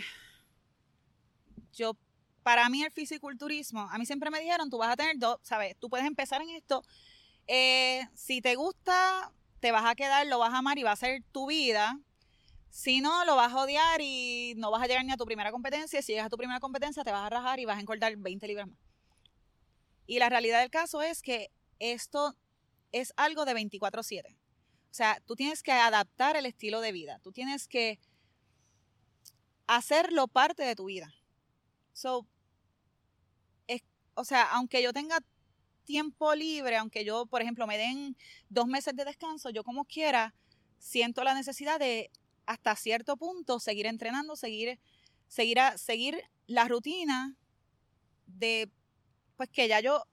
yo, 1.73 1.97
para 2.43 2.69
mí 2.69 2.83
el 2.83 2.93
fisiculturismo, 2.93 3.83
a 3.91 3.99
mí 3.99 4.07
siempre 4.07 4.31
me 4.31 4.41
dijeron, 4.41 4.71
tú 4.71 4.79
vas 4.79 4.93
a 4.93 4.97
tener 4.97 5.19
dos, 5.19 5.39
¿sabes? 5.43 5.77
Tú 5.79 5.89
puedes 5.89 6.07
empezar 6.07 6.43
en 6.43 6.51
esto. 6.51 6.83
eh, 7.49 8.07
si 8.15 8.41
te 8.41 8.55
gusta, 8.55 9.33
te 9.61 9.73
vas 9.73 9.85
a 9.85 9.95
quedar, 9.95 10.27
lo 10.27 10.39
vas 10.39 10.53
a 10.53 10.59
amar 10.59 10.79
y 10.79 10.83
va 10.83 10.93
a 10.93 10.97
ser 10.97 11.23
tu 11.33 11.47
vida. 11.47 11.99
Si 12.71 13.01
no, 13.01 13.25
lo 13.25 13.37
vas 13.37 13.53
a 13.53 13.63
odiar 13.63 14.01
y 14.01 14.55
no 14.57 14.71
vas 14.71 14.83
a 14.83 14.87
llegar 14.87 15.05
ni 15.05 15.13
a 15.13 15.17
tu 15.17 15.25
primera 15.27 15.53
competencia. 15.53 16.03
Si 16.03 16.13
llegas 16.13 16.27
a 16.27 16.31
tu 16.31 16.37
primera 16.37 16.61
competencia, 16.61 17.05
te 17.05 17.13
vas 17.13 17.25
a 17.27 17.31
rajar 17.31 17.61
y 17.61 17.65
vas 17.65 17.77
a 17.77 17.81
engordar 17.81 18.17
20 18.17 18.47
libras 18.49 18.69
más. 18.69 18.79
Y 20.07 20.19
la 20.19 20.29
realidad 20.29 20.61
del 20.61 20.71
caso 20.71 21.03
es 21.03 21.23
que 21.23 21.51
esto 21.79 22.35
es 22.93 23.13
algo 23.17 23.45
de 23.45 23.55
24/7. 23.55 24.37
O 24.91 24.95
sea, 24.95 25.21
tú 25.27 25.37
tienes 25.37 25.63
que 25.63 25.73
adaptar 25.73 26.37
el 26.37 26.47
estilo 26.47 26.81
de 26.81 26.93
vida. 26.93 27.19
Tú 27.23 27.33
tienes 27.33 27.67
que 27.69 27.99
hacerlo 29.67 30.29
parte 30.29 30.63
de 30.63 30.77
tu 30.77 30.85
vida. 30.87 31.13
So, 31.95 32.27
es- 33.67 33.83
o 34.15 34.25
sea, 34.25 34.45
aunque 34.53 34.83
yo 34.83 34.93
tenga 34.93 35.19
tiempo 35.85 36.35
libre, 36.35 36.77
aunque 36.77 37.05
yo, 37.05 37.27
por 37.27 37.43
ejemplo, 37.43 37.67
me 37.67 37.79
den 37.79 38.17
dos 38.49 38.67
meses 38.67 38.95
de 38.97 39.05
descanso, 39.05 39.51
yo 39.51 39.65
como 39.65 39.85
quiera 39.85 40.35
siento 40.79 41.25
la 41.25 41.35
necesidad 41.35 41.79
de 41.81 42.11
hasta 42.47 42.77
cierto 42.77 43.17
punto 43.17 43.61
seguir 43.61 43.87
entrenando, 43.87 44.37
seguir, 44.37 44.79
seguir, 45.29 45.61
a- 45.61 45.79
seguir 45.79 46.23
la 46.47 46.69
rutina 46.69 47.37
de, 48.27 48.71
pues 49.37 49.51
que 49.51 49.69
ya 49.69 49.81
yo 49.81 50.05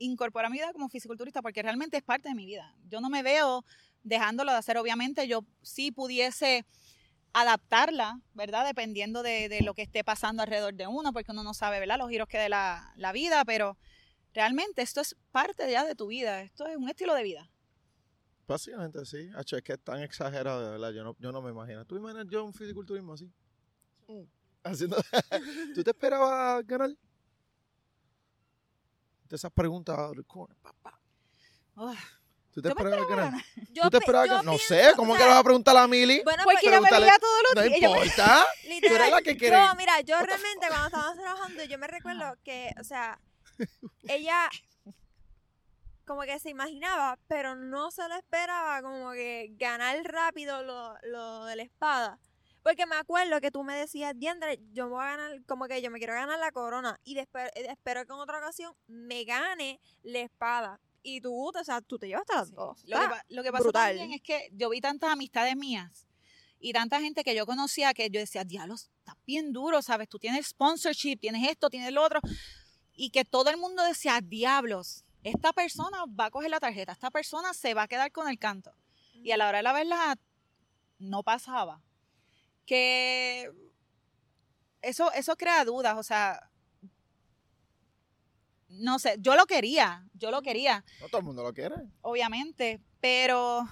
incorporo 0.00 0.48
a 0.48 0.50
mi 0.50 0.58
vida 0.58 0.72
como 0.72 0.88
fisiculturista, 0.88 1.42
porque 1.42 1.62
realmente 1.62 1.96
es 1.96 2.02
parte 2.02 2.28
de 2.28 2.34
mi 2.34 2.44
vida. 2.44 2.74
Yo 2.88 3.00
no 3.00 3.08
me 3.08 3.22
veo 3.22 3.64
dejándolo 4.02 4.50
de 4.50 4.58
hacer, 4.58 4.76
obviamente 4.78 5.28
yo 5.28 5.44
sí 5.62 5.92
pudiese 5.92 6.66
adaptarla, 7.32 8.20
¿verdad? 8.34 8.66
Dependiendo 8.66 9.22
de, 9.22 9.48
de 9.48 9.60
lo 9.60 9.74
que 9.74 9.82
esté 9.82 10.02
pasando 10.02 10.42
alrededor 10.42 10.74
de 10.74 10.88
uno, 10.88 11.12
porque 11.12 11.30
uno 11.30 11.44
no 11.44 11.54
sabe, 11.54 11.78
¿verdad? 11.78 11.98
Los 11.98 12.10
giros 12.10 12.26
que 12.26 12.38
dé 12.38 12.48
la, 12.48 12.92
la 12.96 13.12
vida, 13.12 13.44
pero 13.44 13.78
realmente 14.34 14.82
esto 14.82 15.00
es 15.00 15.16
parte 15.30 15.70
ya 15.70 15.84
de 15.84 15.94
tu 15.94 16.08
vida, 16.08 16.42
esto 16.42 16.66
es 16.66 16.76
un 16.76 16.88
estilo 16.88 17.14
de 17.14 17.22
vida. 17.22 17.50
Básicamente 18.50 19.06
sí. 19.06 19.30
Hacho, 19.36 19.56
es 19.56 19.62
que 19.62 19.74
es 19.74 19.80
tan 19.80 20.02
exagerado, 20.02 20.64
de 20.64 20.70
verdad. 20.72 20.90
Yo 20.90 21.04
no, 21.04 21.16
yo 21.20 21.30
no 21.30 21.40
me 21.40 21.52
imagino. 21.52 21.84
¿Tú 21.84 21.96
imaginas 21.96 22.26
yo 22.28 22.44
un 22.44 22.52
fisiculturismo 22.52 23.12
así? 23.12 23.30
Mm. 24.08 24.24
Haciendo... 24.64 24.96
¿Tú 25.74 25.84
te 25.84 25.90
esperabas 25.90 26.66
ganar? 26.66 26.90
De 29.30 29.36
esas 29.36 29.50
preguntas 29.52 29.96
out 29.98 30.18
of 30.18 30.26
corner. 30.26 30.56
Ugh. 31.76 31.96
¿Tú 32.52 32.60
te 32.60 32.68
esperabas 32.68 33.00
esperaba 33.02 33.30
ganar? 33.30 33.44
Yo 33.70 33.82
¿Tú 33.84 33.90
te 33.90 33.98
pi- 33.98 34.02
esperabas 34.02 34.26
yo 34.28 34.34
ganar? 34.34 34.44
No 34.44 34.50
pienso, 34.56 34.74
sé, 34.74 34.92
¿cómo 34.96 35.12
o 35.12 35.16
que 35.16 35.22
le 35.22 35.28
vas 35.30 35.38
a 35.38 35.44
preguntar 35.44 35.76
a 35.76 35.86
Mili? 35.86 36.20
Bueno, 36.24 36.42
pues, 36.44 36.58
yo 36.62 36.70
me 36.82 36.88
todos 37.20 37.42
los 37.44 37.54
No 37.54 37.62
días. 37.62 37.80
me- 37.80 37.86
importa. 37.86 38.46
literal, 38.68 38.96
eres 38.96 39.10
la 39.12 39.22
que 39.22 39.36
mira, 39.76 40.00
yo 40.00 40.20
realmente 40.20 40.66
cuando 40.66 40.86
estábamos 40.86 41.16
trabajando, 41.16 41.64
yo 41.64 41.78
me 41.78 41.86
recuerdo 41.86 42.36
que, 42.44 42.72
o 42.80 42.84
sea, 42.84 43.20
ella 44.08 44.50
como 46.04 46.22
que 46.22 46.40
se 46.40 46.50
imaginaba, 46.50 47.16
pero 47.28 47.54
no 47.54 47.92
se 47.92 48.08
lo 48.08 48.16
esperaba 48.16 48.82
como 48.82 49.12
que 49.12 49.52
ganar 49.56 49.96
rápido 50.02 50.64
lo, 50.64 50.96
lo 51.04 51.44
de 51.44 51.54
la 51.54 51.62
espada. 51.62 52.18
Porque 52.70 52.86
me 52.86 52.94
acuerdo 52.94 53.40
que 53.40 53.50
tú 53.50 53.64
me 53.64 53.74
decías, 53.74 54.16
Diandre, 54.16 54.60
yo 54.72 54.84
me 54.84 54.90
voy 54.92 55.02
a 55.02 55.16
ganar, 55.16 55.44
como 55.46 55.66
que 55.66 55.82
yo 55.82 55.90
me 55.90 55.98
quiero 55.98 56.14
ganar 56.14 56.38
la 56.38 56.52
corona 56.52 57.00
y 57.02 57.16
despe- 57.16 57.50
eh, 57.56 57.66
espero 57.68 58.06
que 58.06 58.12
en 58.12 58.18
otra 58.20 58.38
ocasión 58.38 58.72
me 58.86 59.24
gane 59.24 59.80
la 60.04 60.20
espada. 60.20 60.80
Y 61.02 61.20
tú, 61.20 61.34
o 61.48 61.64
sea, 61.64 61.80
tú 61.80 61.98
te 61.98 62.06
llevas 62.06 62.20
hasta 62.28 62.36
las 62.36 62.48
Sí. 62.50 62.54
dos. 62.54 62.84
Lo 62.84 62.96
que, 62.96 63.04
Ah, 63.06 63.24
lo 63.28 63.42
que 63.42 63.50
pasó 63.50 63.64
brutal. 63.64 63.96
también 63.98 64.12
es 64.12 64.22
que 64.22 64.50
yo 64.52 64.70
vi 64.70 64.80
tantas 64.80 65.10
amistades 65.10 65.56
mías 65.56 66.06
y 66.60 66.72
tanta 66.72 67.00
gente 67.00 67.24
que 67.24 67.34
yo 67.34 67.44
conocía 67.44 67.92
que 67.92 68.08
yo 68.08 68.20
decía, 68.20 68.44
diablos, 68.44 68.88
está 69.00 69.16
bien 69.26 69.52
duro, 69.52 69.82
¿sabes? 69.82 70.08
Tú 70.08 70.20
tienes 70.20 70.46
sponsorship, 70.46 71.16
tienes 71.16 71.48
esto, 71.50 71.70
tienes 71.70 71.92
lo 71.92 72.04
otro. 72.04 72.20
Y 72.92 73.10
que 73.10 73.24
todo 73.24 73.50
el 73.50 73.56
mundo 73.56 73.82
decía, 73.82 74.20
diablos, 74.22 75.04
esta 75.24 75.52
persona 75.52 76.04
va 76.06 76.26
a 76.26 76.30
coger 76.30 76.50
la 76.50 76.60
tarjeta, 76.60 76.92
esta 76.92 77.10
persona 77.10 77.52
se 77.52 77.74
va 77.74 77.82
a 77.82 77.88
quedar 77.88 78.12
con 78.12 78.28
el 78.28 78.38
canto. 78.38 78.70
Y 79.14 79.32
a 79.32 79.36
la 79.36 79.48
hora 79.48 79.58
de 79.58 79.64
la 79.64 79.72
verdad, 79.72 80.18
no 81.00 81.24
pasaba. 81.24 81.82
Que 82.70 83.50
eso, 84.80 85.10
eso 85.10 85.34
crea 85.36 85.64
dudas, 85.64 85.96
o 85.98 86.04
sea, 86.04 86.48
no 88.68 89.00
sé, 89.00 89.16
yo 89.18 89.34
lo 89.34 89.44
quería, 89.46 90.06
yo 90.14 90.30
lo 90.30 90.40
quería, 90.40 90.84
No 91.00 91.08
todo 91.08 91.18
el 91.18 91.24
mundo 91.24 91.42
lo 91.42 91.52
quiere. 91.52 91.74
obviamente, 92.02 92.80
pero 93.00 93.64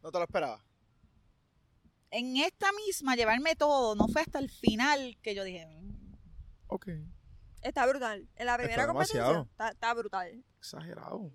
No 0.00 0.12
te 0.12 0.18
lo 0.18 0.24
esperaba. 0.24 0.64
en 2.12 2.36
esta 2.36 2.70
misma 2.86 3.16
llevarme 3.16 3.56
todo, 3.56 3.96
no 3.96 4.06
fue 4.06 4.22
hasta 4.22 4.38
el 4.38 4.48
final 4.48 5.18
que 5.20 5.34
yo 5.34 5.42
dije, 5.42 5.66
"Mm, 5.66 6.14
Ok. 6.68 6.86
Está 7.62 7.84
brutal. 7.84 8.28
En 8.36 8.46
la 8.46 8.56
primera 8.56 8.82
Está 8.82 8.86
competencia 8.92 9.40
está, 9.40 9.68
está 9.70 9.94
brutal. 9.94 10.44
Exagerado. 10.58 11.32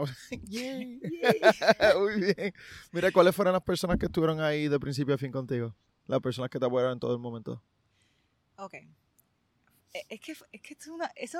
Una... 0.00 0.16
Muy 1.98 2.20
bien. 2.20 2.54
Mira, 2.92 3.10
¿cuáles 3.12 3.34
fueron 3.34 3.52
las 3.52 3.62
personas 3.62 3.98
que 3.98 4.06
estuvieron 4.06 4.40
ahí 4.40 4.68
de 4.68 4.78
principio 4.80 5.14
a 5.14 5.18
fin 5.18 5.30
contigo? 5.32 5.74
Las 6.06 6.20
personas 6.20 6.50
que 6.50 6.58
te 6.58 6.66
apoyaron 6.66 6.94
en 6.94 7.00
todo 7.00 7.12
el 7.12 7.18
momento. 7.20 7.62
ok. 8.56 8.74
E- 9.94 10.06
Es 10.08 10.20
que, 10.20 10.32
es 10.52 10.60
que 10.62 10.74
es 10.74 10.86
una- 10.88 11.12
eso 11.16 11.38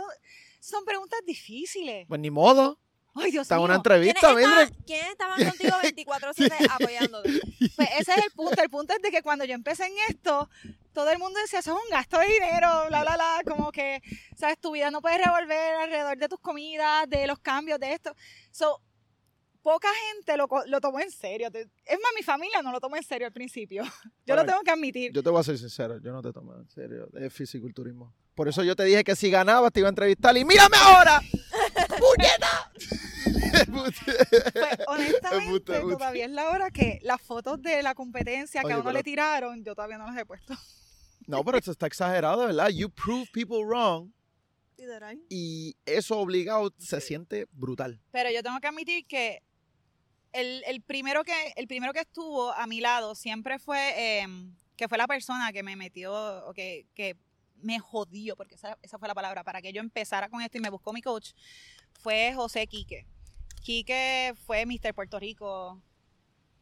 son 0.60 0.84
preguntas 0.84 1.20
difíciles. 1.26 2.06
Pues 2.06 2.20
ni 2.20 2.30
modo. 2.30 2.78
Ay, 3.14 3.30
Dios 3.30 3.42
Está 3.42 3.56
mío. 3.56 3.64
una 3.64 3.82
¿Quiénes 3.82 4.14
entrevista, 4.14 4.28
estaban. 4.40 4.84
¿Quiénes 4.86 5.08
estaban 5.10 5.44
contigo 5.44 5.72
24-7 5.82 6.66
apoyándote? 6.70 7.30
Pues 7.76 7.88
ese 7.98 8.12
es 8.12 8.24
el 8.24 8.30
punto. 8.34 8.62
El 8.62 8.70
punto 8.70 8.94
es 8.94 9.02
de 9.02 9.10
que 9.10 9.22
cuando 9.22 9.44
yo 9.44 9.54
empecé 9.54 9.86
en 9.86 9.92
esto, 10.08 10.48
todo 10.92 11.10
el 11.10 11.18
mundo 11.18 11.38
decía, 11.40 11.60
eso 11.60 11.76
es 11.76 11.82
un 11.84 11.90
gasto 11.90 12.18
de 12.18 12.26
dinero, 12.26 12.86
bla, 12.88 13.02
bla, 13.02 13.14
bla. 13.14 13.42
Como 13.46 13.72
que, 13.72 14.00
¿sabes? 14.36 14.58
Tu 14.58 14.72
vida 14.72 14.90
no 14.90 15.00
puede 15.00 15.18
revolver 15.18 15.74
alrededor 15.76 16.18
de 16.18 16.28
tus 16.28 16.40
comidas, 16.40 17.08
de 17.08 17.26
los 17.26 17.38
cambios, 17.38 17.78
de 17.80 17.92
esto. 17.94 18.14
So, 18.50 18.80
poca 19.62 19.88
gente 20.10 20.36
lo, 20.36 20.48
lo 20.66 20.80
tomó 20.80 21.00
en 21.00 21.10
serio. 21.10 21.48
Es 21.52 21.98
más, 22.00 22.12
mi 22.16 22.22
familia 22.22 22.60
no 22.62 22.72
lo 22.72 22.80
tomó 22.80 22.96
en 22.96 23.02
serio 23.04 23.26
al 23.26 23.32
principio. 23.32 23.84
Yo 24.26 24.36
lo 24.36 24.44
tengo 24.44 24.60
que 24.60 24.70
admitir. 24.70 25.12
Yo 25.12 25.22
te 25.22 25.30
voy 25.30 25.40
a 25.40 25.44
ser 25.44 25.58
sincero, 25.58 25.98
yo 25.98 26.12
no 26.12 26.22
te 26.22 26.32
tomé 26.32 26.54
en 26.54 26.68
serio 26.68 27.06
de 27.12 27.30
fisiculturismo. 27.30 28.14
Por 28.34 28.48
eso 28.48 28.62
yo 28.62 28.74
te 28.74 28.84
dije 28.84 29.04
que 29.04 29.14
si 29.14 29.30
ganabas 29.30 29.72
te 29.72 29.80
iba 29.80 29.88
a 29.88 29.90
entrevistar 29.90 30.34
y 30.36 30.44
¡mírame 30.44 30.76
ahora! 30.78 31.20
¡Puñeta! 31.98 32.72
Pues, 33.70 33.94
honestamente, 34.86 35.80
todavía 35.80 36.24
es 36.24 36.30
la 36.30 36.48
hora 36.48 36.70
que 36.70 36.98
las 37.02 37.20
fotos 37.20 37.60
de 37.60 37.82
la 37.82 37.94
competencia 37.94 38.62
que 38.62 38.72
a 38.72 38.76
uno 38.76 38.84
pero- 38.84 38.96
le 38.96 39.02
tiraron, 39.02 39.62
yo 39.62 39.74
todavía 39.74 39.98
no 39.98 40.06
las 40.06 40.16
he 40.16 40.24
puesto. 40.24 40.54
No, 41.26 41.44
pero 41.44 41.58
esto 41.58 41.70
está 41.72 41.86
exagerado, 41.86 42.46
¿verdad? 42.46 42.68
You 42.70 42.90
prove 42.90 43.26
people 43.32 43.64
wrong 43.64 44.12
Literal. 44.76 45.20
y 45.28 45.76
eso 45.86 46.18
obligado 46.18 46.72
se 46.78 47.00
siente 47.00 47.46
brutal. 47.52 48.00
Pero 48.10 48.30
yo 48.30 48.42
tengo 48.42 48.58
que 48.60 48.66
admitir 48.68 49.06
que 49.06 49.42
el, 50.32 50.62
el 50.66 50.80
primero 50.82 51.24
que 51.24 51.52
el 51.56 51.66
primero 51.68 51.92
que 51.92 52.00
estuvo 52.00 52.52
a 52.52 52.66
mi 52.66 52.80
lado 52.80 53.14
siempre 53.14 53.58
fue 53.58 54.20
em, 54.20 54.54
que 54.76 54.88
fue 54.88 54.98
la 54.98 55.06
persona 55.06 55.52
que 55.52 55.62
me 55.62 55.76
metió 55.76 56.12
o 56.46 56.52
que, 56.54 56.86
que 56.94 57.16
me 57.62 57.78
jodió, 57.78 58.34
porque 58.34 58.56
esa, 58.56 58.76
esa 58.82 58.98
fue 58.98 59.06
la 59.08 59.14
palabra, 59.14 59.44
para 59.44 59.62
que 59.62 59.72
yo 59.72 59.80
empezara 59.80 60.28
con 60.28 60.40
esto 60.42 60.58
y 60.58 60.60
me 60.60 60.70
buscó 60.70 60.92
mi 60.92 61.00
coach, 61.02 61.30
fue 61.92 62.32
José 62.34 62.66
Quique. 62.66 63.06
Quique 63.62 64.34
fue 64.44 64.66
Mr. 64.66 64.92
Puerto 64.94 65.20
Rico, 65.20 65.80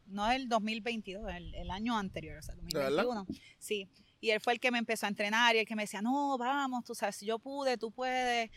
no 0.07 0.31
el 0.31 0.49
2022, 0.49 1.33
el, 1.33 1.55
el 1.55 1.71
año 1.71 1.97
anterior, 1.97 2.37
o 2.39 2.43
sea, 2.43 2.55
verdad? 2.57 2.91
2021. 3.05 3.27
Sí. 3.59 3.89
Y 4.21 4.31
él 4.31 4.41
fue 4.41 4.53
el 4.53 4.61
que 4.61 4.71
me 4.71 4.79
empezó 4.79 5.07
a 5.07 5.09
entrenar 5.09 5.57
y 5.57 5.61
el 5.61 5.67
que 5.67 5.75
me 5.77 5.85
decía, 5.85 6.03
no, 6.03 6.37
vamos, 6.39 6.85
tú 6.85 6.95
sabes, 6.95 7.17
si 7.17 7.27
yo 7.27 7.39
pude, 7.39 7.77
tú 7.79 7.91
puedes. 7.91 8.51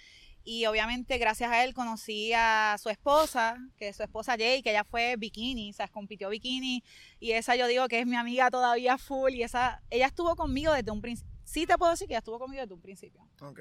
Y 0.46 0.66
obviamente 0.66 1.18
gracias 1.18 1.50
a 1.52 1.64
él 1.64 1.74
conocí 1.74 2.34
a 2.36 2.76
su 2.82 2.90
esposa, 2.90 3.56
que 3.78 3.88
es 3.88 3.96
su 3.96 4.04
esposa 4.04 4.36
Jay, 4.38 4.62
que 4.62 4.72
ella 4.72 4.84
fue 4.84 5.16
bikini, 5.16 5.70
o 5.70 5.74
sea, 5.74 5.88
compitió 5.88 6.28
bikini. 6.28 6.84
Y 7.22 7.32
esa 7.32 7.56
yo 7.56 7.66
digo 7.68 7.88
que 7.88 8.02
es 8.02 8.06
mi 8.06 8.18
amiga 8.18 8.52
todavía 8.52 8.98
full. 8.98 9.32
Y 9.36 9.44
esa, 9.44 9.82
ella 9.90 10.08
estuvo 10.08 10.36
conmigo 10.36 10.74
desde 10.74 10.92
un 10.92 11.00
principio. 11.02 11.32
Sí 11.46 11.66
te 11.66 11.78
puedo 11.78 11.92
decir 11.92 12.08
que 12.08 12.14
ella 12.14 12.20
estuvo 12.20 12.40
conmigo 12.40 12.62
desde 12.62 12.74
un 12.74 12.82
principio. 12.82 13.22
Ok. 13.40 13.60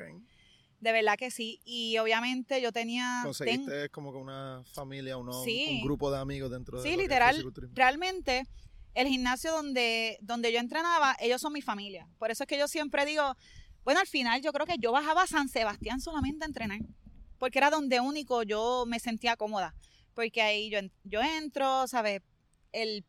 De 0.81 0.91
verdad 0.91 1.17
que 1.17 1.31
sí. 1.31 1.61
Y 1.65 1.97
obviamente 1.99 2.61
yo 2.61 2.73
tenía... 2.73 3.21
ten- 3.23 3.29
Conseguiste 3.29 3.89
como 3.91 4.11
que 4.11 4.19
una 4.19 4.65
familia, 4.75 5.17
uno, 5.19 5.33
Sí. 5.45 5.69
un 5.81 5.85
grupo 5.85 6.11
de 6.11 6.19
amigos 6.19 6.51
dentro 6.51 6.83
de 6.83 6.91
Sí, 6.91 6.97
literal. 6.97 7.37
realmente 7.75 8.45
el 8.95 9.09
gimnasio 9.09 9.53
donde, 9.53 10.19
donde 10.21 10.53
yo 10.53 10.59
entrenaba, 10.59 11.17
ellos 11.21 11.41
son 11.41 11.53
mi 11.53 11.63
familia. 11.63 12.09
Por 12.19 12.31
eso 12.31 12.45
es 12.45 12.49
que 12.49 12.59
yo 12.59 12.69
siempre 12.69 13.05
digo, 13.05 13.37
bueno, 13.85 14.01
al 14.01 14.07
final 14.07 14.43
yo 14.43 14.53
creo 14.53 14.67
que 14.67 14.77
yo 14.79 14.93
bajaba 14.93 15.23
a 15.23 15.27
San 15.27 15.49
Sebastián 15.49 16.01
solamente 16.01 16.45
a 16.45 16.49
entrenar, 16.49 16.81
porque 17.39 17.59
era 17.59 17.71
donde 17.71 18.01
único 18.01 18.43
yo 18.43 18.85
me 18.87 19.01
sentía 19.01 19.37
cómoda, 19.37 19.75
porque 20.15 20.43
ahí 20.43 20.71
yo, 20.71 20.79
yo 21.05 21.21
entro, 21.21 21.87
¿sabes? 21.89 22.23
El, 22.73 23.05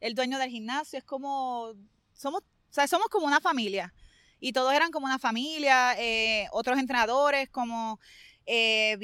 el 0.00 0.14
dueño 0.14 0.38
del 0.38 0.50
gimnasio 0.50 0.98
es 0.98 1.04
como, 1.04 1.74
somos, 2.12 2.42
somos 2.70 3.08
como 3.08 3.26
una 3.26 3.40
familia. 3.40 3.92
Y 4.40 4.52
todos 4.52 4.72
eran 4.72 4.92
como 4.92 5.06
una 5.06 5.18
familia, 5.18 6.00
eh, 6.00 6.46
otros 6.52 6.78
entrenadores 6.78 7.48
como 7.50 7.98
eh, 8.46 8.96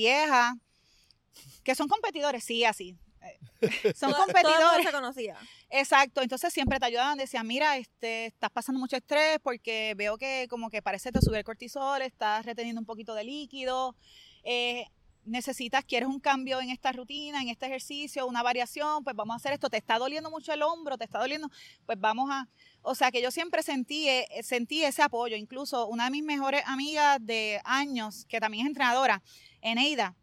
que 1.64 1.74
son 1.74 1.88
competidores, 1.88 2.44
sí, 2.44 2.64
así. 2.64 2.96
Eh, 3.24 3.94
son 3.94 4.12
competidores. 4.12 4.84
se 4.84 4.92
conocía. 4.92 5.36
Exacto, 5.70 6.22
entonces 6.22 6.52
siempre 6.52 6.78
te 6.78 6.86
ayudaban, 6.86 7.18
decían, 7.18 7.46
mira, 7.46 7.76
este, 7.76 8.26
estás 8.26 8.50
pasando 8.50 8.78
mucho 8.78 8.96
estrés 8.96 9.38
porque 9.42 9.94
veo 9.96 10.16
que 10.16 10.46
como 10.48 10.70
que 10.70 10.82
parece 10.82 11.10
te 11.10 11.20
sube 11.20 11.38
el 11.38 11.44
cortisol, 11.44 12.02
estás 12.02 12.44
reteniendo 12.44 12.80
un 12.80 12.86
poquito 12.86 13.14
de 13.14 13.24
líquido, 13.24 13.96
eh, 14.44 14.86
necesitas, 15.24 15.84
quieres 15.84 16.08
un 16.08 16.20
cambio 16.20 16.60
en 16.60 16.70
esta 16.70 16.92
rutina, 16.92 17.40
en 17.40 17.48
este 17.48 17.66
ejercicio, 17.66 18.26
una 18.26 18.42
variación, 18.42 19.02
pues 19.02 19.16
vamos 19.16 19.34
a 19.34 19.36
hacer 19.36 19.52
esto, 19.52 19.70
te 19.70 19.78
está 19.78 19.98
doliendo 19.98 20.30
mucho 20.30 20.52
el 20.52 20.62
hombro, 20.62 20.98
te 20.98 21.04
está 21.04 21.18
doliendo, 21.18 21.50
pues 21.86 21.98
vamos 21.98 22.30
a, 22.30 22.48
o 22.82 22.94
sea 22.94 23.10
que 23.10 23.22
yo 23.22 23.30
siempre 23.30 23.62
sentí, 23.62 24.08
eh, 24.08 24.26
sentí 24.42 24.84
ese 24.84 25.02
apoyo, 25.02 25.36
incluso 25.36 25.86
una 25.86 26.04
de 26.04 26.10
mis 26.10 26.24
mejores 26.24 26.62
amigas 26.66 27.18
de 27.20 27.60
años, 27.64 28.26
que 28.26 28.40
también 28.40 28.66
es 28.66 28.68
entrenadora, 28.68 29.22
Eneida, 29.62 30.14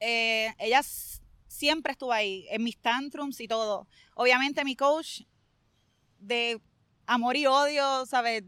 eh, 0.00 0.52
ella 0.58 0.82
siempre 1.48 1.92
estuvo 1.92 2.12
ahí, 2.12 2.46
en 2.50 2.62
mis 2.62 2.78
tantrums 2.78 3.40
y 3.40 3.48
todo. 3.48 3.88
Obviamente 4.14 4.64
mi 4.64 4.76
coach 4.76 5.22
de 6.20 6.60
amor 7.06 7.36
y 7.36 7.46
odio, 7.46 8.06
¿sabes? 8.06 8.44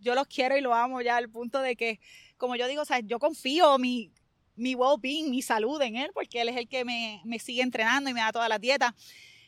Yo 0.00 0.14
los 0.14 0.26
quiero 0.28 0.56
y 0.56 0.60
lo 0.60 0.72
amo 0.74 1.02
ya 1.02 1.16
al 1.16 1.28
punto 1.28 1.60
de 1.60 1.76
que, 1.76 2.00
como 2.36 2.56
yo 2.56 2.66
digo, 2.68 2.84
¿sabes? 2.84 3.04
Yo 3.06 3.18
confío 3.18 3.76
mi, 3.78 4.12
mi 4.54 4.74
well-being, 4.74 5.30
mi 5.30 5.42
salud 5.42 5.82
en 5.82 5.96
él, 5.96 6.10
porque 6.14 6.40
él 6.40 6.48
es 6.48 6.56
el 6.56 6.68
que 6.68 6.84
me, 6.84 7.20
me 7.24 7.38
sigue 7.38 7.62
entrenando 7.62 8.08
y 8.08 8.14
me 8.14 8.20
da 8.20 8.32
todas 8.32 8.48
las 8.48 8.60
dietas. 8.60 8.92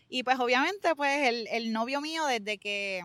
Y 0.08 0.24
pues 0.24 0.38
obviamente, 0.40 0.94
pues 0.96 1.28
el, 1.28 1.46
el 1.46 1.72
novio 1.72 2.00
mío 2.00 2.26
desde 2.26 2.58
que, 2.58 3.02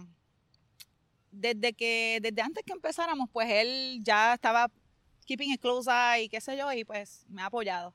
desde 1.32 1.74
que, 1.74 2.20
desde 2.22 2.42
antes 2.42 2.64
que 2.66 2.74
empezáramos, 2.74 3.30
pues 3.32 3.48
él 3.52 4.00
ya 4.02 4.34
estaba 4.34 4.72
keeping 5.26 5.54
a 5.54 5.58
close 5.58 5.92
y 6.24 6.30
qué 6.30 6.42
sé 6.42 6.58
yo, 6.58 6.72
y 6.74 6.84
pues 6.84 7.26
me 7.30 7.44
ha 7.44 7.48
apoyado. 7.48 7.94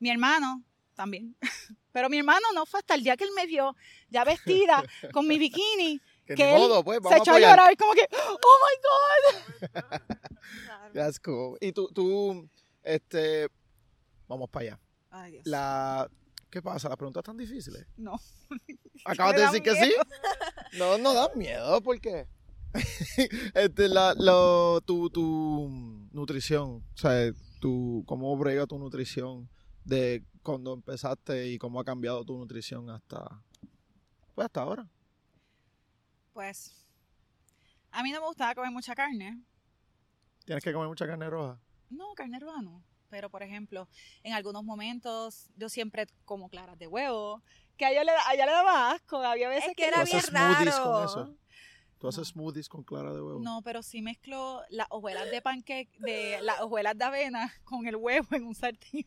Mi 0.00 0.10
hermano 0.10 0.64
también. 0.98 1.36
Pero 1.92 2.10
mi 2.10 2.18
hermano 2.18 2.46
no 2.54 2.66
fue 2.66 2.80
hasta 2.80 2.96
el 2.96 3.04
día 3.04 3.16
que 3.16 3.22
él 3.22 3.30
me 3.34 3.46
vio 3.46 3.74
ya 4.10 4.24
vestida 4.24 4.82
con 5.14 5.26
mi 5.28 5.38
bikini, 5.38 6.00
Que, 6.26 6.34
que 6.34 6.54
él 6.54 6.58
modo, 6.58 6.82
pues, 6.82 6.98
se 7.08 7.16
echó 7.16 7.32
a 7.32 7.38
llorar 7.38 7.76
como 7.76 7.92
que, 7.92 8.06
oh 8.12 8.58
my 8.66 8.74
God. 8.84 9.82
That's 10.94 11.20
cool. 11.20 11.56
Y 11.60 11.70
tú, 11.72 11.88
tú, 11.94 12.48
este, 12.82 13.48
vamos 14.26 14.50
para 14.50 14.64
allá. 14.64 14.80
Ay, 15.10 15.32
Dios. 15.32 15.46
La, 15.46 16.10
¿Qué 16.50 16.60
pasa? 16.60 16.88
Las 16.88 16.96
preguntas 16.96 17.20
están 17.20 17.36
difíciles. 17.36 17.86
No. 17.96 18.18
Acabas 19.04 19.36
de 19.36 19.42
decir 19.42 19.62
que 19.62 19.74
sí. 19.76 19.94
No, 20.78 20.98
no 20.98 21.14
da 21.14 21.30
miedo, 21.36 21.80
¿por 21.80 22.00
qué? 22.00 22.26
este, 23.54 23.88
la, 23.88 24.14
lo, 24.14 24.80
tu, 24.80 25.10
tu 25.10 25.68
nutrición, 26.10 26.84
o 26.92 26.96
sea, 26.96 27.32
tu, 27.60 28.02
cómo 28.06 28.36
brega 28.36 28.66
tu 28.66 28.78
nutrición 28.78 29.48
de 29.88 30.22
cuando 30.42 30.74
empezaste 30.74 31.48
y 31.48 31.58
cómo 31.58 31.80
ha 31.80 31.84
cambiado 31.84 32.22
tu 32.24 32.36
nutrición 32.36 32.90
hasta, 32.90 33.42
pues 34.34 34.44
hasta 34.46 34.60
ahora. 34.62 34.86
Pues, 36.34 36.84
a 37.90 38.02
mí 38.02 38.12
no 38.12 38.20
me 38.20 38.26
gustaba 38.26 38.54
comer 38.54 38.70
mucha 38.70 38.94
carne. 38.94 39.42
Tienes 40.44 40.62
que 40.62 40.72
comer 40.72 40.88
mucha 40.88 41.06
carne 41.06 41.28
roja. 41.28 41.58
No, 41.90 42.14
carne 42.14 42.38
roja 42.38 42.60
no. 42.62 42.82
Pero, 43.08 43.30
por 43.30 43.42
ejemplo, 43.42 43.88
en 44.22 44.34
algunos 44.34 44.62
momentos 44.62 45.48
yo 45.56 45.70
siempre 45.70 46.06
como 46.26 46.50
claras 46.50 46.78
de 46.78 46.86
huevo, 46.86 47.42
que 47.78 47.86
a 47.86 47.90
ella 47.90 48.04
le, 48.04 48.10
a 48.12 48.34
ella 48.34 48.44
le 48.44 48.52
daba 48.52 48.90
asco. 48.92 49.16
Había 49.18 49.48
veces 49.48 49.70
Es 49.70 49.76
que 49.76 49.82
que... 49.84 49.88
era 49.88 50.00
Tú 50.00 50.04
bien 50.04 50.18
haces 50.18 50.30
smoothies 50.30 50.74
con 50.74 50.92
raro. 50.92 51.04
eso. 51.06 51.34
Tú 51.98 52.08
haces 52.08 52.18
No. 52.18 52.24
smoothies 52.42 52.68
con 52.68 52.84
clara 52.84 53.12
de 53.14 53.22
huevo. 53.22 53.40
No, 53.40 53.62
pero 53.62 53.82
sí 53.82 54.02
mezclo 54.02 54.60
las 54.68 54.86
hojuelas 54.90 55.30
de 55.30 55.40
pancake, 55.40 55.88
de 55.98 56.38
las 56.42 56.60
hojuelas 56.60 56.96
de 56.98 57.04
avena 57.04 57.52
con 57.64 57.86
el 57.86 57.96
huevo 57.96 58.28
en 58.32 58.44
un 58.44 58.54
sartén. 58.54 59.06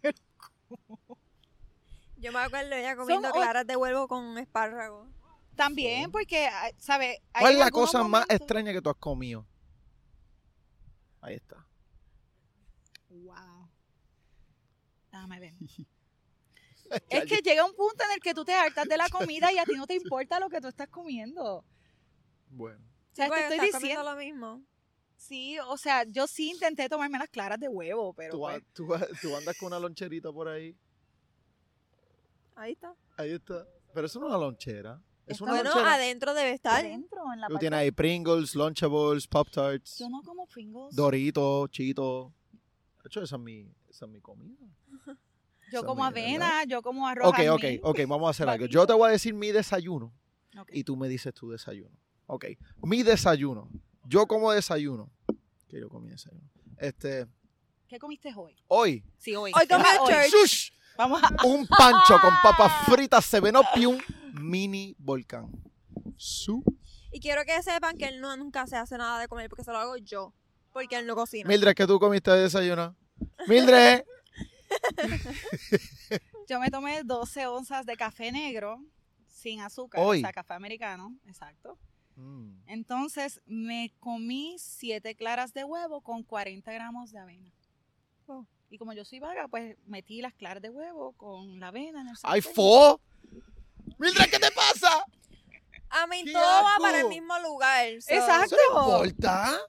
Yo 2.17 2.32
me 2.32 2.39
acuerdo 2.39 2.76
ella 2.76 2.95
comiendo 2.95 3.32
claras 3.32 3.65
de 3.65 3.76
huevo 3.76 4.07
con 4.07 4.38
espárragos. 4.38 5.07
También 5.55 6.11
porque, 6.11 6.47
ah, 6.47 6.72
¿sabes? 6.78 7.19
¿Cuál 7.38 7.53
es 7.53 7.59
la 7.59 7.72
cosa 7.72 8.03
más 8.03 8.26
extraña 8.30 8.72
que 8.72 8.82
tú 8.82 8.89
has 8.89 8.95
comido? 8.95 9.45
Ahí 11.22 11.36
está. 11.36 11.65
Wow. 13.09 13.69
Déjame 15.11 15.39
ver. 15.39 15.53
Es 17.09 17.24
que 17.24 17.38
llega 17.38 17.63
un 17.65 17.74
punto 17.74 18.03
en 18.03 18.11
el 18.11 18.19
que 18.19 18.34
tú 18.34 18.43
te 18.43 18.53
hartas 18.53 18.86
de 18.86 18.97
la 18.97 19.07
comida 19.07 19.49
y 19.53 19.57
a 19.57 19.63
ti 19.63 19.76
no 19.78 19.88
te 19.88 19.95
importa 19.95 20.41
lo 20.41 20.49
que 20.49 20.59
tú 20.59 20.67
estás 20.67 20.89
comiendo. 20.89 21.63
Bueno. 22.49 22.84
O 22.84 23.15
sea, 23.15 23.30
te 23.30 23.39
estoy 23.47 23.59
diciendo. 23.72 24.03
lo 24.03 24.17
mismo. 24.17 24.61
Sí, 25.22 25.57
o 25.67 25.78
sea, 25.78 26.03
yo 26.03 26.26
sí 26.26 26.49
intenté 26.49 26.89
tomarme 26.89 27.19
las 27.19 27.30
claras 27.30 27.59
de 27.59 27.67
huevo, 27.69 28.11
pero 28.13 28.34
Tú, 28.74 28.88
pues, 28.88 29.03
tú 29.22 29.36
andas 29.36 29.55
con 29.57 29.67
una 29.67 29.80
loncherita 29.80 30.32
por 30.32 30.47
ahí. 30.47 30.76
Ahí 32.55 32.72
está. 32.74 32.95
Ahí 33.17 33.32
está. 33.32 33.67
Pero 33.93 34.07
eso 34.07 34.19
no 34.19 34.26
es 34.26 34.30
una 34.32 34.39
lonchera. 34.39 34.99
Es 35.28 35.39
una 35.39 35.51
Bueno, 35.51 35.69
lonchera. 35.69 35.93
adentro 35.93 36.34
debe 36.34 36.51
estar. 36.53 36.80
adentro, 36.84 37.22
en 37.34 37.39
la 37.39 37.47
Tú 37.47 37.53
parte- 37.53 37.63
tienes 37.63 37.80
ahí 37.80 37.91
Pringles, 37.91 38.55
Lunchables, 38.55 39.28
Pop 39.28 39.47
Tarts, 39.51 39.99
Yo 39.99 40.09
no 40.09 40.22
como 40.24 40.47
Pringles. 40.47 40.95
Doritos, 40.95 41.69
Cheetos. 41.69 42.32
De 43.03 43.07
hecho, 43.07 43.22
esa 43.22 43.36
es 43.36 43.41
mi, 43.41 43.72
esa 43.89 44.05
es 44.05 44.11
mi 44.11 44.19
comida. 44.22 44.57
yo 45.72 45.80
Esa 45.80 45.86
como 45.86 46.03
avena, 46.03 46.63
yo 46.65 46.82
como 46.82 47.07
arroz 47.07 47.30
Ok, 47.30 47.39
ok, 47.51 47.63
ok, 47.84 47.99
vamos 48.07 48.28
a 48.28 48.32
hacer 48.32 48.49
algo. 48.49 48.65
Yo 48.65 48.86
te 48.88 48.93
voy 48.93 49.07
a 49.09 49.11
decir 49.11 49.34
mi 49.36 49.51
desayuno 49.51 50.11
Ok. 50.59 50.69
y 50.74 50.84
tú 50.84 50.97
me 50.97 51.07
dices 51.07 51.32
tu 51.34 51.51
desayuno. 51.51 51.95
Ok, 52.26 52.45
mi 52.84 53.03
desayuno. 53.03 53.69
Yo 54.05 54.27
como 54.27 54.51
desayuno. 54.51 55.11
Que 55.67 55.79
yo 55.79 55.89
comí 55.89 56.09
desayuno. 56.09 56.49
Este, 56.77 57.27
¿Qué 57.87 57.99
comiste 57.99 58.33
hoy? 58.35 58.55
hoy, 58.67 59.03
Sí, 59.17 59.35
hoy. 59.35 59.51
Hoy 59.53 59.67
comí 59.67 59.83
Ajá, 59.83 59.97
church. 60.05 60.31
¡shush! 60.31 60.71
Vamos 60.97 61.21
a... 61.21 61.45
un 61.45 61.67
pancho 61.67 62.19
con 62.21 62.33
papas 62.41 62.71
fritas, 62.85 63.25
seven 63.25 63.55
up 63.57 63.65
y 63.75 63.85
un 63.85 64.01
mini 64.33 64.95
volcán. 64.97 65.51
Su. 66.17 66.63
Y 67.11 67.19
quiero 67.19 67.43
que 67.43 67.61
sepan 67.61 67.97
que 67.97 68.05
él 68.05 68.21
no, 68.21 68.35
nunca 68.37 68.65
se 68.67 68.77
hace 68.77 68.97
nada 68.97 69.19
de 69.19 69.27
comer 69.27 69.49
porque 69.49 69.63
se 69.63 69.71
lo 69.71 69.77
hago 69.77 69.97
yo. 69.97 70.33
Porque 70.71 70.97
él 70.97 71.05
no 71.05 71.15
cocina. 71.15 71.47
Mildred, 71.47 71.75
¿qué 71.75 71.85
tú 71.85 71.99
comiste 71.99 72.31
de 72.31 72.43
desayuno? 72.43 72.95
Mildred. 73.47 74.03
Yo 76.47 76.59
me 76.59 76.69
tomé 76.69 77.03
12 77.03 77.47
onzas 77.47 77.85
de 77.85 77.97
café 77.97 78.31
negro 78.31 78.81
sin 79.27 79.59
azúcar, 79.59 80.01
Hoy. 80.01 80.19
o 80.19 80.21
sea, 80.21 80.31
café 80.31 80.53
americano, 80.53 81.17
exacto. 81.25 81.77
Mm. 82.22 82.61
Entonces 82.67 83.41
me 83.45 83.91
comí 83.99 84.55
7 84.59 85.15
claras 85.15 85.53
de 85.53 85.63
huevo 85.63 86.01
con 86.01 86.24
40 86.24 86.72
gramos 86.72 87.11
de 87.11 87.19
avena. 87.19 87.51
Oh. 88.28 88.45
Y 88.69 88.78
como 88.78 88.93
yo 88.93 89.03
soy 89.03 89.19
vaga, 89.19 89.47
pues 89.47 89.76
metí 89.86 90.22
las 90.22 90.34
claras 90.34 90.61
de 90.61 90.69
huevo 90.69 91.13
con 91.13 91.59
la 91.59 91.67
avena 91.69 92.01
en 92.01 92.07
el 92.09 92.15
¡Ay, 92.24 92.41
fo! 92.41 93.01
Mildred, 93.97 94.30
¿qué 94.30 94.39
te 94.39 94.51
pasa? 94.51 95.05
A 95.89 96.07
mí 96.07 96.24
¡Qué 96.24 96.32
todo 96.32 96.41
va 96.41 96.76
para 96.80 97.01
el 97.01 97.07
mismo 97.09 97.38
lugar. 97.39 98.01
so- 98.01 98.13
Exacto. 98.13 98.55
¿Eso 98.55 98.74
no 98.74 98.82
importa? 99.03 99.59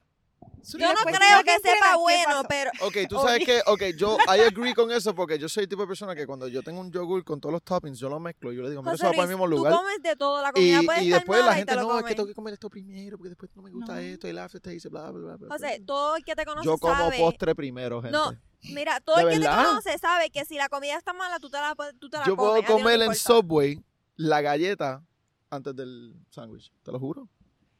Yo 0.64 0.78
no 0.78 0.88
Después 0.94 1.16
creo 1.18 1.42
que 1.44 1.58
sepa 1.58 1.96
bueno, 1.96 2.42
pero 2.48 2.70
Ok, 2.82 2.96
tú 3.08 3.16
sabes 3.18 3.44
que, 3.44 3.60
ok, 3.66 3.82
yo, 3.96 4.16
I 4.28 4.40
agree 4.40 4.74
con 4.74 4.90
eso 4.92 5.14
porque 5.14 5.38
yo 5.38 5.48
soy 5.48 5.64
el 5.64 5.68
tipo 5.68 5.82
de 5.82 5.88
persona 5.88 6.14
que 6.14 6.26
cuando 6.26 6.46
yo 6.48 6.62
tengo 6.62 6.80
un 6.80 6.90
yogur 6.92 7.24
con 7.24 7.40
todos 7.40 7.52
los 7.52 7.62
toppings, 7.62 7.98
yo 7.98 8.08
lo 8.08 8.20
mezclo 8.20 8.52
y 8.52 8.56
yo 8.56 8.62
le 8.62 8.70
digo, 8.70 8.82
mira, 8.82 8.94
eso 8.94 9.06
va 9.06 9.10
para 9.10 9.22
el 9.24 9.28
mismo 9.30 9.44
tú 9.44 9.50
lugar. 9.50 9.72
comes 9.74 10.02
de 10.02 10.14
todo, 10.16 10.40
la 10.40 10.50
Y, 10.50 10.52
comida 10.52 10.82
puede 10.84 11.02
y 11.02 11.06
estar 11.08 11.20
después 11.20 11.38
la 11.40 11.44
mala 11.46 11.56
y 11.56 11.58
gente, 11.58 11.72
te 11.74 11.80
lo 11.80 11.88
no, 11.88 11.98
es 11.98 12.04
que 12.04 12.14
tengo 12.14 12.26
que 12.28 12.34
comer 12.34 12.54
esto 12.54 12.70
primero 12.70 13.16
porque 13.18 13.28
después 13.30 13.50
no 13.56 13.62
me 13.62 13.70
gusta 13.70 13.94
No. 13.94 13.98
esto 14.00 14.26
y 14.26 14.30
el 14.30 14.38
aftertaste, 14.38 14.88
bla, 14.88 15.10
bla, 15.10 15.20
bla, 15.20 15.36
bla. 15.36 15.48
José, 15.50 15.82
todo 15.86 16.16
el 16.16 16.24
que 16.24 16.34
te 16.36 16.44
conoce 16.44 16.64
yo 16.66 16.78
como 16.78 16.94
sabe. 16.94 17.18
postre 17.18 17.54
primero, 17.54 18.00
gente. 18.00 18.16
No, 18.16 18.32
Mira, 18.72 19.00
todo 19.00 19.16
¿De 19.16 19.22
el 19.22 19.28
que 19.30 19.38
verdad? 19.40 19.58
te 19.58 19.64
conoce 19.66 19.98
sabe 19.98 20.30
que 20.30 20.44
si 20.44 20.54
la 20.54 20.68
comida 20.68 20.96
está 20.96 21.12
mala, 21.12 21.40
tú 21.40 21.50
te 21.50 21.56
la, 21.58 21.74
puedes- 21.74 21.98
tú 21.98 22.08
te 22.08 22.18
la 22.18 22.24
yo 22.24 22.36
comes. 22.36 22.50
puedo 22.50 22.52
a 22.52 22.56
ti 22.58 22.62
no 22.72 22.76
te 22.76 22.82
comer 22.84 23.02
en. 23.02 23.14
Subway 23.16 23.84
la 24.14 24.40
galleta 24.40 25.02
antes 25.50 25.74
del 25.74 26.14
sándwich, 26.30 26.70
te 26.84 26.92
lo 26.92 27.00
juro. 27.00 27.28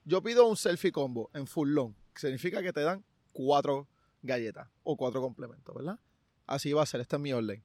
Yo 0.05 0.20
pido 0.22 0.45
un 0.49 0.57
selfie 0.57 0.91
combo 0.91 1.30
en 1.35 1.47
full 1.47 1.68
long, 1.70 1.95
significa 2.21 2.63
que 2.63 2.73
te 2.73 2.81
dan 2.83 3.05
cuatro 3.33 3.89
galletas 4.23 4.69
o 4.83 4.97
cuatro 4.97 5.21
complementos, 5.21 5.75
¿verdad? 5.75 5.99
Así 6.47 6.73
va 6.73 6.83
a 6.83 6.87
ser, 6.87 7.01
este 7.01 7.17
es 7.17 7.23
mi 7.23 7.33
orden. 7.33 7.63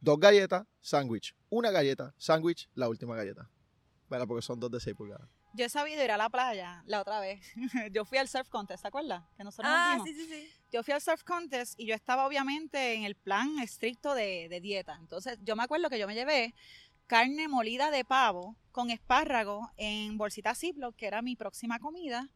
Dos 0.00 0.18
galletas, 0.20 0.66
sándwich. 0.80 1.34
Una 1.48 1.70
galleta, 1.70 2.14
sándwich, 2.18 2.68
la 2.74 2.88
última 2.88 3.16
galleta. 3.16 3.48
¿Verdad? 4.08 4.26
Porque 4.26 4.42
son 4.42 4.60
dos 4.60 4.70
de 4.70 4.78
seis 4.80 4.94
pulgadas. 4.96 5.28
Yo 5.54 5.64
he 5.64 5.68
sabido 5.70 6.04
ir 6.04 6.10
a 6.10 6.16
la 6.18 6.28
playa 6.28 6.82
la 6.86 7.00
otra 7.00 7.18
vez. 7.20 7.40
yo 7.92 8.04
fui 8.04 8.18
al 8.18 8.28
surf 8.28 8.48
contest, 8.50 8.82
¿te 8.82 8.88
acuerdas? 8.88 9.24
Que 9.36 9.42
nosotros 9.44 9.70
nos 9.72 9.78
Ah, 9.80 9.92
vimos. 9.94 10.08
sí, 10.08 10.14
sí, 10.14 10.26
sí. 10.28 10.48
Yo 10.70 10.82
fui 10.82 10.92
al 10.92 11.00
surf 11.00 11.22
contest 11.24 11.74
y 11.78 11.86
yo 11.86 11.94
estaba 11.94 12.26
obviamente 12.26 12.94
en 12.94 13.04
el 13.04 13.14
plan 13.14 13.58
estricto 13.60 14.14
de, 14.14 14.48
de 14.50 14.60
dieta. 14.60 14.96
Entonces, 15.00 15.38
yo 15.42 15.56
me 15.56 15.62
acuerdo 15.62 15.88
que 15.88 15.98
yo 15.98 16.06
me 16.06 16.14
llevé 16.14 16.54
carne 17.06 17.48
molida 17.48 17.90
de 17.90 18.04
pavo 18.04 18.56
con 18.70 18.90
espárragos 18.90 19.66
en 19.76 20.18
bolsita 20.18 20.54
Ziploc, 20.54 20.94
que 20.94 21.06
era 21.06 21.22
mi 21.22 21.36
próxima 21.36 21.78
comida. 21.78 22.28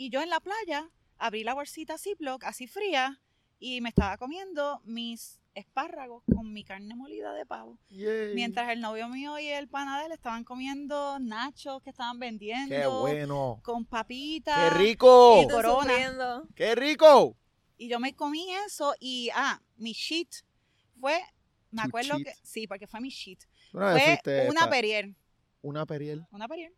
Y 0.00 0.10
yo 0.10 0.22
en 0.22 0.30
la 0.30 0.38
playa 0.38 0.88
abrí 1.18 1.42
la 1.42 1.54
bolsita 1.54 1.98
Ziploc 1.98 2.44
así 2.44 2.68
fría 2.68 3.20
y 3.58 3.80
me 3.80 3.88
estaba 3.88 4.16
comiendo 4.16 4.80
mis 4.84 5.40
espárragos 5.56 6.22
con 6.32 6.52
mi 6.52 6.62
carne 6.62 6.94
molida 6.94 7.32
de 7.34 7.44
pavo. 7.44 7.80
Yay. 7.88 8.32
Mientras 8.36 8.70
el 8.70 8.80
novio 8.80 9.08
mío 9.08 9.40
y 9.40 9.48
el 9.48 9.66
panadero 9.66 10.14
estaban 10.14 10.44
comiendo 10.44 11.18
nachos 11.18 11.82
que 11.82 11.90
estaban 11.90 12.20
vendiendo. 12.20 12.76
¡Qué 12.76 12.86
bueno! 12.86 13.58
Con 13.64 13.84
papitas. 13.84 14.70
¡Qué 14.72 14.78
rico! 14.78 15.42
Y 15.42 15.48
Corona. 15.48 15.82
sufriendo. 15.82 16.48
¡Qué 16.54 16.76
rico! 16.76 17.36
Y 17.76 17.88
yo 17.88 17.98
me 17.98 18.14
comí 18.14 18.54
eso 18.66 18.94
y, 19.00 19.30
ah, 19.34 19.60
mi 19.78 19.94
sheet 19.94 20.28
fue, 21.00 21.20
me 21.72 21.82
Tu 21.82 21.88
acuerdo 21.88 22.18
cheat. 22.18 22.24
que, 22.24 22.34
sí, 22.44 22.68
porque 22.68 22.86
fue 22.86 23.00
mi 23.00 23.08
sheet. 23.08 23.40
Una 23.72 23.94
vez 23.94 24.20
Fue 24.22 24.48
una 24.48 24.70
Perrier, 24.70 25.12
una 25.60 25.86
periel. 25.86 26.24
una 26.30 26.46
Perrier. 26.46 26.72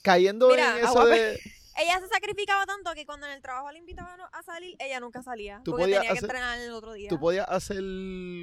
Cayendo 0.00 0.48
Mira, 0.48 0.78
en 0.78 0.84
eso 0.86 1.04
de... 1.04 1.38
Ella 1.82 1.98
se 2.00 2.08
sacrificaba 2.08 2.66
tanto 2.66 2.92
que 2.94 3.06
cuando 3.06 3.26
en 3.26 3.32
el 3.32 3.42
trabajo 3.42 3.70
le 3.72 3.78
invitaban 3.78 4.20
a 4.20 4.42
salir, 4.42 4.76
ella 4.78 5.00
nunca 5.00 5.22
salía. 5.22 5.60
Tú 5.64 5.70
porque 5.72 5.84
podías 5.84 6.00
tenía 6.00 6.12
que 6.12 6.18
hacer- 6.18 6.30
entrenar 6.30 6.58
el 6.58 6.72
otro 6.72 6.92
día. 6.92 7.08
Tú 7.08 7.18
podías 7.18 7.46
hacer 7.48 7.82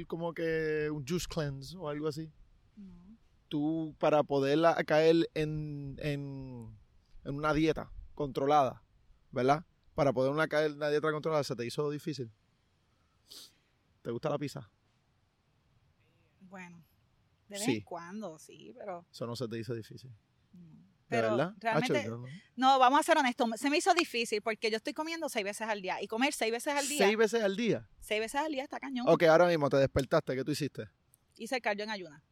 como 0.06 0.32
que 0.34 0.88
un 0.92 1.06
juice 1.06 1.26
cleanse 1.28 1.76
o 1.76 1.88
algo 1.88 2.08
así. 2.08 2.32
No. 2.76 3.16
Tú, 3.48 3.94
para 3.98 4.22
poderla 4.24 4.74
caer 4.84 5.28
en, 5.34 5.96
en, 6.00 6.76
en 7.24 7.34
una 7.34 7.52
dieta 7.54 7.90
controlada, 8.14 8.82
¿verdad? 9.30 9.64
Para 9.94 10.12
poder 10.12 10.32
una 10.32 10.48
caer 10.48 10.70
en 10.72 10.76
una 10.76 10.90
dieta 10.90 11.10
controlada, 11.12 11.44
¿se 11.44 11.54
te 11.56 11.64
hizo 11.66 11.88
difícil? 11.90 12.30
¿Te 14.02 14.10
gusta 14.10 14.30
la 14.30 14.38
pizza? 14.38 14.70
Bueno, 16.40 16.82
de 17.48 17.56
vez 17.56 17.64
Sí. 17.64 17.76
en 17.76 17.82
cuando, 17.84 18.38
sí, 18.38 18.72
pero... 18.76 19.06
Eso 19.10 19.26
no 19.26 19.36
se 19.36 19.48
te 19.48 19.58
hizo 19.58 19.74
difícil. 19.74 20.10
no. 20.52 20.87
¿De 21.08 21.16
Pero 21.16 21.30
verdad? 21.36 21.54
realmente, 21.58 21.98
Hacho, 22.00 22.18
no. 22.18 22.26
no, 22.56 22.78
vamos 22.78 23.00
a 23.00 23.02
ser 23.02 23.16
honestos, 23.16 23.48
se 23.56 23.70
me 23.70 23.78
hizo 23.78 23.94
difícil 23.94 24.42
porque 24.42 24.70
yo 24.70 24.76
estoy 24.76 24.92
comiendo 24.92 25.28
seis 25.30 25.42
veces 25.44 25.66
al 25.66 25.80
día 25.80 26.02
y 26.02 26.06
comer 26.06 26.34
seis 26.34 26.52
veces 26.52 26.74
al 26.74 26.86
día, 26.86 26.98
¿Seis 27.06 27.16
veces 27.16 27.42
al 27.42 27.56
día? 27.56 27.88
seis 28.00 28.20
veces 28.20 28.40
al 28.40 28.52
día 28.52 28.62
está 28.62 28.78
cañón. 28.78 29.06
Ok, 29.08 29.22
ahora 29.22 29.46
mismo 29.46 29.70
te 29.70 29.78
despertaste. 29.78 30.36
¿Qué 30.36 30.44
tú 30.44 30.50
hiciste? 30.52 30.88
Hice 31.36 31.56
el 31.56 31.62
cardio 31.62 31.84
en 31.84 31.90
ayuna. 31.90 32.22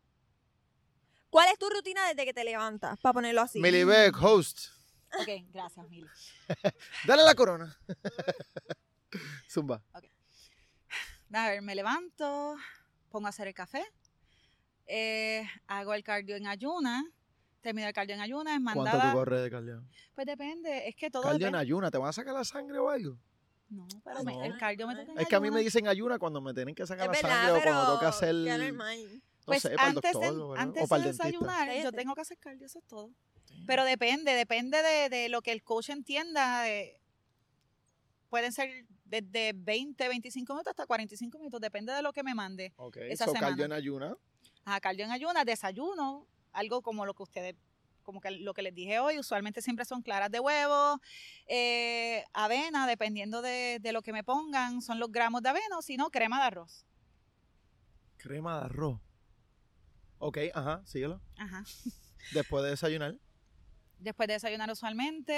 ¿Cuál 1.31 1.49
es 1.53 1.59
tu 1.59 1.68
rutina 1.70 2.07
desde 2.09 2.24
que 2.24 2.35
te 2.35 2.45
levantas? 2.45 2.99
Para 3.01 3.12
ponerlo 3.14 3.41
así. 3.43 3.61
Millie 3.61 3.85
Beck, 3.85 4.14
host. 4.22 4.68
Ok, 5.20 5.29
gracias, 5.53 5.89
Mili. 5.89 6.07
Dale 7.07 7.22
la 7.22 7.35
corona. 7.35 7.79
Zumba. 9.51 9.83
A 11.33 11.49
ver, 11.49 11.62
me 11.62 11.74
levanto, 11.74 12.57
pongo 13.11 13.27
a 13.27 13.31
hacer 13.31 13.49
el 13.49 13.55
café, 13.55 13.85
eh, 14.87 15.47
hago 15.66 15.95
el 15.95 16.03
cardio 16.05 16.37
en 16.37 16.47
ayuna, 16.47 17.05
termino 17.66 17.88
el 17.88 17.92
cardio 17.94 18.14
en 18.14 18.20
ayuna, 18.20 18.54
es 18.54 18.60
¿Cuánto 18.62 18.82
mandada. 18.84 19.10
tú 19.12 19.18
corres 19.18 19.42
de 19.42 19.50
cardio? 19.50 19.82
Pues 20.14 20.26
depende, 20.26 20.88
es 20.88 20.94
que 20.94 21.10
todo 21.10 21.22
Cardio 21.22 21.34
en 21.48 21.52
depende. 21.52 21.58
ayuna. 21.58 21.90
¿Te 21.90 21.98
van 21.98 22.08
a 22.08 22.12
sacar 22.12 22.32
la 22.34 22.44
sangre 22.44 22.78
o 22.78 22.88
algo? 22.88 23.18
No, 23.68 23.86
pero 24.04 24.22
no. 24.22 24.44
el 24.44 24.56
cardio 24.58 24.86
me 24.86 24.94
toca 24.94 25.12
en 25.12 25.18
Es 25.18 25.26
que 25.26 25.34
a 25.34 25.40
mí 25.40 25.48
me 25.50 25.56
ayuna. 25.56 25.64
dicen 25.64 25.88
ayuna 25.88 26.18
cuando 26.20 26.40
me 26.40 26.54
tienen 26.54 26.74
que 26.74 26.86
sacar 26.86 27.10
Es 27.12 27.22
la 27.22 27.28
verdad, 27.28 27.44
sangre 27.46 27.58
o 27.58 27.62
cuando 27.74 27.92
toca 27.94 28.08
hacer... 28.08 28.34
No. 28.34 28.84
Pues 29.44 29.62
sé, 29.62 29.70
para 29.76 29.90
el 29.90 29.96
antes, 29.96 30.12
doctor 30.12 30.58
antes 30.58 30.82
o 30.84 30.88
para 30.88 31.02
de 31.04 31.10
el 31.10 31.16
dentista. 31.16 31.24
desayunar, 31.46 31.82
yo 31.84 31.92
tengo 31.92 32.14
que 32.14 32.20
hacer 32.20 32.38
cardio, 32.38 32.66
eso 32.66 32.78
es 32.78 32.84
todo. 32.86 33.10
Pero 33.66 33.84
depende, 33.84 34.32
depende 34.32 34.82
de, 34.82 35.08
de 35.08 35.28
lo 35.28 35.42
que 35.42 35.52
el 35.52 35.62
coach 35.62 35.90
entienda. 35.90 36.62
de- 36.62 37.00
pueden 38.28 38.52
ser 38.52 38.86
desde 39.04 39.52
20, 39.54 40.08
25 40.08 40.52
minutos 40.52 40.70
hasta 40.72 40.84
45 40.86 41.38
minutos, 41.38 41.60
depende 41.60 41.92
de 41.92 42.02
lo 42.02 42.12
que 42.12 42.22
me 42.24 42.34
mande. 42.34 42.72
Ok, 42.76 42.96
esa 43.02 43.24
so 43.24 43.32
semana. 43.32 43.48
cardio 43.48 43.64
en 43.66 43.72
ayuna. 43.72 44.16
a 44.64 44.80
cardio 44.80 45.04
en 45.04 45.12
ayunas, 45.12 45.44
desayuno, 45.44 46.26
algo 46.57 46.82
como 46.82 47.04
lo 47.04 47.14
que 47.14 47.22
ustedes, 47.22 47.54
como 48.02 48.20
que 48.20 48.30
lo 48.30 48.54
que 48.54 48.62
les 48.62 48.74
dije 48.74 48.98
hoy, 48.98 49.18
usualmente 49.18 49.61
siempre 49.61 49.84
son 49.84 50.02
claras 50.02 50.30
de 50.30 50.40
huevo, 50.40 51.00
eh, 51.46 52.24
avena, 52.32 52.86
dependiendo 52.86 53.42
de, 53.42 53.78
de 53.80 53.92
lo 53.92 54.02
que 54.02 54.12
me 54.12 54.24
pongan, 54.24 54.80
son 54.80 54.98
los 54.98 55.12
gramos 55.12 55.42
de 55.42 55.50
avena, 55.50 55.78
o 55.78 55.82
si 55.82 55.96
no, 55.96 56.11
crema 56.11 56.38
de 56.38 56.44
arroz. 56.44 56.86
Crema 58.16 58.59
de 58.59 58.64
arroz. 58.64 59.00
Ok, 60.18 60.38
ajá, 60.54 60.82
síguelo. 60.86 61.20
Ajá. 61.36 61.62
Después 62.32 62.64
de 62.64 62.70
desayunar. 62.70 63.16
Después 63.98 64.26
de 64.28 64.34
desayunar 64.34 64.70
usualmente, 64.70 65.32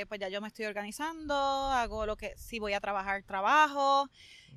eh, 0.00 0.06
pues 0.06 0.20
ya 0.20 0.28
yo 0.28 0.40
me 0.40 0.48
estoy 0.48 0.66
organizando, 0.66 1.34
hago 1.34 2.06
lo 2.06 2.16
que, 2.16 2.36
si 2.36 2.58
voy 2.58 2.72
a 2.72 2.80
trabajar, 2.80 3.22
trabajo, 3.24 4.08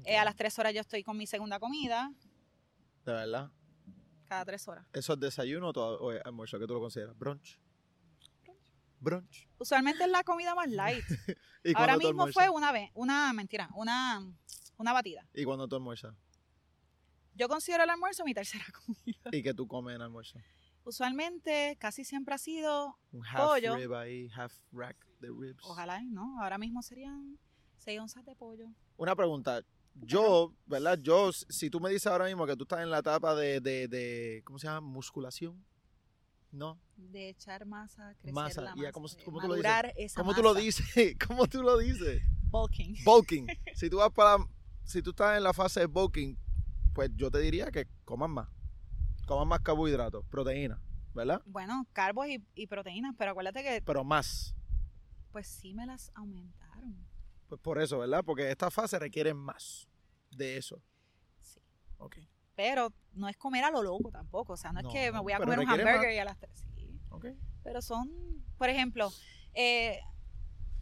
eh, 0.06 0.18
a 0.18 0.26
las 0.26 0.36
tres 0.36 0.58
horas 0.60 0.74
yo 0.74 0.82
estoy 0.82 1.04
con 1.04 1.18
mi 1.18 1.26
segunda 1.26 1.60
comida, 1.60 2.12
De 3.06 3.14
verdad. 3.14 3.52
Cada 4.32 4.46
tres 4.46 4.66
horas. 4.66 4.88
¿Eso 4.94 5.12
es 5.12 5.20
desayuno 5.20 5.72
o, 5.72 6.12
es 6.14 6.26
almuerzo? 6.26 6.58
¿Qué 6.58 6.66
tú 6.66 6.74
lo 6.74 6.80
consideras? 6.80 7.18
¿Brunch? 7.20 7.60
Brunch. 9.02 9.50
Usualmente 9.58 10.06
es 10.06 10.10
la 10.10 10.24
comida 10.24 10.56
más 10.56 10.70
light. 10.70 11.04
¿Y 11.66 11.76
Ahora 11.76 11.96
cuándo 11.96 12.08
mismo 12.08 12.28
fue 12.28 12.48
una 12.48 12.72
vez, 12.72 12.90
una 12.94 13.34
mentira, 13.34 13.70
una, 13.76 14.26
una 14.78 14.94
batida. 14.94 15.28
¿Y 15.34 15.44
cuando 15.44 15.68
tú 15.68 15.76
almuerzas? 15.76 16.16
Yo 17.34 17.50
considero 17.50 17.84
el 17.84 17.90
almuerzo 17.90 18.24
mi 18.24 18.34
tercera 18.34 18.64
comida. 18.86 19.20
¿Y 19.34 19.44
qué 19.44 19.54
tú 19.54 19.68
comes 19.68 19.96
en 19.96 20.02
almuerzo? 20.02 20.40
Usualmente 20.86 21.76
casi 21.78 22.06
siempre 22.06 22.34
ha 22.34 22.38
sido, 22.38 22.98
Un 23.12 23.26
half 23.26 23.36
Pollo. 23.50 23.76
rib 23.76 23.94
ahí, 23.94 24.30
half 24.34 24.54
rack 24.72 24.96
de 25.20 25.28
ribs. 25.28 25.62
ojalá, 25.66 26.02
¿no? 26.04 26.42
Ahora 26.42 26.58
mismo 26.58 26.82
serían 26.82 27.38
seis 27.76 28.00
onzas 28.00 28.24
de 28.24 28.34
pollo. 28.34 28.70
Una 28.96 29.14
pregunta. 29.14 29.62
Yo, 29.96 30.54
¿verdad? 30.66 30.98
Yo, 31.02 31.32
si 31.34 31.70
tú 31.70 31.80
me 31.80 31.90
dices 31.90 32.08
ahora 32.08 32.26
mismo 32.26 32.46
que 32.48 32.56
tú 32.56 32.64
estás 32.64 32.82
en 32.82 32.90
la 32.90 33.00
etapa 33.00 33.36
de, 33.36 33.60
de, 33.60 33.88
de 33.88 34.42
¿cómo 34.46 34.58
se 34.60 34.68
llama? 34.68 34.82
Musculación. 34.82 35.64
¿No? 36.52 36.78
De 36.98 37.30
echar 37.30 37.66
masa, 37.66 38.14
crecer 38.16 38.34
Masa, 38.34 38.62
la 38.62 38.76
masa, 38.76 38.92
¿cómo- 38.92 39.08
de 39.08 39.24
cómo 39.24 39.40
tú 39.42 39.48
lo 39.48 39.56
dices? 39.56 40.14
¿Cómo 40.16 40.34
tú 40.36 40.42
lo 40.44 40.54
dices? 40.54 41.16
¿Cómo 41.28 41.48
tú 41.48 41.64
lo 41.64 41.78
dices? 41.78 42.22
Bulking. 42.50 42.96
Bulking. 43.06 43.48
Si 43.76 43.90
tú 43.90 43.98
vas 43.98 44.12
para, 44.12 44.38
si 44.84 45.02
tú 45.02 45.12
estás 45.12 45.38
en 45.38 45.44
la 45.44 45.54
fase 45.54 45.80
de 45.82 45.86
bulking, 45.86 46.38
pues 46.94 47.10
yo 47.16 47.32
te 47.32 47.40
diría 47.40 47.72
que 47.72 47.88
comas 48.04 48.30
más. 48.30 48.50
Comas 49.26 49.48
más 49.48 49.62
carbohidratos, 49.62 50.26
proteínas, 50.26 50.80
¿verdad? 51.14 51.42
Bueno, 51.46 51.88
carbos 51.94 52.28
y, 52.28 52.44
y 52.54 52.68
proteínas, 52.68 53.16
pero 53.18 53.32
acuérdate 53.32 53.64
que 53.64 53.82
Pero 53.82 54.04
más. 54.04 54.54
pues 55.32 55.48
sí 55.48 55.74
me 55.74 55.86
las 55.86 56.12
aumentaron. 56.16 56.98
Pues 57.52 57.60
por 57.60 57.82
eso, 57.82 58.00
¿verdad? 58.00 58.24
Porque 58.24 58.50
esta 58.50 58.72
fase 58.72 58.98
requiere 58.98 59.34
más 59.34 59.86
de 60.30 60.56
eso. 60.56 60.82
Sí. 61.42 61.60
Ok. 61.98 62.16
Pero 62.56 62.94
no 63.12 63.28
es 63.28 63.36
comer 63.36 63.66
a 63.66 63.72
lo 63.72 63.84
loco 63.84 64.10
tampoco. 64.10 64.54
O 64.54 64.56
sea, 64.56 64.72
no, 64.72 64.82
No, 64.82 64.88
es 64.88 64.94
que 64.96 65.12
me 65.12 65.20
voy 65.20 65.34
a 65.34 65.38
comer 65.38 65.60
un 65.60 65.68
hamburger 65.70 66.14
y 66.14 66.18
a 66.18 66.24
las 66.24 66.40
tres. 66.40 66.66
Sí. 66.78 66.98
Ok. 67.10 67.26
Pero 67.62 67.82
son, 67.82 68.10
por 68.58 68.70
ejemplo, 68.70 69.12
eh, 69.54 70.00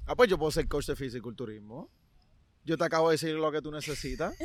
Ah, 0.05 0.15
pues 0.15 0.29
yo 0.29 0.37
puedo 0.37 0.51
ser 0.51 0.67
coach 0.67 0.85
de 0.85 0.95
fisiculturismo. 0.95 1.89
Yo 2.63 2.77
te 2.77 2.83
acabo 2.83 3.09
de 3.09 3.15
decir 3.15 3.33
lo 3.33 3.51
que 3.51 3.63
tú 3.63 3.71
necesitas. 3.71 4.35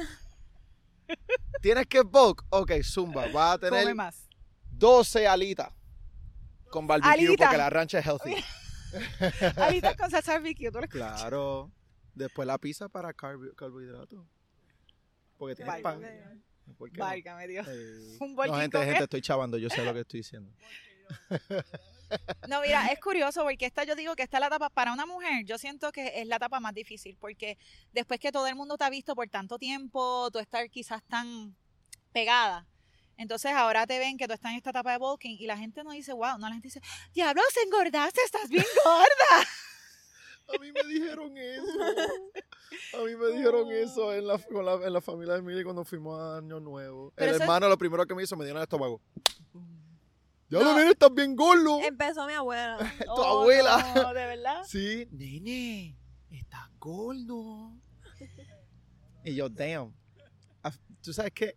Tienes 1.61 1.87
que 1.87 2.01
bulk. 2.01 2.43
Ok, 2.49 2.73
Zumba. 2.83 3.27
Vas 3.35 3.57
a 3.57 3.59
come 3.59 3.81
tener 3.81 3.95
más. 3.95 4.31
12 4.71 5.29
alitas 5.29 5.75
con 6.71 6.87
barbecue 6.87 7.37
porque 7.37 7.59
la 7.59 7.69
rancha 7.69 7.99
es 7.99 8.07
healthy. 8.07 8.35
Alitas 9.59 9.95
con 9.99 10.11
salsa 10.11 10.33
barbecue, 10.33 10.71
tú 10.71 10.81
lo 10.81 10.89
Claro. 10.89 11.71
Después 12.15 12.47
la 12.47 12.59
pizza 12.59 12.89
para 12.89 13.13
carbo- 13.13 13.55
carbohidratos. 13.55 14.25
Porque 15.37 15.57
tienes 15.57 15.83
pan. 15.83 16.01
Válgame. 16.01 16.43
¿Por 16.79 16.91
qué 16.91 16.99
no? 16.99 17.05
Válgame 17.05 17.47
Dios. 17.49 17.67
Eh, 17.69 18.17
Un 18.21 18.35
no, 18.35 18.55
gente, 18.55 18.79
gente, 18.85 19.03
estoy 19.05 19.21
chavando. 19.21 19.59
Yo 19.59 19.69
sé 19.69 19.85
lo 19.85 19.93
que 19.93 20.01
estoy 20.01 20.21
diciendo. 20.21 20.51
No, 22.49 22.61
mira, 22.61 22.87
es 22.93 23.01
curioso 23.01 23.43
porque 23.43 23.67
esta 23.67 23.83
yo 23.85 23.97
digo 23.97 24.15
que 24.15 24.23
esta 24.23 24.37
es 24.37 24.41
la 24.41 24.47
etapa 24.47 24.71
para 24.71 24.93
una 24.93 25.05
mujer, 25.05 25.45
yo 25.45 25.59
siento 25.59 25.91
que 25.91 26.21
es 26.21 26.27
la 26.29 26.37
etapa 26.37 26.61
más 26.61 26.73
difícil 26.73 27.17
porque 27.19 27.59
después 27.93 28.21
que 28.21 28.31
todo 28.31 28.47
el 28.47 28.55
mundo 28.55 28.77
te 28.77 28.85
ha 28.85 28.91
visto 28.91 29.15
por 29.17 29.29
tanto 29.29 29.59
tiempo, 29.59 30.31
tú 30.31 30.39
estar 30.39 30.69
quizás 30.71 31.03
tan 31.05 31.57
pegada. 32.13 32.67
Entonces 33.17 33.53
ahora 33.53 33.87
te 33.87 33.99
ven 33.99 34.17
que 34.17 34.27
tú 34.29 34.35
estás 34.35 34.53
en 34.53 34.59
esta 34.59 34.71
etapa 34.71 34.93
de 34.93 34.99
bulking 34.99 35.37
y 35.41 35.47
la 35.47 35.57
gente 35.57 35.83
no 35.83 35.91
dice, 35.91 36.13
wow, 36.13 36.39
no, 36.39 36.47
la 36.49 36.53
gente 36.53 36.69
dice, 36.69 36.81
diablos, 37.15 37.45
engordaste, 37.65 38.21
estás 38.25 38.49
bien 38.49 38.65
gorda. 38.85 39.49
A 40.49 40.59
mí 40.61 40.73
me 40.73 40.83
dijeron 40.93 41.37
eso. 41.37 42.99
A 43.01 43.05
mí 43.05 43.17
me 43.17 43.27
dijeron 43.37 43.71
eso 43.73 44.13
en 44.15 44.27
la, 44.27 44.39
con 44.39 44.65
la- 44.65 44.87
en 44.87 44.93
la 44.93 45.01
familia 45.01 45.35
de 45.35 45.39
Emily 45.41 45.65
cuando 45.65 45.85
fuimos 45.85 46.19
a 46.21 46.39
Año 46.39 46.61
Nuevo. 46.61 47.13
Pero 47.17 47.31
el 47.31 47.37
es- 47.37 47.41
hermano 47.43 47.69
lo 47.69 47.79
primero 47.79 48.07
que 48.07 48.15
me 48.15 48.23
hizo 48.23 48.37
me 48.37 48.45
dio 48.45 48.53
en 48.53 48.59
el 48.59 48.63
estómago. 48.65 49.01
Ya 50.51 50.59
No. 50.59 50.65
lo 50.67 50.77
nene, 50.77 50.91
estás 50.91 51.13
bien 51.13 51.35
gordo. 51.35 51.81
Empezó 51.81 52.27
mi 52.27 52.35
abuela. 52.35 52.79
tu 53.05 53.11
Oh, 53.11 53.41
abuela. 53.41 53.93
no, 53.97 54.09
de 54.15 54.27
verdad. 54.27 54.63
Sí, 54.67 55.09
nene, 55.11 55.97
estás 56.31 56.69
gordo. 56.79 57.73
Y 59.25 59.35
yo, 59.35 59.49
damn. 59.49 59.93
¿Tú 61.03 61.13
sabes 61.13 61.33
qué? 61.33 61.57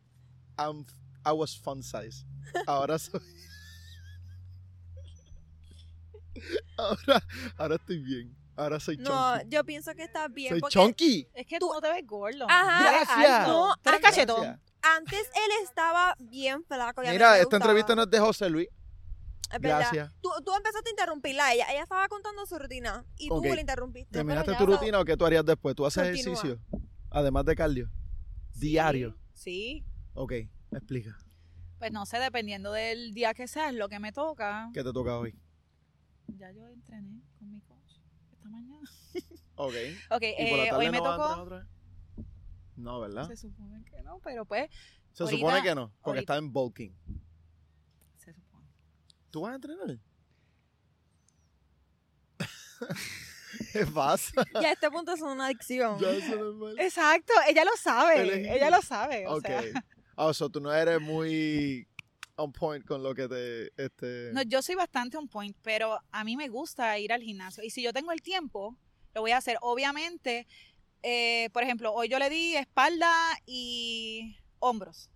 I'm- 0.57 0.85
I 1.25 1.31
was 1.31 1.57
fun 1.59 1.83
size. 1.83 2.25
Ahora 2.65 2.97
soy. 2.97 3.21
Ahora, 6.77 7.23
ahora 7.57 7.75
estoy 7.75 7.99
bien. 7.99 8.36
Ahora 8.57 8.79
soy 8.79 8.97
No, 8.97 9.35
chunky. 9.37 9.49
yo 9.49 9.63
pienso 9.63 9.93
que 9.93 10.03
está 10.03 10.27
bien 10.27 10.49
soy 10.53 10.59
porque 10.61 10.73
chunky. 10.73 11.27
Es 11.33 11.45
que 11.45 11.59
tú 11.59 11.71
no 11.71 11.79
te 11.79 11.89
ves 11.91 12.05
gordo. 12.05 12.45
Ajá. 12.49 12.91
Gracias. 12.91 13.47
No, 13.47 13.75
Tú 13.75 13.89
eres 13.89 13.99
antes- 13.99 14.01
cachetón. 14.01 14.61
Antes 14.81 15.19
él 15.35 15.51
estaba 15.63 16.15
bien 16.19 16.63
flaco. 16.65 17.03
y 17.03 17.09
Mira, 17.09 17.37
esta 17.39 17.55
entrevista 17.57 17.95
no 17.95 18.03
es 18.03 18.09
de 18.09 18.19
José 18.19 18.49
Luis. 18.49 18.67
Es 19.53 19.59
verdad. 19.61 19.79
Gracias. 19.79 20.11
Tú, 20.21 20.29
tú 20.43 20.53
empezaste 20.55 20.89
a 20.89 20.91
interrumpirla 20.91 21.45
a 21.45 21.53
ella. 21.53 21.65
Ella 21.71 21.83
estaba 21.83 22.07
contando 22.09 22.45
su 22.45 22.57
rutina 22.57 23.05
y 23.17 23.29
tú 23.29 23.41
la 23.43 23.59
interrumpiste. 23.61 24.11
¿Terminaste 24.11 24.55
tu 24.55 24.65
rutina 24.65 24.99
o 24.99 25.05
qué 25.05 25.15
tú 25.15 25.25
harías 25.25 25.45
después? 25.45 25.75
¿Tú 25.75 25.85
haces 25.85 26.03
Continúa. 26.03 26.33
ejercicio? 26.33 26.59
Además 27.11 27.45
de 27.45 27.55
cardio. 27.55 27.89
Diario. 28.55 29.15
Sí. 29.33 29.85
Ok, 30.13 30.33
explica. 30.71 31.15
Pues 31.79 31.91
no 31.91 32.05
sé, 32.07 32.17
dependiendo 32.19 32.71
del 32.71 33.13
día 33.13 33.33
que 33.35 33.47
sea, 33.47 33.69
es 33.69 33.75
lo 33.75 33.87
que 33.87 33.99
me 33.99 34.11
toca. 34.11 34.69
¿Qué 34.73 34.83
te 34.83 34.91
toca 34.91 35.17
hoy? 35.17 35.33
Ya 36.27 36.51
yo 36.51 36.65
entrené 36.67 37.21
con 37.37 37.51
mi 37.51 37.61
coach 37.61 37.76
esta 38.47 38.57
mañana. 38.57 38.89
Ok. 39.59 39.73
Ok, 40.11 40.21
¿Y 40.37 40.49
por 40.49 40.57
la 40.59 40.65
eh, 40.67 40.71
hoy 40.73 40.89
me 40.91 40.99
no 40.99 41.05
a 41.05 41.09
entrenar 41.09 41.17
tocó. 41.17 41.41
otra 41.41 41.57
vez? 41.57 41.67
No, 42.75 42.99
¿verdad? 42.99 43.27
Se 43.27 43.35
supone 43.37 43.83
que 43.85 44.03
no, 44.03 44.19
pero 44.23 44.45
pues 44.45 44.69
Se 45.13 45.23
ahorita- 45.23 45.39
supone 45.39 45.63
que 45.63 45.73
no, 45.75 45.87
porque 46.03 46.19
ahorita- 46.19 46.33
está 46.33 46.37
en 46.37 46.53
bulking. 46.53 46.95
se 48.17 48.33
supone. 48.33 48.67
¿Tú 49.31 49.41
vas 49.41 49.53
a 49.53 49.55
entrenar? 49.55 49.99
¿Qué 53.73 53.85
pasa? 53.87 54.31
Ya 54.61 54.69
a 54.69 54.71
este 54.73 54.91
punto 54.91 55.11
es 55.13 55.21
una 55.21 55.47
adicción. 55.47 55.99
Ya 55.99 56.11
eso. 56.11 56.69
Exacto, 56.77 57.33
ella 57.49 57.63
lo 57.65 57.75
sabe, 57.77 58.21
Elegí. 58.21 58.49
ella 58.49 58.69
lo 58.69 58.81
sabe. 58.81 59.25
O 59.27 59.37
Ok. 59.37 59.47
sea, 59.47 59.61
Ah, 60.15 60.33
so 60.33 60.49
tú 60.49 60.59
no 60.59 60.73
eres 60.73 60.99
muy 61.01 61.86
on 62.37 62.51
point 62.53 62.85
con 62.85 63.03
lo 63.03 63.13
que 63.13 63.27
te... 63.27 63.71
Este... 63.83 64.31
no, 64.33 64.41
yo 64.43 64.61
soy 64.61 64.75
bastante 64.75 65.17
on 65.17 65.27
point, 65.27 65.55
pero 65.61 65.99
a 66.11 66.23
mí 66.23 66.37
me 66.37 66.47
gusta 66.47 66.97
ir 66.99 67.11
al 67.11 67.21
gimnasio. 67.21 67.63
Y 67.63 67.69
si 67.69 67.81
yo 67.83 67.91
tengo 67.93 68.11
el 68.11 68.21
tiempo, 68.21 68.77
lo 69.13 69.21
voy 69.21 69.31
a 69.31 69.37
hacer. 69.37 69.57
Obviamente, 69.61 70.47
eh, 71.03 71.49
por 71.53 71.63
ejemplo, 71.63 71.93
hoy 71.93 72.07
yo 72.09 72.19
le 72.19 72.29
di 72.29 72.55
espalda 72.55 73.11
y 73.45 74.37
hombros. 74.59 75.09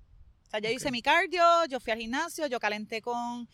O 0.48 0.50
sea, 0.52 0.60
yo 0.60 0.70
Ok. 0.70 0.76
hice 0.76 0.92
mi 0.92 1.02
cardio, 1.02 1.44
yo 1.70 1.80
fui 1.80 1.92
al 1.94 2.00
gimnasio, 2.00 2.48
yo 2.48 2.60
calenté 2.60 3.02
con 3.02 3.48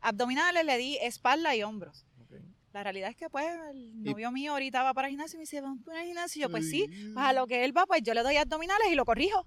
abdominales, 0.00 0.64
le 0.64 0.76
di 0.78 0.96
espalda 0.98 1.56
y 1.56 1.62
hombros. 1.62 2.06
Ok. 2.22 2.34
La 2.72 2.82
realidad 2.82 3.10
es 3.10 3.16
que, 3.16 3.28
pues, 3.30 3.46
el 3.70 4.02
novio 4.02 4.30
mío 4.32 4.52
ahorita 4.52 4.82
va 4.82 4.92
para 4.94 5.08
el 5.08 5.12
gimnasio 5.12 5.36
y 5.36 5.38
me 5.38 5.42
dice, 5.42 5.60
vamos 5.60 5.82
para 5.84 6.00
el 6.00 6.06
gimnasio. 6.06 6.40
Y 6.40 6.42
yo, 6.42 6.50
pues 6.50 6.68
sí, 6.68 6.86
pues 6.88 7.26
a 7.26 7.32
lo 7.32 7.46
que 7.46 7.64
él 7.64 7.76
va, 7.76 7.86
pues 7.86 8.02
yo 8.02 8.14
le 8.14 8.22
doy 8.22 8.36
abdominales 8.36 8.86
y 8.90 8.94
lo 8.94 9.04
corrijo. 9.04 9.46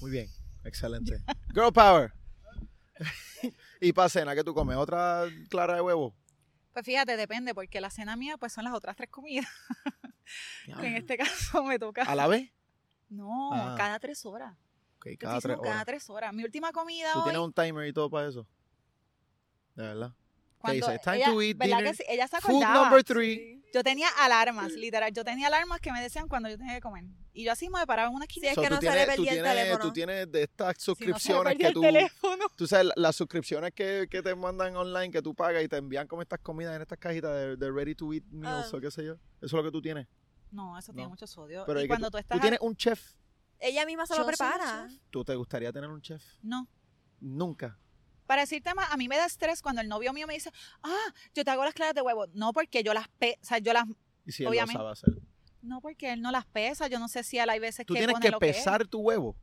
Muy 0.00 0.10
bien, 0.10 0.28
excelente. 0.64 1.18
Girl 1.54 1.72
power. 1.72 2.12
y 3.80 3.92
para 3.92 4.08
cena, 4.08 4.34
¿qué 4.34 4.42
tú 4.44 4.54
comes? 4.54 4.76
¿Otra 4.76 5.24
clara 5.48 5.74
de 5.74 5.80
huevo? 5.80 6.14
Pues 6.72 6.84
fíjate, 6.84 7.16
depende, 7.16 7.54
porque 7.54 7.80
la 7.80 7.90
cena 7.90 8.16
mía, 8.16 8.36
pues 8.36 8.52
son 8.52 8.64
las 8.64 8.74
otras 8.74 8.96
tres 8.96 9.08
comidas. 9.10 9.46
en 10.66 10.96
este 10.96 11.16
caso 11.16 11.62
me 11.64 11.78
toca. 11.78 12.02
¿A 12.02 12.14
la 12.14 12.26
vez? 12.26 12.50
No, 13.08 13.50
Ah. 13.52 13.74
cada 13.78 13.98
tres 13.98 14.24
horas. 14.26 14.52
Ok, 14.96 15.04
Te 15.04 15.12
estoy 15.12 15.16
cada 15.28 15.40
tres 15.40 15.56
horas. 15.58 15.72
cada 15.72 15.84
tres 15.84 16.10
horas. 16.10 16.32
Mi 16.34 16.44
última 16.44 16.72
comida 16.72 17.12
¿Tú 17.12 17.18
hoy, 17.20 17.24
tienes 17.24 17.40
un 17.42 17.52
timer 17.52 17.86
y 17.86 17.92
todo 17.92 18.10
para 18.10 18.28
eso? 18.28 18.46
De 19.74 19.82
verdad. 19.84 20.12
Cuando 20.66 20.86
dice? 20.86 20.98
Time 21.02 21.16
ella, 21.16 21.26
to 21.26 21.42
eat 21.42 21.56
¿verdad 21.58 21.76
dinner, 21.78 21.90
que 21.92 21.96
sí? 21.96 22.04
ella 22.08 22.28
se 22.28 22.40
Food 22.40 22.62
number 22.62 23.04
three. 23.04 23.62
Yo 23.74 23.82
tenía 23.82 24.08
alarmas, 24.20 24.72
literal. 24.72 25.12
Yo 25.12 25.24
tenía 25.24 25.48
alarmas 25.48 25.80
que 25.80 25.92
me 25.92 26.00
decían 26.00 26.28
cuando 26.28 26.48
yo 26.48 26.56
tenía 26.56 26.74
que 26.74 26.80
comer. 26.80 27.04
Y 27.34 27.44
yo 27.44 27.52
así 27.52 27.68
me 27.68 27.84
paraba 27.86 28.08
en 28.08 28.14
una 28.14 28.24
esquina. 28.24 28.44
Sí, 28.44 28.48
es 28.48 28.54
So, 28.54 28.62
que 28.62 28.68
tú 28.68 28.74
no 28.76 28.80
se 28.80 28.86
le 28.86 28.92
tienes- 28.92 29.06
tú 29.16 29.22
perdía 29.24 29.32
el 29.32 29.36
tienes- 29.42 29.52
teléfono. 29.56 29.84
Tú 29.84 29.92
tienes 29.92 30.32
de 30.32 30.42
estas 30.44 30.68
Si 30.76 30.80
no 30.80 30.84
suscripciones 30.94 31.56
que 31.58 31.66
el 31.66 31.74
tú... 31.74 31.80
teléfono. 31.82 32.44
Tú 32.56 32.66
sabes, 32.66 32.92
las 32.96 33.16
suscripciones 33.16 33.72
que, 33.74 34.06
que 34.10 34.22
te 34.22 34.34
mandan 34.34 34.76
online, 34.76 35.10
que 35.10 35.20
tú 35.20 35.34
pagas 35.34 35.62
y 35.62 35.68
te 35.68 35.76
envían 35.76 36.06
como 36.06 36.22
estas 36.22 36.38
comidas 36.40 36.74
en 36.76 36.82
estas 36.82 36.98
cajitas 36.98 37.34
de, 37.34 37.56
de 37.56 37.70
ready 37.72 37.94
to 37.94 38.14
eat 38.14 38.24
meals 38.30 38.72
Ah. 38.72 38.76
o 38.76 38.80
qué 38.80 38.90
sé 38.90 39.04
yo. 39.04 39.14
Eso 39.14 39.20
es 39.42 39.52
lo 39.52 39.62
que 39.64 39.70
tú 39.70 39.82
tienes. 39.82 40.06
No, 40.52 40.78
eso 40.78 40.92
tiene 40.92 41.04
No. 41.04 41.10
mucho 41.10 41.26
sodio. 41.26 41.64
Pero 41.66 41.80
y 41.80 41.82
hay 41.82 41.84
que 41.86 41.88
cuando 41.88 42.06
tú, 42.08 42.12
tú 42.12 42.18
estás... 42.18 42.36
tú 42.38 42.40
tienes 42.40 42.60
un 42.62 42.74
chef. 42.76 43.12
Ella 43.58 43.84
misma 43.84 44.06
se 44.06 44.16
lo 44.16 44.24
prepara. 44.24 44.88
¿Tú 45.10 45.22
te 45.24 45.34
gustaría 45.34 45.70
tener 45.72 45.90
un 45.90 46.00
chef? 46.00 46.22
No. 46.42 46.66
Nunca. 47.20 47.78
Para 48.26 48.42
decirte 48.42 48.74
más, 48.74 48.90
a 48.92 48.96
mí 48.96 49.08
me 49.08 49.16
da 49.16 49.26
estrés 49.26 49.62
cuando 49.62 49.80
el 49.80 49.88
novio 49.88 50.12
mío 50.12 50.26
me 50.26 50.34
dice, 50.34 50.50
ah, 50.82 51.14
yo 51.34 51.44
te 51.44 51.50
hago 51.50 51.64
las 51.64 51.74
claras 51.74 51.94
de 51.94 52.02
huevo. 52.02 52.26
No 52.34 52.52
porque 52.52 52.82
yo 52.82 52.92
las 52.94 53.08
pe 53.08 53.38
o 53.40 53.44
sea, 53.44 53.58
yo 53.58 53.72
las, 53.72 53.84
Y 54.24 54.32
si 54.32 54.42
él 54.42 54.48
Obviamente. 54.48 54.74
lo 54.82 54.94
sabe 54.94 55.12
hacer. 55.14 55.22
no 55.62 55.80
porque 55.80 56.12
él 56.12 56.22
no 56.22 56.30
las 56.30 56.46
pesa, 56.46 56.88
yo 56.88 56.98
no 56.98 57.08
sé 57.08 57.22
si 57.22 57.38
él 57.38 57.48
hay 57.50 57.58
veces 57.58 57.86
Tú 57.86 57.94
que 57.94 58.00
tienes 58.00 58.14
pone 58.14 58.24
que 58.24 58.30
lo 58.30 58.38
que 58.38 58.50
es. 58.50 58.56
pesar 58.56 58.86
tu 58.86 59.00
huevo. 59.00 59.36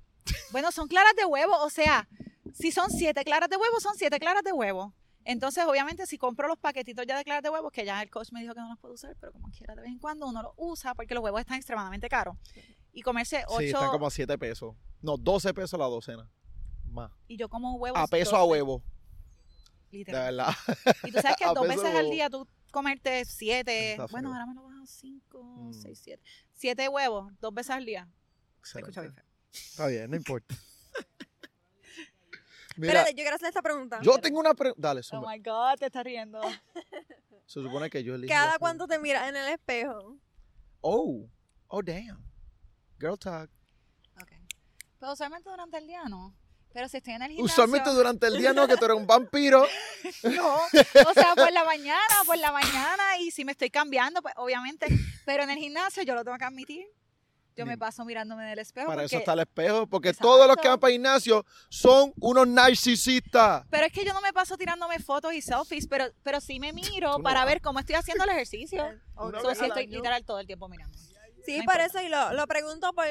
Bueno, 0.52 0.72
son 0.72 0.88
claras 0.88 1.14
de 1.16 1.26
huevo, 1.26 1.54
o 1.64 1.70
sea, 1.70 2.08
si 2.54 2.72
son 2.72 2.90
siete 2.90 3.24
claras 3.24 3.50
de 3.50 3.58
huevo, 3.58 3.80
son 3.80 3.96
siete 3.96 4.20
claras 4.20 4.44
de 4.44 4.52
huevo. 4.54 4.94
Entonces, 5.26 5.64
obviamente, 5.66 6.06
si 6.06 6.18
compro 6.18 6.48
los 6.50 6.58
paquetitos 6.58 7.06
ya 7.08 7.18
de 7.18 7.24
claras 7.24 7.44
de 7.44 7.50
huevo, 7.50 7.72
que 7.72 7.86
ya 7.86 8.02
el 8.02 8.10
coach 8.10 8.32
me 8.34 8.42
dijo 8.42 8.54
que 8.54 8.60
no 8.60 8.70
los 8.70 8.80
puedo 8.80 8.94
usar, 8.94 9.16
pero 9.20 9.32
como 9.32 9.50
quiera, 9.52 9.74
de 9.76 9.82
vez 9.82 9.90
en 9.90 10.00
cuando 10.00 10.28
uno 10.28 10.42
los 10.44 10.52
usa 10.58 10.94
porque 10.96 11.14
los 11.14 11.24
huevos 11.24 11.40
están 11.40 11.58
extremadamente 11.58 12.10
caros. 12.10 12.36
Y 12.92 13.02
comerse 13.02 13.38
Sí, 13.40 13.44
ocho, 13.48 13.62
están 13.62 13.90
como 13.90 14.08
a 14.08 14.12
7 14.12 14.38
pesos. 14.38 14.76
No, 15.02 15.18
12 15.18 15.54
pesos 15.54 15.80
la 15.80 15.86
docena. 15.86 16.30
Más. 16.94 17.12
Y 17.28 17.38
yo 17.38 17.50
como 17.50 17.76
huevos. 17.76 18.00
A 18.00 18.08
peso 18.08 18.36
a 18.36 18.44
huevo. 18.46 18.82
De 19.92 19.98
Literal. 20.00 20.36
verdad. 20.38 20.54
Y 21.04 21.12
tú 21.12 21.20
sabes 21.22 21.38
que 21.38 21.46
A 21.46 21.54
dos 21.54 21.68
veces 21.68 21.86
al 21.86 21.96
huevo. 21.96 22.12
día 22.12 22.30
tú 22.30 22.48
comerte 22.72 23.26
siete. 23.26 23.92
Está 23.92 24.08
Bueno, 24.08 24.30
feo. 24.30 24.34
ahora 24.34 24.46
me 24.48 24.56
lo 24.56 24.64
bajan 24.64 24.88
cinco, 24.88 25.44
Mm. 25.44 25.74
seis, 25.74 26.00
siete. 26.04 26.24
Siete 26.54 26.88
huevos, 26.90 27.32
dos 27.40 27.54
veces 27.54 27.72
al 27.72 27.86
día. 27.86 28.08
Escucha 28.64 29.02
bien. 29.02 29.16
Está 29.52 29.88
bien, 29.88 30.10
no 30.10 30.16
importa. 30.18 30.56
Mira, 32.76 32.94
Espérate, 32.94 33.12
yo 33.12 33.16
quiero 33.24 33.36
hacer 33.36 33.50
esta 33.50 33.62
pregunta. 33.62 34.00
yo 34.02 34.18
tengo 34.18 34.40
una 34.40 34.56
pregunta. 34.56 34.88
Dale, 34.88 35.02
Oh 35.02 35.04
zumba. 35.04 35.32
my 35.32 35.38
God, 35.40 35.76
te 35.78 35.86
estás 35.86 36.04
riendo. 36.04 36.42
Se 37.46 37.62
supone 37.62 37.90
que 37.90 38.04
yo 38.04 38.16
elijo. 38.16 38.34
¿Cada 38.34 38.58
cuánto 38.58 38.88
te 38.88 38.98
miras 38.98 39.30
en 39.30 39.36
el 39.36 39.48
espejo? 39.50 40.18
Oh, 40.82 41.30
oh, 41.68 41.82
damn. 41.84 42.24
Girl 43.00 43.18
talk. 43.20 43.52
Ok. 44.20 44.32
Pero 45.00 45.14
usualmente 45.14 45.50
durante 45.50 45.78
el 45.78 45.86
día 45.86 46.04
no. 46.06 46.34
Pero 46.74 46.88
si 46.90 46.98
estoy 46.98 47.14
en 47.14 47.22
el 47.22 47.32
gimnasio. 47.32 47.46
Usualmente 47.46 47.90
durante 47.92 48.28
el 48.28 48.38
día 48.38 48.52
no, 48.54 48.68
que 48.68 48.76
tú 48.78 48.86
eres 48.86 48.98
un 48.98 49.06
vampiro. 49.08 49.66
No, 50.24 50.56
o 50.56 51.14
sea, 51.14 51.34
por 51.36 51.52
la 51.52 51.64
mañana, 51.64 52.02
por 52.26 52.38
la 52.38 52.52
mañana, 52.52 53.18
y 53.20 53.32
si 53.32 53.46
me 53.46 53.52
estoy 53.54 53.70
cambiando, 53.70 54.22
pues 54.22 54.34
obviamente, 54.38 54.88
pero 55.26 55.44
en 55.44 55.50
el 55.52 55.58
gimnasio 55.58 56.04
yo 56.04 56.14
lo 56.16 56.24
tengo 56.24 56.38
que 56.38 56.46
admitir. 56.46 56.86
Yo 57.56 57.68
me 57.68 57.78
paso 57.78 58.04
mirándome 58.04 58.44
en 58.46 58.50
el 58.50 58.60
espejo. 58.60 58.88
Para 58.88 59.04
eso 59.04 59.12
porque- 59.12 59.18
está 59.20 59.34
el 59.34 59.40
espejo, 59.42 59.86
porque 59.86 60.10
Exacto. 60.10 60.28
todos 60.28 60.48
los 60.48 60.58
que 60.58 60.68
van 60.68 60.80
para 60.80 60.90
el 60.90 60.96
gimnasio 60.96 61.46
son 61.70 62.12
unos 62.20 62.48
narcisistas. 62.48 63.64
Pero 63.70 63.86
es 63.86 63.94
que 63.94 64.04
yo 64.04 64.12
no 64.14 64.22
me 64.22 64.34
paso 64.34 64.58
tirándome 64.58 64.98
fotos 65.00 65.34
y 65.34 65.42
selfies, 65.42 65.88
pero, 65.88 66.06
pero 66.24 66.42
sí 66.42 66.60
me 66.60 66.74
miro 66.74 67.18
no 67.18 67.24
para 67.24 67.42
vas. 67.42 67.48
ver 67.48 67.62
cómo 67.62 67.80
estoy 67.80 67.96
haciendo 67.96 68.24
el 68.24 68.32
ejercicio. 68.32 68.84
Vez 68.84 69.00
sí 69.42 69.48
al 69.60 69.68
estoy 69.68 69.84
año. 69.84 69.98
literal 69.98 70.26
todo 70.26 70.40
el 70.40 70.48
tiempo 70.48 70.68
mirando. 70.68 70.98
Sí, 71.46 71.58
No 71.60 71.66
por 71.66 71.76
importa. 71.76 71.86
eso, 71.86 72.02
y 72.02 72.10
lo, 72.10 72.34
lo 72.34 72.48
pregunto 72.48 72.92
por, 72.94 73.06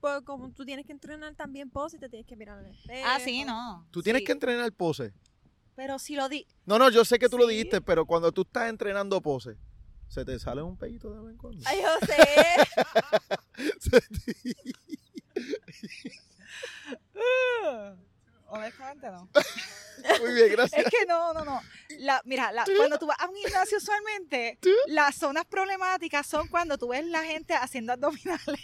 por 0.00 0.24
como 0.24 0.50
tú 0.52 0.64
tienes 0.64 0.86
que 0.86 0.92
entrenar 0.92 1.34
también 1.34 1.70
pose 1.70 1.96
y 1.96 2.00
te 2.00 2.08
tienes 2.08 2.26
que 2.26 2.36
mirar 2.36 2.58
en 2.60 2.66
el 2.66 2.74
espejo. 2.74 3.06
Ah, 3.08 3.18
sí, 3.20 3.44
no. 3.44 3.86
Tú 3.90 4.02
tienes 4.02 4.20
Sí. 4.20 4.26
que 4.26 4.32
entrenar 4.32 4.72
pose. 4.72 5.12
Pero 5.76 5.98
si 5.98 6.14
lo 6.16 6.28
di. 6.28 6.46
No, 6.66 6.78
no, 6.78 6.90
yo 6.90 7.04
sé 7.04 7.18
que 7.18 7.28
tú 7.28 7.38
lo 7.38 7.46
Sí. 7.48 7.54
dijiste, 7.54 7.80
pero 7.80 8.04
cuando 8.06 8.32
tú 8.32 8.42
estás 8.42 8.68
entrenando 8.68 9.20
pose, 9.20 9.56
se 10.08 10.24
te 10.24 10.38
sale 10.38 10.62
un 10.62 10.76
pedito 10.76 11.12
de 11.14 11.20
vez 11.20 11.30
en 11.32 11.36
cuando. 11.38 11.62
Ay, 11.66 11.80
yo 11.82 12.06
sé. 12.06 12.16
Se 13.80 14.00
te- 14.00 14.36
Honestamente 18.52 19.06
no. 19.10 19.28
Muy 20.20 20.32
bien, 20.34 20.48
gracias. 20.52 20.84
Es 20.86 20.90
que 20.90 21.06
no, 21.06 21.32
no, 21.32 21.44
no. 21.44 21.60
La, 22.00 22.20
mira, 22.24 22.50
la- 22.52 22.64
cuando 22.76 22.98
tú 22.98 23.06
vas 23.06 23.18
a 23.20 23.28
un 23.28 23.36
gimnasio 23.36 23.78
usualmente, 23.78 24.58
las 24.88 25.14
zonas 25.14 25.44
problemáticas 25.44 26.26
son 26.26 26.48
cuando 26.48 26.76
tú 26.76 26.88
ves 26.88 27.06
la 27.06 27.22
gente 27.22 27.54
haciendo 27.54 27.92
abdominales. 27.92 28.60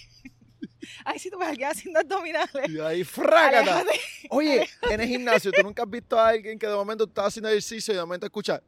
Ay, 1.04 1.18
si 1.18 1.30
tú 1.30 1.38
ves 1.38 1.46
a 1.48 1.50
alguien 1.50 1.68
haciendo 1.70 2.00
abdominales. 2.00 2.68
Y 2.68 2.78
ahí, 2.80 3.04
frágata. 3.04 3.84
Oye, 4.30 4.68
en 4.90 5.00
el 5.00 5.08
gimnasio, 5.08 5.52
¿tú 5.52 5.62
nunca 5.62 5.82
has 5.82 5.90
visto 5.90 6.18
a 6.18 6.28
alguien 6.28 6.58
que 6.58 6.66
de 6.66 6.74
momento 6.74 7.04
tú 7.06 7.10
estás 7.10 7.26
haciendo 7.26 7.48
ejercicio 7.48 7.92
y 7.92 7.96
de 7.96 8.02
momento 8.02 8.26
escucha? 8.26 8.62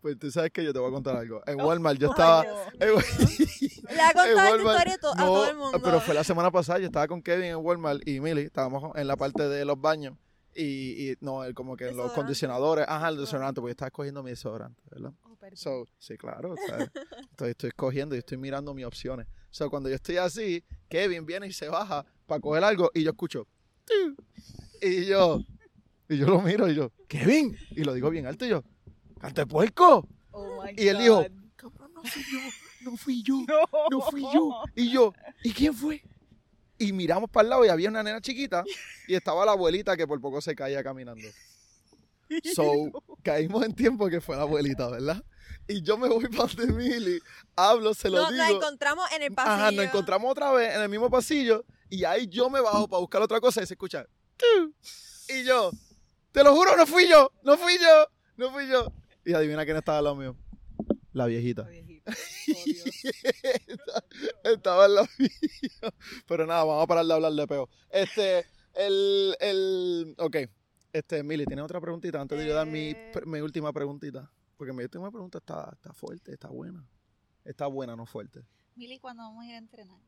Pues 0.00 0.18
tú 0.18 0.30
sabes 0.30 0.50
que 0.50 0.62
yo 0.62 0.72
te 0.72 0.78
voy 0.78 0.88
a 0.90 0.92
contar 0.92 1.16
algo. 1.16 1.42
En 1.46 1.58
Walmart 1.60 1.98
yo 1.98 2.10
estaba... 2.10 2.44
En 2.78 2.88
Le 3.94 4.00
ha 4.02 4.12
contado 4.12 4.28
esta 4.28 4.50
Walmart, 4.50 4.88
historia 4.88 4.98
to- 4.98 5.12
a 5.12 5.16
no, 5.16 5.24
todo 5.26 5.50
el 5.50 5.56
mundo. 5.56 5.80
Pero 5.82 6.00
fue 6.00 6.14
la 6.14 6.24
semana 6.24 6.50
pasada, 6.50 6.78
yo 6.78 6.86
estaba 6.86 7.08
con 7.08 7.22
Kevin 7.22 7.46
en 7.46 7.56
Walmart 7.56 8.06
y 8.06 8.20
Millie, 8.20 8.44
estábamos 8.44 8.94
en 8.96 9.06
la 9.06 9.16
parte 9.16 9.48
de 9.48 9.64
los 9.64 9.80
baños 9.80 10.14
y, 10.54 11.10
y 11.12 11.16
no, 11.20 11.44
el- 11.44 11.54
como 11.54 11.76
que 11.76 11.92
los 11.92 12.12
condicionadores, 12.12 12.84
ajá, 12.88 13.08
el 13.08 13.16
desodorante, 13.16 13.60
porque 13.60 13.72
estaba 13.72 13.88
escogiendo 13.88 14.22
mi 14.22 14.30
desodorante, 14.30 14.82
¿verdad? 14.90 15.12
Oh. 15.24 15.34
So, 15.54 15.86
sí, 15.98 16.16
claro, 16.16 16.52
o 16.52 16.56
estoy, 17.32 17.50
estoy 17.50 17.68
escogiendo 17.68 18.14
y 18.14 18.18
estoy 18.18 18.38
mirando 18.38 18.72
mis 18.74 18.86
opciones. 18.86 19.26
So, 19.50 19.68
cuando 19.70 19.88
yo 19.88 19.94
estoy 19.94 20.16
así, 20.16 20.64
Kevin 20.88 21.26
viene 21.26 21.46
y 21.48 21.52
se 21.52 21.68
baja 21.68 22.04
para 22.26 22.40
coger 22.40 22.64
algo 22.64 22.90
y 22.94 23.02
yo 23.04 23.10
escucho, 23.10 23.46
y 24.80 25.04
yo, 25.06 25.40
y 26.08 26.16
yo 26.16 26.26
lo 26.26 26.40
miro 26.40 26.68
y 26.68 26.74
yo, 26.74 26.90
Kevin, 27.08 27.56
y 27.70 27.84
lo 27.84 27.92
digo 27.94 28.10
bien 28.10 28.26
alto 28.26 28.44
y 28.46 28.50
yo, 28.50 28.64
¡cante 29.20 29.46
puerco! 29.46 30.06
Oh 30.32 30.64
Y 30.76 30.88
él 30.88 30.98
dijo, 30.98 31.24
cabrón, 31.56 31.92
no 31.94 32.02
fui 32.02 32.22
yo, 32.32 32.40
no 32.90 32.96
fui 32.96 33.22
yo 33.22 33.34
no, 33.48 33.88
no 33.90 34.00
fui 34.10 34.22
yo. 34.32 34.62
Y 34.74 34.90
yo, 34.90 35.12
¿y 35.42 35.52
quién 35.52 35.74
fue? 35.74 36.02
Y 36.78 36.92
miramos 36.92 37.30
para 37.30 37.44
el 37.44 37.50
lado 37.50 37.64
y 37.64 37.68
había 37.68 37.88
una 37.88 38.02
nena 38.02 38.20
chiquita 38.20 38.64
y 39.06 39.14
estaba 39.14 39.44
la 39.46 39.52
abuelita 39.52 39.96
que 39.96 40.06
por 40.06 40.20
poco 40.20 40.40
se 40.40 40.54
caía 40.54 40.82
caminando. 40.82 41.26
So, 42.54 42.72
caímos 43.22 43.64
en 43.64 43.74
tiempo 43.74 44.08
que 44.08 44.20
fue 44.20 44.34
la 44.34 44.42
abuelita, 44.42 44.88
¿verdad? 44.88 45.22
Y 45.68 45.82
yo 45.82 45.96
me 45.98 46.08
voy 46.08 46.26
para 46.28 46.52
de 46.54 46.66
Milly, 46.66 47.20
hablo, 47.54 47.94
se 47.94 48.08
lo 48.10 48.16
No, 48.16 48.30
nos 48.30 48.46
digo. 48.48 48.58
encontramos 48.58 49.12
en 49.12 49.22
el 49.22 49.32
pasillo. 49.32 49.54
Ajá, 49.54 49.70
nos 49.70 49.84
encontramos 49.84 50.30
otra 50.32 50.50
vez 50.50 50.74
en 50.74 50.80
el 50.82 50.88
mismo 50.88 51.10
pasillo 51.10 51.64
y 51.90 52.02
ahí 52.04 52.26
yo 52.26 52.48
me 52.50 52.60
bajo 52.60 52.88
para 52.88 53.00
buscar 53.00 53.22
otra 53.22 53.40
cosa 53.40 53.62
y 53.62 53.66
se 53.66 53.74
escucha. 53.74 54.06
Y 55.28 55.44
yo, 55.44 55.70
te 56.32 56.42
lo 56.42 56.54
juro, 56.56 56.76
no 56.76 56.86
fui 56.86 57.08
yo, 57.08 57.30
no 57.42 57.56
fui 57.56 57.74
yo, 57.78 58.06
no 58.36 58.50
fui 58.50 58.66
yo. 58.68 58.90
Y 59.24 59.32
adivina 59.34 59.64
quién 59.64 59.76
estaba 59.76 59.98
al 59.98 60.04
lado 60.04 60.16
mío. 60.16 60.34
La 61.12 61.26
viejita. 61.26 61.62
Oh, 61.62 61.70
Dios. 61.70 61.93
Estaba 64.44 64.86
en 64.86 64.94
la. 64.94 65.08
Pero 66.26 66.46
nada, 66.46 66.64
vamos 66.64 66.84
a 66.84 66.86
parar 66.86 67.06
de 67.06 67.12
hablar 67.14 67.32
de 67.32 67.46
peo. 67.46 67.68
Este, 67.90 68.44
el, 68.74 69.36
el, 69.40 70.14
ok. 70.18 70.36
Este, 70.92 71.22
Mili, 71.22 71.44
¿tienes 71.46 71.64
otra 71.64 71.80
preguntita 71.80 72.20
antes 72.20 72.38
de 72.38 72.46
yo 72.46 72.54
dar 72.54 72.66
mi, 72.66 72.90
Eh. 72.90 73.12
mi 73.26 73.40
última 73.40 73.72
preguntita? 73.72 74.30
Porque 74.56 74.72
mi 74.72 74.84
última 74.84 75.10
pregunta 75.10 75.38
está, 75.38 75.70
está 75.72 75.92
fuerte, 75.92 76.32
está 76.32 76.48
buena. 76.48 76.86
Está 77.44 77.66
buena, 77.66 77.96
no 77.96 78.06
fuerte. 78.06 78.46
Mili, 78.76 78.98
cuando 78.98 79.22
vamos 79.24 79.44
a 79.44 79.48
ir 79.48 79.54
a 79.54 79.58
entrenar? 79.58 79.98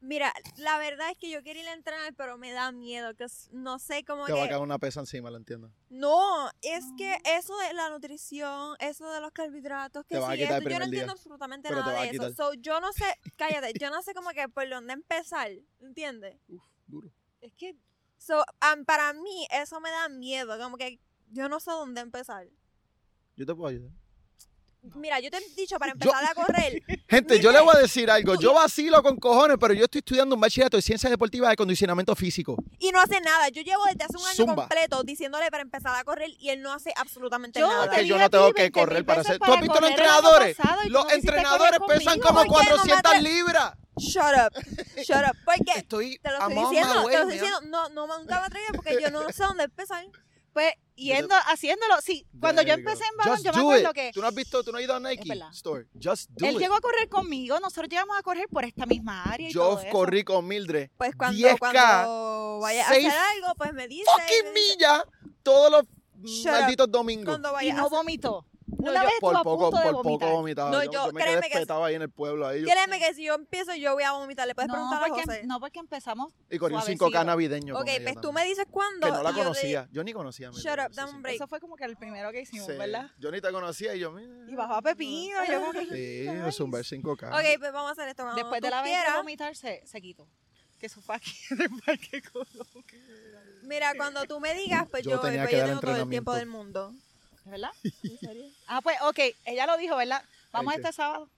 Mira, 0.00 0.32
la 0.58 0.78
verdad 0.78 1.10
es 1.10 1.18
que 1.18 1.30
yo 1.30 1.42
quiero 1.42 1.60
ir 1.60 1.68
a 1.68 1.72
entrenar, 1.72 2.14
pero 2.14 2.38
me 2.38 2.52
da 2.52 2.70
miedo, 2.70 3.14
que 3.14 3.26
no 3.52 3.78
sé 3.78 4.04
cómo 4.04 4.26
Te 4.26 4.32
va 4.32 4.40
a 4.40 4.42
que... 4.44 4.50
caer 4.50 4.62
una 4.62 4.78
pesa 4.78 5.00
encima, 5.00 5.30
lo 5.30 5.36
entiendo. 5.38 5.72
No, 5.88 6.50
es 6.62 6.84
que 6.96 7.16
eso 7.24 7.56
de 7.58 7.72
la 7.72 7.90
nutrición, 7.90 8.76
eso 8.78 9.10
de 9.10 9.20
los 9.20 9.32
carbohidratos, 9.32 10.04
que 10.06 10.16
sí, 10.16 10.42
esto, 10.42 10.58
yo 10.58 10.60
no 10.62 10.68
día, 10.68 10.84
entiendo 10.84 11.12
absolutamente 11.12 11.70
nada 11.70 12.02
de 12.02 12.10
eso. 12.10 12.34
So, 12.34 12.54
yo 12.54 12.80
no 12.80 12.92
sé, 12.92 13.04
cállate, 13.36 13.72
yo 13.78 13.90
no 13.90 14.02
sé 14.02 14.14
cómo 14.14 14.30
que 14.30 14.48
por 14.48 14.68
dónde 14.68 14.92
empezar, 14.92 15.50
¿entiendes? 15.80 16.36
Uf, 16.48 16.62
duro. 16.86 17.10
Es 17.40 17.52
que 17.54 17.76
So, 18.18 18.42
am- 18.60 18.84
para 18.84 19.12
mí 19.12 19.46
eso 19.50 19.80
me 19.80 19.90
da 19.90 20.08
miedo, 20.08 20.58
como 20.58 20.76
que 20.76 21.00
yo 21.30 21.48
no 21.48 21.60
sé 21.60 21.70
dónde 21.70 22.00
empezar. 22.00 22.48
Yo 23.36 23.44
te 23.46 23.54
puedo 23.54 23.68
ayudar. 23.68 23.90
Mira, 24.94 25.20
yo 25.20 25.30
te 25.30 25.38
he 25.38 25.54
dicho 25.56 25.78
para 25.78 25.92
Yo- 25.92 26.10
empezar 26.10 26.24
a 26.24 26.34
correr, 26.34 26.82
Gente, 27.08 27.40
yo 27.40 27.52
le 27.52 27.60
voy 27.60 27.74
a 27.76 27.78
decir 27.80 28.10
algo. 28.10 28.34
Yo 28.36 28.54
vacilo 28.54 29.02
con 29.02 29.16
cojones, 29.16 29.56
pero 29.60 29.74
yo 29.74 29.84
estoy 29.84 29.98
estudiando 30.00 30.34
un 30.34 30.40
bachillerato 30.40 30.76
de 30.76 30.82
ciencias 30.82 31.10
deportivas 31.10 31.50
de 31.50 31.56
condicionamiento 31.56 32.14
físico. 32.16 32.56
y 32.78 32.90
no 32.90 33.00
hace 33.00 33.20
nada. 33.20 33.48
Yo 33.48 33.62
llevo 33.62 33.84
desde 33.86 34.04
hace 34.04 34.16
un 34.16 34.24
año 34.26 34.34
Zumba. 34.36 34.54
completo 34.54 35.02
diciéndole 35.02 35.50
para 35.50 35.62
empezar 35.62 35.94
a 35.94 36.04
correr 36.04 36.30
y 36.38 36.50
él 36.50 36.62
no 36.62 36.72
hace 36.72 36.92
absolutamente 36.96 37.60
Yo 37.60 37.68
nada. 37.68 37.86
Es 37.86 37.98
que 38.00 38.06
yo 38.06 38.18
no 38.18 38.28
tengo 38.30 38.52
que 38.52 38.70
20.000 38.70 38.72
correr 38.72 39.04
para 39.04 39.20
hacer. 39.22 39.38
¿Tú 39.38 39.52
has 39.52 39.60
visto 39.60 39.80
los 39.80 39.90
entrenadores? 39.90 40.56
Los 40.88 41.12
entrenadores 41.12 41.80
pesan 41.88 42.20
como 42.20 42.44
¿Por 42.44 42.60
qué 42.60 42.70
no 42.70 42.76
me 42.76 42.92
400 42.92 43.12
atre- 43.12 43.22
libras. 43.22 43.72
Shut 43.98 44.22
up, 44.24 44.52
shut 45.02 45.16
up. 45.26 45.36
Porque 45.46 45.72
Estoy 45.78 46.18
te 46.18 46.30
lo 46.30 46.36
estoy 46.38 46.54
diciendo, 46.54 46.94
my 46.94 47.00
te 47.00 47.06
way, 47.06 47.14
lo 47.16 47.20
estoy 47.22 47.32
diciendo. 47.32 47.60
No, 47.62 47.88
no, 47.88 48.18
nunca 48.18 48.40
me 48.40 48.46
atreví 48.46 48.66
porque 48.74 48.98
yo 49.00 49.10
no 49.10 49.22
sé 49.32 49.42
dónde 49.44 49.64
empezar. 49.64 50.04
Pues 50.56 50.72
yendo, 50.94 51.34
haciéndolo. 51.34 52.00
Sí, 52.00 52.26
cuando 52.40 52.62
yo 52.62 52.72
empecé 52.72 53.04
en 53.04 53.16
balón, 53.18 53.42
yo 53.42 53.52
me 53.52 53.58
do 53.58 53.64
acuerdo 53.64 53.90
it. 53.90 53.94
que 53.94 54.10
Tú 54.14 54.22
no 54.22 54.26
has 54.28 54.34
visto, 54.34 54.64
tú 54.64 54.72
no 54.72 54.78
has 54.78 54.84
ido 54.84 54.94
a 54.94 55.00
Nike. 55.00 55.30
Store. 55.52 55.86
Just 56.02 56.30
do 56.30 56.46
él 56.46 56.54
it. 56.54 56.60
llegó 56.60 56.76
a 56.76 56.80
correr 56.80 57.10
conmigo, 57.10 57.60
nosotros 57.60 57.90
llegamos 57.90 58.16
a 58.18 58.22
correr 58.22 58.48
por 58.48 58.64
esta 58.64 58.86
misma 58.86 59.22
área 59.24 59.50
y 59.50 59.52
Yo 59.52 59.60
todo 59.60 59.80
eso. 59.80 59.90
corrí 59.90 60.24
con 60.24 60.48
Mildred 60.48 60.88
Pues 60.96 61.14
cuando, 61.14 61.38
10K, 61.38 61.58
cuando 61.58 62.60
vayas 62.62 62.88
a 62.88 62.90
hacer 62.90 63.12
algo, 63.34 63.54
pues 63.58 63.74
me 63.74 63.86
dices. 63.86 64.06
fucking 64.10 64.52
millas 64.54 65.02
todos 65.42 65.70
los 65.70 65.82
Shut 66.24 66.50
malditos 66.50 66.90
domingos. 66.90 67.26
Cuando 67.26 67.60
y 67.60 67.72
no 67.74 67.90
vomitó. 67.90 68.46
No, 68.78 68.90
Una 68.90 69.02
yo- 69.02 69.06
vez 69.08 69.14
por 69.20 69.36
a 69.36 69.42
poco, 69.42 69.70
punto 69.70 69.86
de 69.86 69.92
por 69.92 70.02
poco 70.02 70.30
vomitaba. 70.30 70.70
No, 70.70 70.84
yo, 70.84 70.90
yo- 70.92 71.12
me 71.12 71.24
quedé 71.24 71.40
que- 71.48 71.72
ahí 71.72 71.94
en 71.94 72.02
el 72.02 72.10
pueblo. 72.10 72.46
Ahí, 72.46 72.60
yo- 72.62 72.66
Créeme 72.68 72.98
que 72.98 73.14
si 73.14 73.24
yo 73.24 73.34
empiezo, 73.34 73.74
yo 73.74 73.94
voy 73.94 74.02
a 74.02 74.12
vomitar. 74.12 74.46
Le 74.46 74.54
puedes 74.54 74.68
No 74.68 74.74
preguntar 74.74 75.02
a 75.02 75.06
porque, 75.08 75.22
José. 75.24 75.42
no, 75.46 75.60
porque 75.60 75.78
empezamos 75.78 76.32
y 76.50 76.58
corrí 76.58 76.74
un 76.74 76.80
suavecito. 76.80 77.06
5K 77.06 77.24
navideño. 77.24 77.78
ok, 77.78 77.88
pues 78.02 78.20
tú 78.20 78.32
me 78.32 78.44
dices 78.44 78.66
cuándo. 78.70 79.06
Que 79.06 79.12
no 79.12 79.22
la 79.22 79.30
y 79.30 79.32
yo 79.32 79.38
te- 79.38 79.42
conocía. 79.44 79.88
Yo 79.92 80.04
ni 80.04 80.12
conocía. 80.12 80.50
Shut 80.52 80.78
up, 80.78 80.92
dame 80.94 81.10
sí. 81.10 81.16
un 81.16 81.22
break. 81.22 81.36
Eso 81.36 81.46
fue 81.48 81.60
como 81.60 81.76
que 81.76 81.84
el 81.84 81.96
primero 81.96 82.30
que 82.32 82.42
hicimos, 82.42 82.66
Sí, 82.66 82.72
¿verdad? 82.76 83.10
Yo 83.18 83.30
ni 83.30 83.40
te 83.40 83.50
conocía 83.52 83.94
y 83.94 83.98
yo, 84.00 84.12
mira. 84.12 84.32
Y 84.48 84.54
bajó 84.54 84.74
a 84.74 84.82
Pepino, 84.82 85.44
y 85.44 85.48
yo 85.50 85.60
como 85.60 85.72
que... 85.72 85.84
Sí, 85.86 86.28
nice. 86.28 86.32
me 86.32 86.52
zumbé 86.52 86.78
el 86.80 86.84
5K. 86.84 87.28
Ok, 87.32 87.58
pues 87.58 87.72
vamos 87.72 87.88
a 87.90 87.92
hacer 87.92 88.08
esto. 88.08 88.24
Después 88.34 88.60
de 88.60 88.70
la 88.70 88.82
vez 88.82 88.92
de 89.06 89.16
vomitar, 89.16 89.56
se, 89.56 89.82
se 89.86 90.00
quitó. 90.00 90.28
Que 90.78 90.86
eso 90.86 91.00
fue 91.00 91.16
aquí 91.16 91.32
en 91.50 91.62
el 91.62 91.70
Parque 91.84 92.20
Colón. 92.30 92.84
Mira, 93.62 93.94
cuando 93.96 94.24
tú 94.24 94.38
me 94.40 94.54
digas, 94.54 94.86
pues 94.90 95.02
Yo 95.02 95.12
yo, 95.12 95.20
tenía 95.20 95.46
que 95.46 95.52
yo 95.52 95.58
dar 95.58 95.68
tengo 95.68 95.80
todo 95.80 95.96
el 95.96 96.08
tiempo 96.08 96.34
del 96.34 96.46
mundo. 96.46 96.92
¿Verdad? 97.46 97.70
Ah, 98.68 98.80
pues, 98.82 98.96
ok, 99.02 99.18
ella 99.44 99.66
lo 99.66 99.76
dijo, 99.78 99.96
¿verdad? 99.96 100.22
Vamos 100.52 100.74
este 100.74 100.92
sábado. 100.92 101.28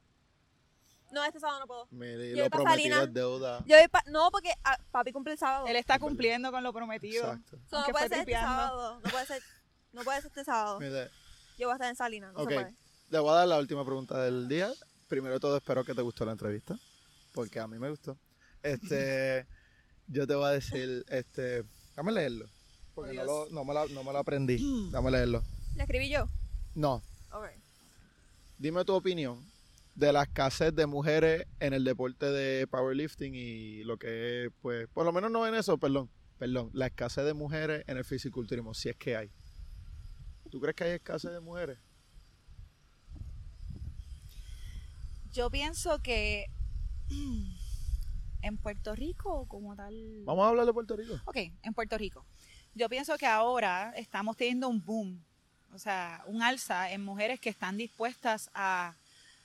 No, 1.11 1.25
este 1.25 1.41
sábado 1.41 1.61
no 1.61 1.67
puedo. 1.67 1.87
Me 1.91 2.13
Yo 2.31 2.37
lo 2.37 2.43
voy 2.43 2.49
pa' 2.51 2.57
prometido 2.59 2.69
Salinas. 2.71 3.03
es 3.05 3.15
deuda. 3.15 3.65
Yo 3.67 3.77
voy 3.79 3.89
pa- 3.89 4.05
no, 4.09 4.31
porque 4.31 4.51
ah, 4.65 4.79
papi 4.91 5.13
cumple 5.13 5.33
el 5.35 5.39
sábado. 5.39 5.67
Él 5.67 5.77
está 5.77 5.99
cumpliendo 5.99 6.51
con 6.51 6.63
lo 6.63 6.73
prometido. 6.73 7.25
Exacto. 7.25 7.59
So, 7.71 7.81
no 7.81 7.87
puede 7.89 8.09
ser 8.09 8.19
este 8.21 8.33
sábado. 8.33 9.01
No 9.03 9.11
puede 9.11 9.27
ser, 9.27 9.43
no 9.93 10.03
puede 10.03 10.21
ser 10.21 10.29
este 10.29 10.45
sábado. 10.45 10.81
Mira, 10.81 11.09
Yo 11.59 11.67
voy 11.67 11.73
a 11.73 11.75
estar 11.77 11.89
en 11.91 11.97
Salinas, 11.97 12.33
no 12.35 12.41
Ok. 12.43 12.49
se 12.51 12.55
puede. 12.57 12.75
Le 13.11 13.19
voy 13.21 13.31
a 13.31 13.35
dar 13.37 13.49
la 13.49 13.59
última 13.59 13.85
pregunta 13.85 14.23
del 14.23 14.49
día. 14.49 14.71
Primero 15.09 15.35
de 15.35 15.41
todo, 15.41 15.57
espero 15.57 15.83
que 15.85 15.95
te 15.95 16.03
gustó 16.03 16.27
la 16.27 16.33
entrevista, 16.33 16.79
porque 17.33 17.59
a 17.59 17.67
mí 17.67 17.79
me 17.79 17.89
gustó. 17.89 18.19
Este, 18.63 19.47
yo 20.09 20.27
te 20.27 20.35
voy 20.35 20.45
a 20.47 20.51
decir, 20.51 21.05
este, 21.09 21.65
dame 21.97 22.13
leerlo. 22.13 22.47
Porque 22.95 23.15
no, 23.15 23.25
lo, 23.25 23.49
no, 23.51 23.65
me 23.65 23.73
lo, 23.73 23.89
no 23.89 24.05
me 24.05 24.13
lo 24.13 24.19
aprendí. 24.19 24.91
Dame 24.91 25.11
leerlo. 25.11 25.43
¿La 25.79 25.85
escribí 25.85 26.09
yo? 26.09 26.27
No, 26.75 27.03
Ok. 27.31 27.47
dime 28.59 28.85
tu 28.85 28.95
opinión 28.95 29.41
de 29.95 30.13
la 30.13 30.25
escasez 30.25 30.75
de 30.75 30.87
mujeres 30.87 31.47
en 31.61 31.73
el 31.73 31.85
deporte 31.85 32.27
de 32.27 32.67
powerlifting 32.67 33.33
y 33.37 33.85
lo 33.85 33.97
que 33.97 34.47
es, 34.47 34.53
pues, 34.61 34.89
por 34.89 35.05
lo 35.05 35.13
menos 35.13 35.31
no 35.31 35.47
en 35.47 35.55
eso, 35.55 35.79
perdón, 35.79 36.11
perdón, 36.37 36.71
la 36.73 36.87
escasez 36.89 37.25
de 37.25 37.33
mujeres 37.33 37.85
en 37.87 37.97
el 37.97 38.05
fisiculturismo, 38.05 38.75
si 38.75 38.89
es 38.89 38.97
que 38.97 39.17
hay. 39.17 39.31
¿Tú 40.51 40.61
crees 40.61 40.75
que 40.75 40.83
hay 40.83 40.91
escasez 40.97 41.31
de 41.31 41.39
mujeres? 41.41 41.79
Yo 45.33 45.49
pienso 45.49 46.01
que 46.01 46.47
en 48.43 48.59
Puerto 48.59 48.97
Rico, 48.97 49.47
como 49.47 49.77
tal. 49.77 49.95
Vamos 50.25 50.45
a 50.45 50.49
hablar 50.49 50.67
de 50.67 50.73
Puerto 50.73 50.97
Rico. 50.97 51.21
Ok, 51.25 51.37
en 51.63 51.73
Puerto 51.73 51.97
Rico. 51.99 52.27
Yo 52.75 52.89
pienso 52.89 53.17
que 53.17 53.27
ahora 53.27 53.93
estamos 53.97 54.37
teniendo 54.37 54.69
un 54.69 54.85
boom, 54.85 55.25
o 55.75 55.79
sea, 55.79 56.23
un 56.27 56.43
alza 56.43 56.91
en 56.93 57.05
mujeres 57.05 57.41
que 57.41 57.51
están 57.51 57.77
dispuestas 57.77 58.51
a, 58.55 58.95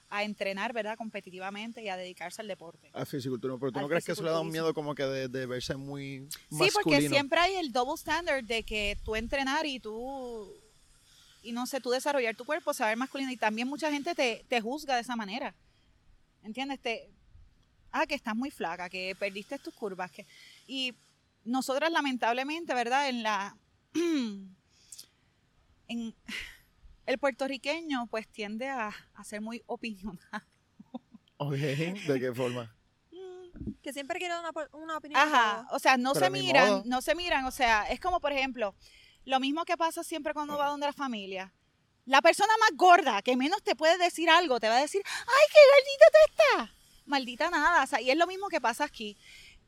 a 0.10 0.24
entrenar, 0.24 0.74
¿verdad?, 0.74 0.98
competitivamente 0.98 1.82
y 1.84 1.90
a 1.90 1.98
dedicarse 1.98 2.42
al 2.42 2.48
deporte. 2.48 2.90
Al 2.94 3.06
fisiculturismo, 3.06 3.60
pero 3.60 3.72
¿tú 3.72 3.80
no 3.82 3.88
crees 3.88 4.06
que 4.06 4.12
eso 4.14 4.24
le 4.24 4.30
da 4.30 4.40
un 4.40 4.52
miedo 4.52 4.74
como 4.74 4.94
que 4.96 5.04
de, 5.04 5.28
de 5.28 5.46
verse 5.46 5.76
muy 5.76 6.28
Sí, 6.30 6.56
masculino? 6.56 6.74
porque 6.84 7.10
siempre 7.10 7.40
hay 7.40 7.56
el 7.56 7.72
double 7.72 7.96
standard 7.96 8.44
de 8.44 8.64
que 8.64 8.98
tú 9.04 9.16
entrenar 9.16 9.66
y 9.66 9.80
tú, 9.80 10.52
y 11.42 11.52
no 11.52 11.66
sé, 11.66 11.82
tú 11.82 11.90
desarrollar 11.90 12.36
tu 12.36 12.46
cuerpo, 12.46 12.74
saber 12.74 12.96
masculino. 12.98 13.32
Y 13.32 13.38
también 13.38 13.68
mucha 13.68 13.92
gente 13.92 14.14
te, 14.16 14.46
te 14.48 14.62
juzga 14.62 14.96
de 14.96 15.02
esa 15.02 15.16
manera. 15.16 15.54
¿Entiendes? 16.44 16.80
Te, 16.80 17.10
ah, 17.92 18.06
que 18.06 18.16
estás 18.16 18.36
muy 18.36 18.52
flaca, 18.52 18.90
que 18.90 19.16
perdiste 19.18 19.58
tus 19.60 19.74
curvas. 19.74 20.12
Que, 20.12 20.26
y 20.68 20.94
nosotras 21.44 21.92
lamentablemente, 21.92 22.74
¿verdad? 22.74 23.10
En 23.10 23.24
la... 23.24 23.56
en, 25.94 26.16
el 27.06 27.18
puertorriqueño 27.18 28.08
pues 28.08 28.28
tiende 28.28 28.68
a, 28.70 28.92
a 29.14 29.24
ser 29.24 29.42
muy 29.42 29.62
opinional. 29.66 30.20
Ok, 31.38 31.54
¿de 31.56 32.20
qué 32.20 32.34
forma? 32.34 32.74
Que 33.82 33.92
siempre 33.94 34.18
quiero 34.20 34.40
una, 34.40 34.52
una 34.74 34.98
opinión. 34.98 35.20
Ajá, 35.22 35.68
o 35.72 35.80
sea, 35.80 35.98
no 35.98 36.14
Pero 36.14 36.26
se 36.26 36.32
miran, 36.32 36.68
modo. 36.70 36.84
no 36.86 37.02
se 37.02 37.16
miran, 37.16 37.46
o 37.46 37.52
sea, 37.52 37.84
es 37.90 38.00
como 38.00 38.20
por 38.20 38.32
ejemplo, 38.32 38.76
lo 39.26 39.40
mismo 39.40 39.66
que 39.66 39.76
pasa 39.78 40.04
siempre 40.04 40.34
cuando 40.34 40.58
va 40.58 40.68
donde 40.70 40.86
la 40.88 40.94
familia. 40.94 41.54
La 42.06 42.22
persona 42.22 42.54
más 42.60 42.72
gorda 42.78 43.22
que 43.22 43.36
menos 43.38 43.62
te 43.64 43.76
puede 43.76 43.98
decir 43.98 44.30
algo, 44.30 44.60
te 44.60 44.68
va 44.70 44.78
a 44.78 44.82
decir, 44.82 45.02
ay, 45.06 45.48
qué 45.52 45.60
gordita 45.72 46.06
tú 46.12 46.32
estás. 46.32 46.78
Maldita 47.06 47.50
nada, 47.50 47.84
o 47.84 47.88
sea, 47.88 48.02
y 48.02 48.10
es 48.10 48.18
lo 48.18 48.28
mismo 48.28 48.48
que 48.48 48.60
pasa 48.62 48.84
aquí. 48.86 49.18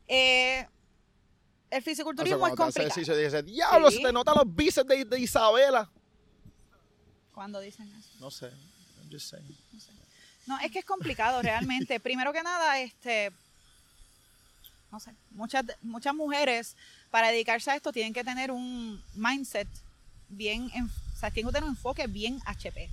Eh, 0.07 0.59
el 0.59 0.67
O 0.67 1.69
sea, 1.69 1.81
fisiculturismo 1.81 2.47
es 2.47 2.55
complicado. 2.55 2.87
ejercicio, 2.87 3.15
dices, 3.17 3.45
diablo, 3.45 3.89
Sí. 3.91 3.97
se 3.97 4.03
te 4.03 4.13
notan 4.13 4.35
los 4.35 4.55
bíceps 4.55 4.87
de, 4.87 5.05
de 5.05 5.19
Isabela. 5.19 5.91
Cuando 7.35 7.59
dicen 7.59 7.87
eso. 7.99 8.09
No 8.19 8.31
sé, 8.31 8.47
I'm 8.47 9.11
just 9.11 9.29
saying. 9.29 9.57
No, 9.73 9.79
sé. 9.79 9.91
No, 10.47 10.59
es 10.59 10.71
que 10.71 10.79
es 10.79 10.85
complicado 10.85 11.41
realmente. 11.41 11.99
Primero 12.09 12.31
que 12.33 12.41
nada, 12.41 12.79
este, 12.79 13.31
no 14.91 14.99
sé, 14.99 15.11
muchas, 15.31 15.65
muchas 15.81 16.15
mujeres 16.15 16.75
para 17.11 17.29
dedicarse 17.29 17.69
a 17.71 17.75
esto 17.75 17.91
tienen 17.91 18.13
que 18.13 18.23
tener 18.23 18.51
un 18.51 19.03
mindset 19.13 19.67
bien, 20.29 20.71
en- 20.73 20.85
o 20.85 21.17
sea, 21.19 21.29
tienen 21.29 21.49
que 21.51 21.53
tener 21.55 21.69
un 21.69 21.75
enfoque 21.75 22.07
bien 22.07 22.39
HP. 22.45 22.89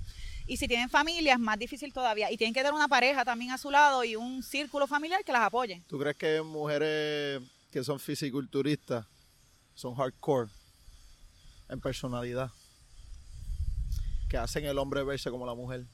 Y 0.46 0.56
si 0.56 0.66
tienen 0.66 0.90
familia 0.90 1.34
es 1.34 1.38
más 1.38 1.56
difícil 1.58 1.92
todavía. 1.92 2.30
Y 2.30 2.36
tienen 2.36 2.52
que 2.52 2.60
tener 2.60 2.74
una 2.74 2.88
pareja 2.88 3.24
también 3.24 3.52
a 3.52 3.58
su 3.58 3.70
lado 3.70 4.02
y 4.02 4.16
un 4.16 4.42
círculo 4.42 4.88
familiar 4.88 5.24
que 5.24 5.32
las 5.32 5.42
apoye. 5.42 5.80
¿Tú 5.88 5.98
crees 6.00 6.16
que 6.16 6.42
mujeres 6.42 7.40
que 7.70 7.84
son 7.84 8.00
fisiculturistas 8.00 9.06
son 9.76 9.94
hardcore 9.94 10.50
en 11.68 11.80
personalidad? 11.80 12.50
Que 14.32 14.38
hacen 14.38 14.64
el 14.64 14.78
hombre 14.78 15.02
verse 15.04 15.30
como 15.30 15.44
la 15.44 15.54
mujer. 15.54 15.84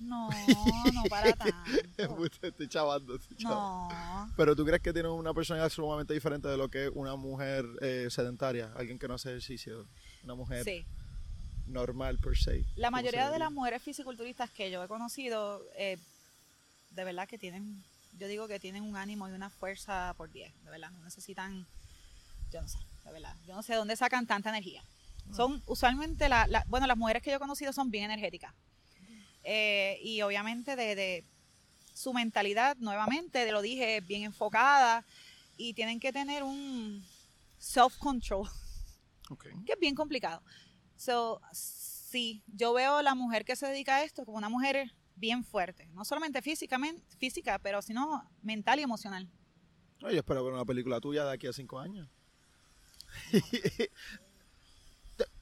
No, 0.00 0.28
no 0.92 1.02
para 1.08 1.32
tanto. 1.36 2.24
estoy 2.42 2.68
chavando, 2.68 3.14
estoy 3.14 3.36
chavando. 3.36 3.94
No. 3.94 4.32
Pero 4.36 4.56
tú 4.56 4.64
crees 4.66 4.82
que 4.82 4.92
tienen 4.92 5.12
una 5.12 5.32
personalidad 5.32 5.70
sumamente 5.70 6.12
diferente 6.12 6.48
de 6.48 6.56
lo 6.56 6.68
que 6.68 6.86
es 6.86 6.90
una 6.92 7.14
mujer 7.14 7.64
eh, 7.80 8.08
sedentaria, 8.10 8.72
alguien 8.76 8.98
que 8.98 9.06
no 9.06 9.14
hace 9.14 9.28
ejercicio, 9.30 9.86
una 10.24 10.34
mujer 10.34 10.64
Sí. 10.64 10.84
normal 11.68 12.18
per 12.18 12.36
se. 12.36 12.64
La 12.74 12.88
¿Cómo 12.88 12.96
mayoría 12.96 13.30
de 13.30 13.38
las 13.38 13.52
mujeres 13.52 13.80
fisiculturistas 13.80 14.50
que 14.50 14.68
yo 14.68 14.82
he 14.82 14.88
conocido, 14.88 15.62
eh, 15.76 15.96
de 16.90 17.04
verdad 17.04 17.28
que 17.28 17.38
tienen, 17.38 17.84
yo 18.18 18.26
digo 18.26 18.48
que 18.48 18.58
tienen 18.58 18.82
un 18.82 18.96
ánimo 18.96 19.28
y 19.28 19.32
una 19.32 19.48
fuerza 19.48 20.12
por 20.18 20.28
10, 20.32 20.52
de 20.64 20.70
verdad, 20.70 20.90
no 20.90 21.04
necesitan, 21.04 21.68
yo 22.52 22.60
no 22.60 22.66
sé, 22.68 22.78
de 23.04 23.12
verdad, 23.12 23.36
yo 23.46 23.54
no 23.54 23.62
sé 23.62 23.74
de 23.74 23.78
dónde 23.78 23.94
sacan 23.94 24.26
tanta 24.26 24.48
energía. 24.50 24.82
Son 25.32 25.62
usualmente, 25.66 26.28
la, 26.28 26.46
la- 26.46 26.64
bueno, 26.68 26.86
las 26.86 26.96
mujeres 26.96 27.22
que 27.22 27.30
yo 27.30 27.36
he 27.36 27.40
conocido 27.40 27.72
son 27.72 27.90
bien 27.90 28.04
energéticas. 28.04 28.54
Eh, 29.42 29.98
y 30.02 30.22
obviamente 30.22 30.76
de, 30.76 30.94
de 30.96 31.24
su 31.94 32.12
mentalidad, 32.12 32.76
nuevamente, 32.78 33.44
de 33.44 33.52
lo 33.52 33.62
dije, 33.62 34.00
bien 34.00 34.22
enfocada 34.24 35.04
y 35.56 35.74
tienen 35.74 36.00
que 36.00 36.12
tener 36.12 36.42
un 36.42 37.04
self-control 37.58 38.48
Ok. 39.30 39.46
que 39.64 39.72
es 39.72 39.78
bien 39.80 39.94
complicado. 39.94 40.42
So, 40.96 41.40
sí, 41.52 42.42
yo 42.46 42.72
veo 42.72 43.02
la 43.02 43.14
mujer 43.14 43.44
que 43.44 43.56
se 43.56 43.66
dedica 43.66 43.96
a 43.96 44.02
esto 44.04 44.24
como 44.24 44.38
una 44.38 44.48
mujer 44.48 44.92
bien 45.14 45.44
fuerte, 45.44 45.86
no 45.94 46.04
solamente 46.04 46.42
físicamente, 46.42 47.02
física, 47.18 47.58
pero 47.58 47.80
sino 47.82 48.28
mental 48.42 48.78
y 48.80 48.82
emocional. 48.82 49.28
No, 50.00 50.10
yo 50.10 50.18
espero 50.18 50.44
ver 50.44 50.52
una 50.54 50.64
película 50.64 51.00
tuya 51.00 51.24
de 51.24 51.32
aquí 51.32 51.46
a 51.46 51.52
cinco 51.52 51.78
años. 51.78 52.08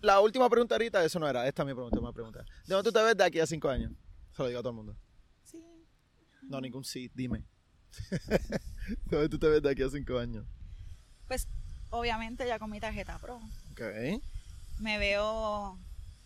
La 0.01 0.21
última 0.21 0.49
pregunta 0.49 0.75
ahorita, 0.75 1.05
eso 1.05 1.19
no 1.19 1.29
era, 1.29 1.47
esta 1.47 1.63
es 1.63 1.67
mi 1.67 1.75
pregunta, 1.75 2.13
pregunta. 2.13 2.45
¿De 2.67 2.75
dónde 2.75 2.91
tú 2.91 2.93
te 2.93 3.03
ves 3.03 3.17
de 3.17 3.25
aquí 3.25 3.41
a 3.41 3.47
cinco 3.47 3.69
años? 3.69 3.93
Se 4.33 4.43
lo 4.43 4.49
digo 4.49 4.61
a 4.61 4.63
todo 4.63 4.71
el 4.71 4.77
mundo. 4.77 4.97
Sí. 5.45 5.59
No, 6.43 6.61
ningún 6.61 6.85
sí, 6.85 7.11
dime. 7.15 7.45
¿De 8.29 9.17
dónde 9.17 9.29
tú 9.29 9.39
te 9.39 9.49
ves 9.49 9.63
de 9.63 9.71
aquí 9.71 9.83
a 9.83 9.89
cinco 9.89 10.19
años? 10.19 10.47
Pues 11.27 11.49
obviamente 11.91 12.47
ya 12.47 12.59
con 12.59 12.71
mi 12.71 12.81
tarjeta 12.81 13.19
pro. 13.19 13.37
Ok. 13.73 13.81
Me 14.81 14.99
veo 14.99 15.79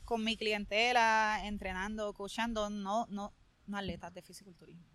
con 0.05 0.25
mi 0.25 0.37
clientela 0.37 1.41
entrenando, 1.45 2.13
coachando, 2.15 2.71
no, 2.71 3.07
no, 3.11 3.33
no 3.67 3.77
atletas 3.77 4.13
de 4.15 4.23
fisiculturismo. 4.23 4.87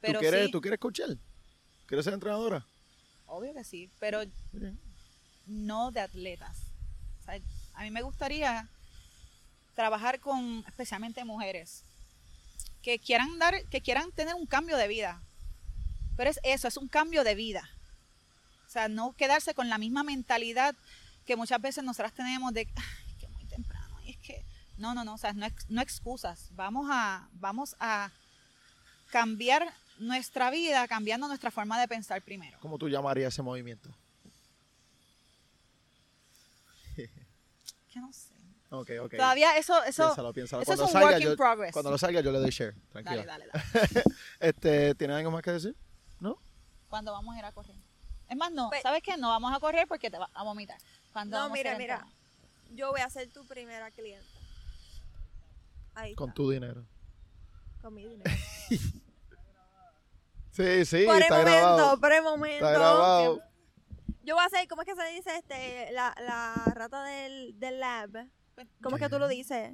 Pero 0.00 0.14
¿Tú 0.14 0.20
quieres, 0.20 0.46
sí, 0.46 0.52
¿Tú 0.52 0.60
quieres 0.60 0.76
escuchar? 0.76 1.16
¿Quieres 1.86 2.04
ser 2.04 2.14
entrenadora? 2.14 2.66
obvio 3.28 3.52
que 3.54 3.64
sí, 3.64 3.90
pero 3.98 4.22
no 5.46 5.90
de 5.92 6.00
atletas. 6.00 6.72
O 7.20 7.24
sea, 7.24 7.40
a 7.78 7.82
mí 7.82 7.92
me 7.92 8.02
gustaría 8.02 8.68
trabajar 9.76 10.18
con 10.18 10.64
especialmente 10.66 11.24
mujeres 11.24 11.84
que 12.82 12.98
quieran 12.98 13.38
dar, 13.38 13.54
que 13.70 13.80
quieran 13.80 14.10
tener 14.10 14.34
un 14.34 14.46
cambio 14.46 14.76
de 14.76 14.88
vida. 14.88 15.22
Pero 16.16 16.28
es 16.28 16.40
eso, 16.42 16.66
es 16.66 16.76
un 16.76 16.88
cambio 16.88 17.22
de 17.22 17.36
vida. 17.36 17.70
O 18.66 18.70
sea, 18.70 18.88
no 18.88 19.12
quedarse 19.12 19.54
con 19.54 19.68
la 19.68 19.78
misma 19.78 20.02
mentalidad 20.02 20.74
que 21.24 21.36
muchas 21.36 21.60
veces 21.60 21.84
nosotras 21.84 22.12
tenemos 22.12 22.52
de 22.52 22.66
"Ay, 22.74 23.14
que 23.20 23.28
muy 23.28 23.44
temprano. 23.44 23.96
Y 24.04 24.10
es 24.10 24.18
que 24.18 24.44
no, 24.76 24.92
no, 24.92 25.04
no, 25.04 25.14
o 25.14 25.18
sea, 25.18 25.32
no, 25.32 25.46
no 25.68 25.80
excusas. 25.80 26.48
Vamos 26.56 26.88
a, 26.90 27.28
vamos 27.34 27.76
a 27.78 28.10
cambiar 29.10 29.72
nuestra 29.98 30.50
vida 30.50 30.88
cambiando 30.88 31.28
nuestra 31.28 31.52
forma 31.52 31.78
de 31.78 31.86
pensar 31.86 32.22
primero. 32.22 32.58
¿Cómo 32.60 32.76
tú 32.76 32.88
llamarías 32.88 33.32
ese 33.34 33.42
movimiento? 33.42 33.94
Que 37.98 38.06
no 38.06 38.12
sé. 38.12 38.34
Ok, 38.70 38.90
ok. 39.06 39.10
Todavía 39.16 39.56
eso, 39.56 39.82
eso, 39.84 40.04
Piénsalo, 40.04 40.32
piénsalo. 40.32 40.62
eso 40.62 40.72
es 40.72 40.78
Cuando 40.78 40.84
un 40.84 40.92
salga, 40.92 41.06
work 41.08 41.20
in 41.22 41.28
yo, 41.28 41.36
progress. 41.36 41.72
cuando 41.72 41.90
lo 41.90 41.98
salga, 41.98 42.20
yo 42.20 42.30
le 42.32 42.38
doy 42.38 42.50
share. 42.50 42.74
Tranquila. 42.90 43.24
Dale, 43.24 43.46
dale, 43.46 43.68
dale. 43.72 44.04
Este, 44.40 44.94
¿Tienes 44.94 45.16
algo 45.16 45.30
más 45.30 45.42
que 45.42 45.52
decir? 45.52 45.74
¿No? 46.20 46.36
Cuando 46.88 47.12
vamos 47.12 47.34
a 47.34 47.38
ir 47.38 47.44
a 47.44 47.52
correr. 47.52 47.76
Es 48.28 48.36
más, 48.36 48.52
no, 48.52 48.68
Pues- 48.68 48.82
¿sabes 48.82 49.02
qué? 49.02 49.16
No 49.16 49.28
vamos 49.30 49.54
a 49.56 49.58
correr 49.58 49.86
porque 49.88 50.10
te 50.10 50.18
vas 50.18 50.28
a 50.34 50.42
vomitar. 50.44 50.76
Cuando 51.14 51.38
No, 51.38 51.48
mira, 51.50 51.76
mira. 51.78 52.06
Yo 52.74 52.90
voy 52.90 53.00
a 53.00 53.08
ser 53.08 53.28
tu 53.30 53.46
primera 53.46 53.90
clienta. 53.90 54.26
Ahí 55.94 56.14
Con 56.14 56.28
está, 56.28 56.36
tu 56.36 56.50
dinero. 56.50 56.84
con 57.80 57.94
mi 57.94 58.04
dinero. 58.06 58.30
Sí, 60.50 60.84
sí, 60.86 61.04
por 61.06 61.14
el 61.16 61.22
está 61.22 61.36
momento, 61.38 61.60
grabado. 61.60 62.00
por 62.00 62.12
el 62.12 62.22
momento. 62.22 62.56
Está 62.66 62.70
grabado. 62.72 63.40
Yo 64.28 64.34
voy 64.34 64.44
a 64.44 64.48
ser, 64.50 64.68
¿cómo 64.68 64.82
es 64.82 64.86
que 64.88 64.94
se 64.94 65.08
dice? 65.14 65.30
este 65.38 65.90
La, 65.92 66.14
la 66.20 66.52
rata 66.74 67.02
del, 67.02 67.58
del 67.58 67.80
lab. 67.80 68.10
¿Cómo 68.82 68.96
es 68.96 69.02
que 69.02 69.08
tú 69.08 69.18
lo 69.18 69.26
dices? 69.26 69.72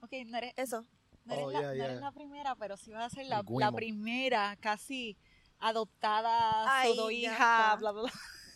Ok, 0.00 0.12
no 0.28 0.38
eres, 0.38 0.54
Eso. 0.56 0.86
no 1.26 1.34
eres 1.34 1.44
Oh, 1.44 1.50
la, 1.50 1.58
yeah, 1.60 1.68
no 1.68 1.74
yeah. 1.74 1.84
eres 1.84 2.00
la 2.00 2.12
primera, 2.12 2.54
pero 2.54 2.78
sí 2.78 2.90
vas 2.90 3.12
a 3.12 3.14
ser 3.14 3.26
la, 3.26 3.40
El 3.40 3.44
guimo. 3.46 3.60
la 3.60 3.70
primera 3.70 4.56
casi 4.62 5.18
adoptada, 5.58 6.78
Ay, 6.80 6.94
pseudo 6.94 7.10
ya 7.10 7.16
hija, 7.18 7.32
está. 7.64 7.76
bla, 7.76 7.90
bla, 7.92 8.02
bla. 8.02 8.12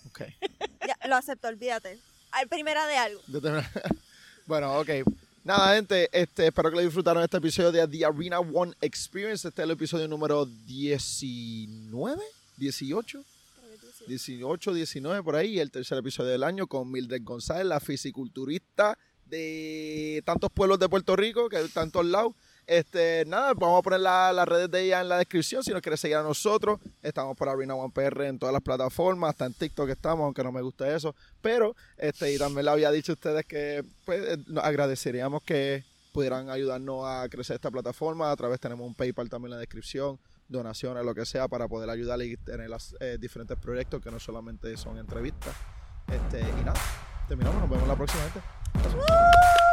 Ok. 0.08 0.22
Ya, 0.88 0.96
lo 1.06 1.16
acepto, 1.16 1.48
olvídate. 1.48 1.98
Al 2.30 2.48
primera 2.48 2.86
de 2.86 2.96
algo. 2.96 3.20
Bueno, 4.46 4.78
ok. 4.80 4.88
Nada, 5.44 5.74
gente, 5.76 6.08
este, 6.12 6.46
espero 6.46 6.70
que 6.70 6.76
lo 6.76 6.82
disfrutaron 6.82 7.22
este 7.22 7.36
episodio 7.36 7.70
de 7.70 7.86
The 7.86 8.06
Arena 8.06 8.40
One 8.40 8.72
Experience. 8.80 9.46
Este 9.46 9.60
es 9.60 9.64
el 9.64 9.70
episodio 9.72 10.08
número 10.08 10.46
19. 10.46 12.22
18, 12.56 13.18
Creo 13.18 13.22
que 13.22 13.28
sí. 13.28 13.31
18, 14.06 14.74
19 14.74 15.22
por 15.22 15.36
ahí, 15.36 15.58
el 15.58 15.70
tercer 15.70 15.98
episodio 15.98 16.30
del 16.30 16.42
año 16.44 16.66
con 16.66 16.90
Mildred 16.90 17.22
González, 17.24 17.66
la 17.66 17.80
fisiculturista 17.80 18.98
de 19.26 20.22
tantos 20.26 20.50
pueblos 20.50 20.78
de 20.78 20.88
Puerto 20.88 21.16
Rico, 21.16 21.48
que 21.48 21.58
en 21.58 21.90
todos 21.90 22.06
lados. 22.06 22.34
Este, 22.64 23.24
nada, 23.26 23.54
vamos 23.54 23.80
a 23.80 23.82
poner 23.82 23.98
la- 24.00 24.32
las 24.32 24.46
redes 24.46 24.70
de 24.70 24.82
ella 24.84 25.00
en 25.00 25.08
la 25.08 25.18
descripción 25.18 25.64
si 25.64 25.72
nos 25.72 25.82
quiere 25.82 25.96
seguir 25.96 26.16
a 26.18 26.22
nosotros. 26.22 26.78
Estamos 27.02 27.36
por 27.36 27.48
Arena 27.48 27.74
One 27.74 27.92
PR 27.92 28.28
en 28.28 28.38
todas 28.38 28.52
las 28.52 28.62
plataformas, 28.62 29.30
hasta 29.30 29.46
en 29.46 29.54
TikTok 29.54 29.88
estamos, 29.90 30.24
aunque 30.24 30.44
no 30.44 30.52
me 30.52 30.62
gusta 30.62 30.94
eso. 30.94 31.14
Pero, 31.40 31.74
este, 31.98 32.32
y 32.32 32.38
también 32.38 32.64
le 32.66 32.70
había 32.70 32.92
dicho 32.92 33.14
ustedes 33.14 33.44
que 33.46 33.82
pues, 34.04 34.20
eh, 34.22 34.38
agradeceríamos 34.62 35.42
que 35.42 35.84
pudieran 36.12 36.50
ayudarnos 36.50 37.04
a 37.04 37.28
crecer 37.28 37.56
esta 37.56 37.70
plataforma. 37.70 38.30
A 38.30 38.36
través 38.36 38.60
tenemos 38.60 38.86
un 38.86 38.94
PayPal 38.94 39.28
también 39.28 39.48
en 39.52 39.56
la 39.56 39.60
descripción, 39.60 40.20
donaciones, 40.48 41.04
lo 41.04 41.14
que 41.14 41.24
sea, 41.24 41.48
para 41.48 41.68
poder 41.68 41.90
ayudarle 41.90 42.26
y 42.26 42.36
tener 42.36 42.68
las, 42.68 42.94
eh, 43.00 43.16
diferentes 43.20 43.56
proyectos 43.58 44.00
que 44.00 44.10
no 44.10 44.18
solamente 44.18 44.76
son 44.76 44.98
entrevistas. 44.98 45.54
Este, 46.08 46.40
y 46.40 46.64
nada, 46.64 46.80
terminamos, 47.28 47.60
nos 47.60 47.70
vemos 47.70 47.88
la 47.88 47.96
próxima 47.96 48.22
gente. 48.24 49.71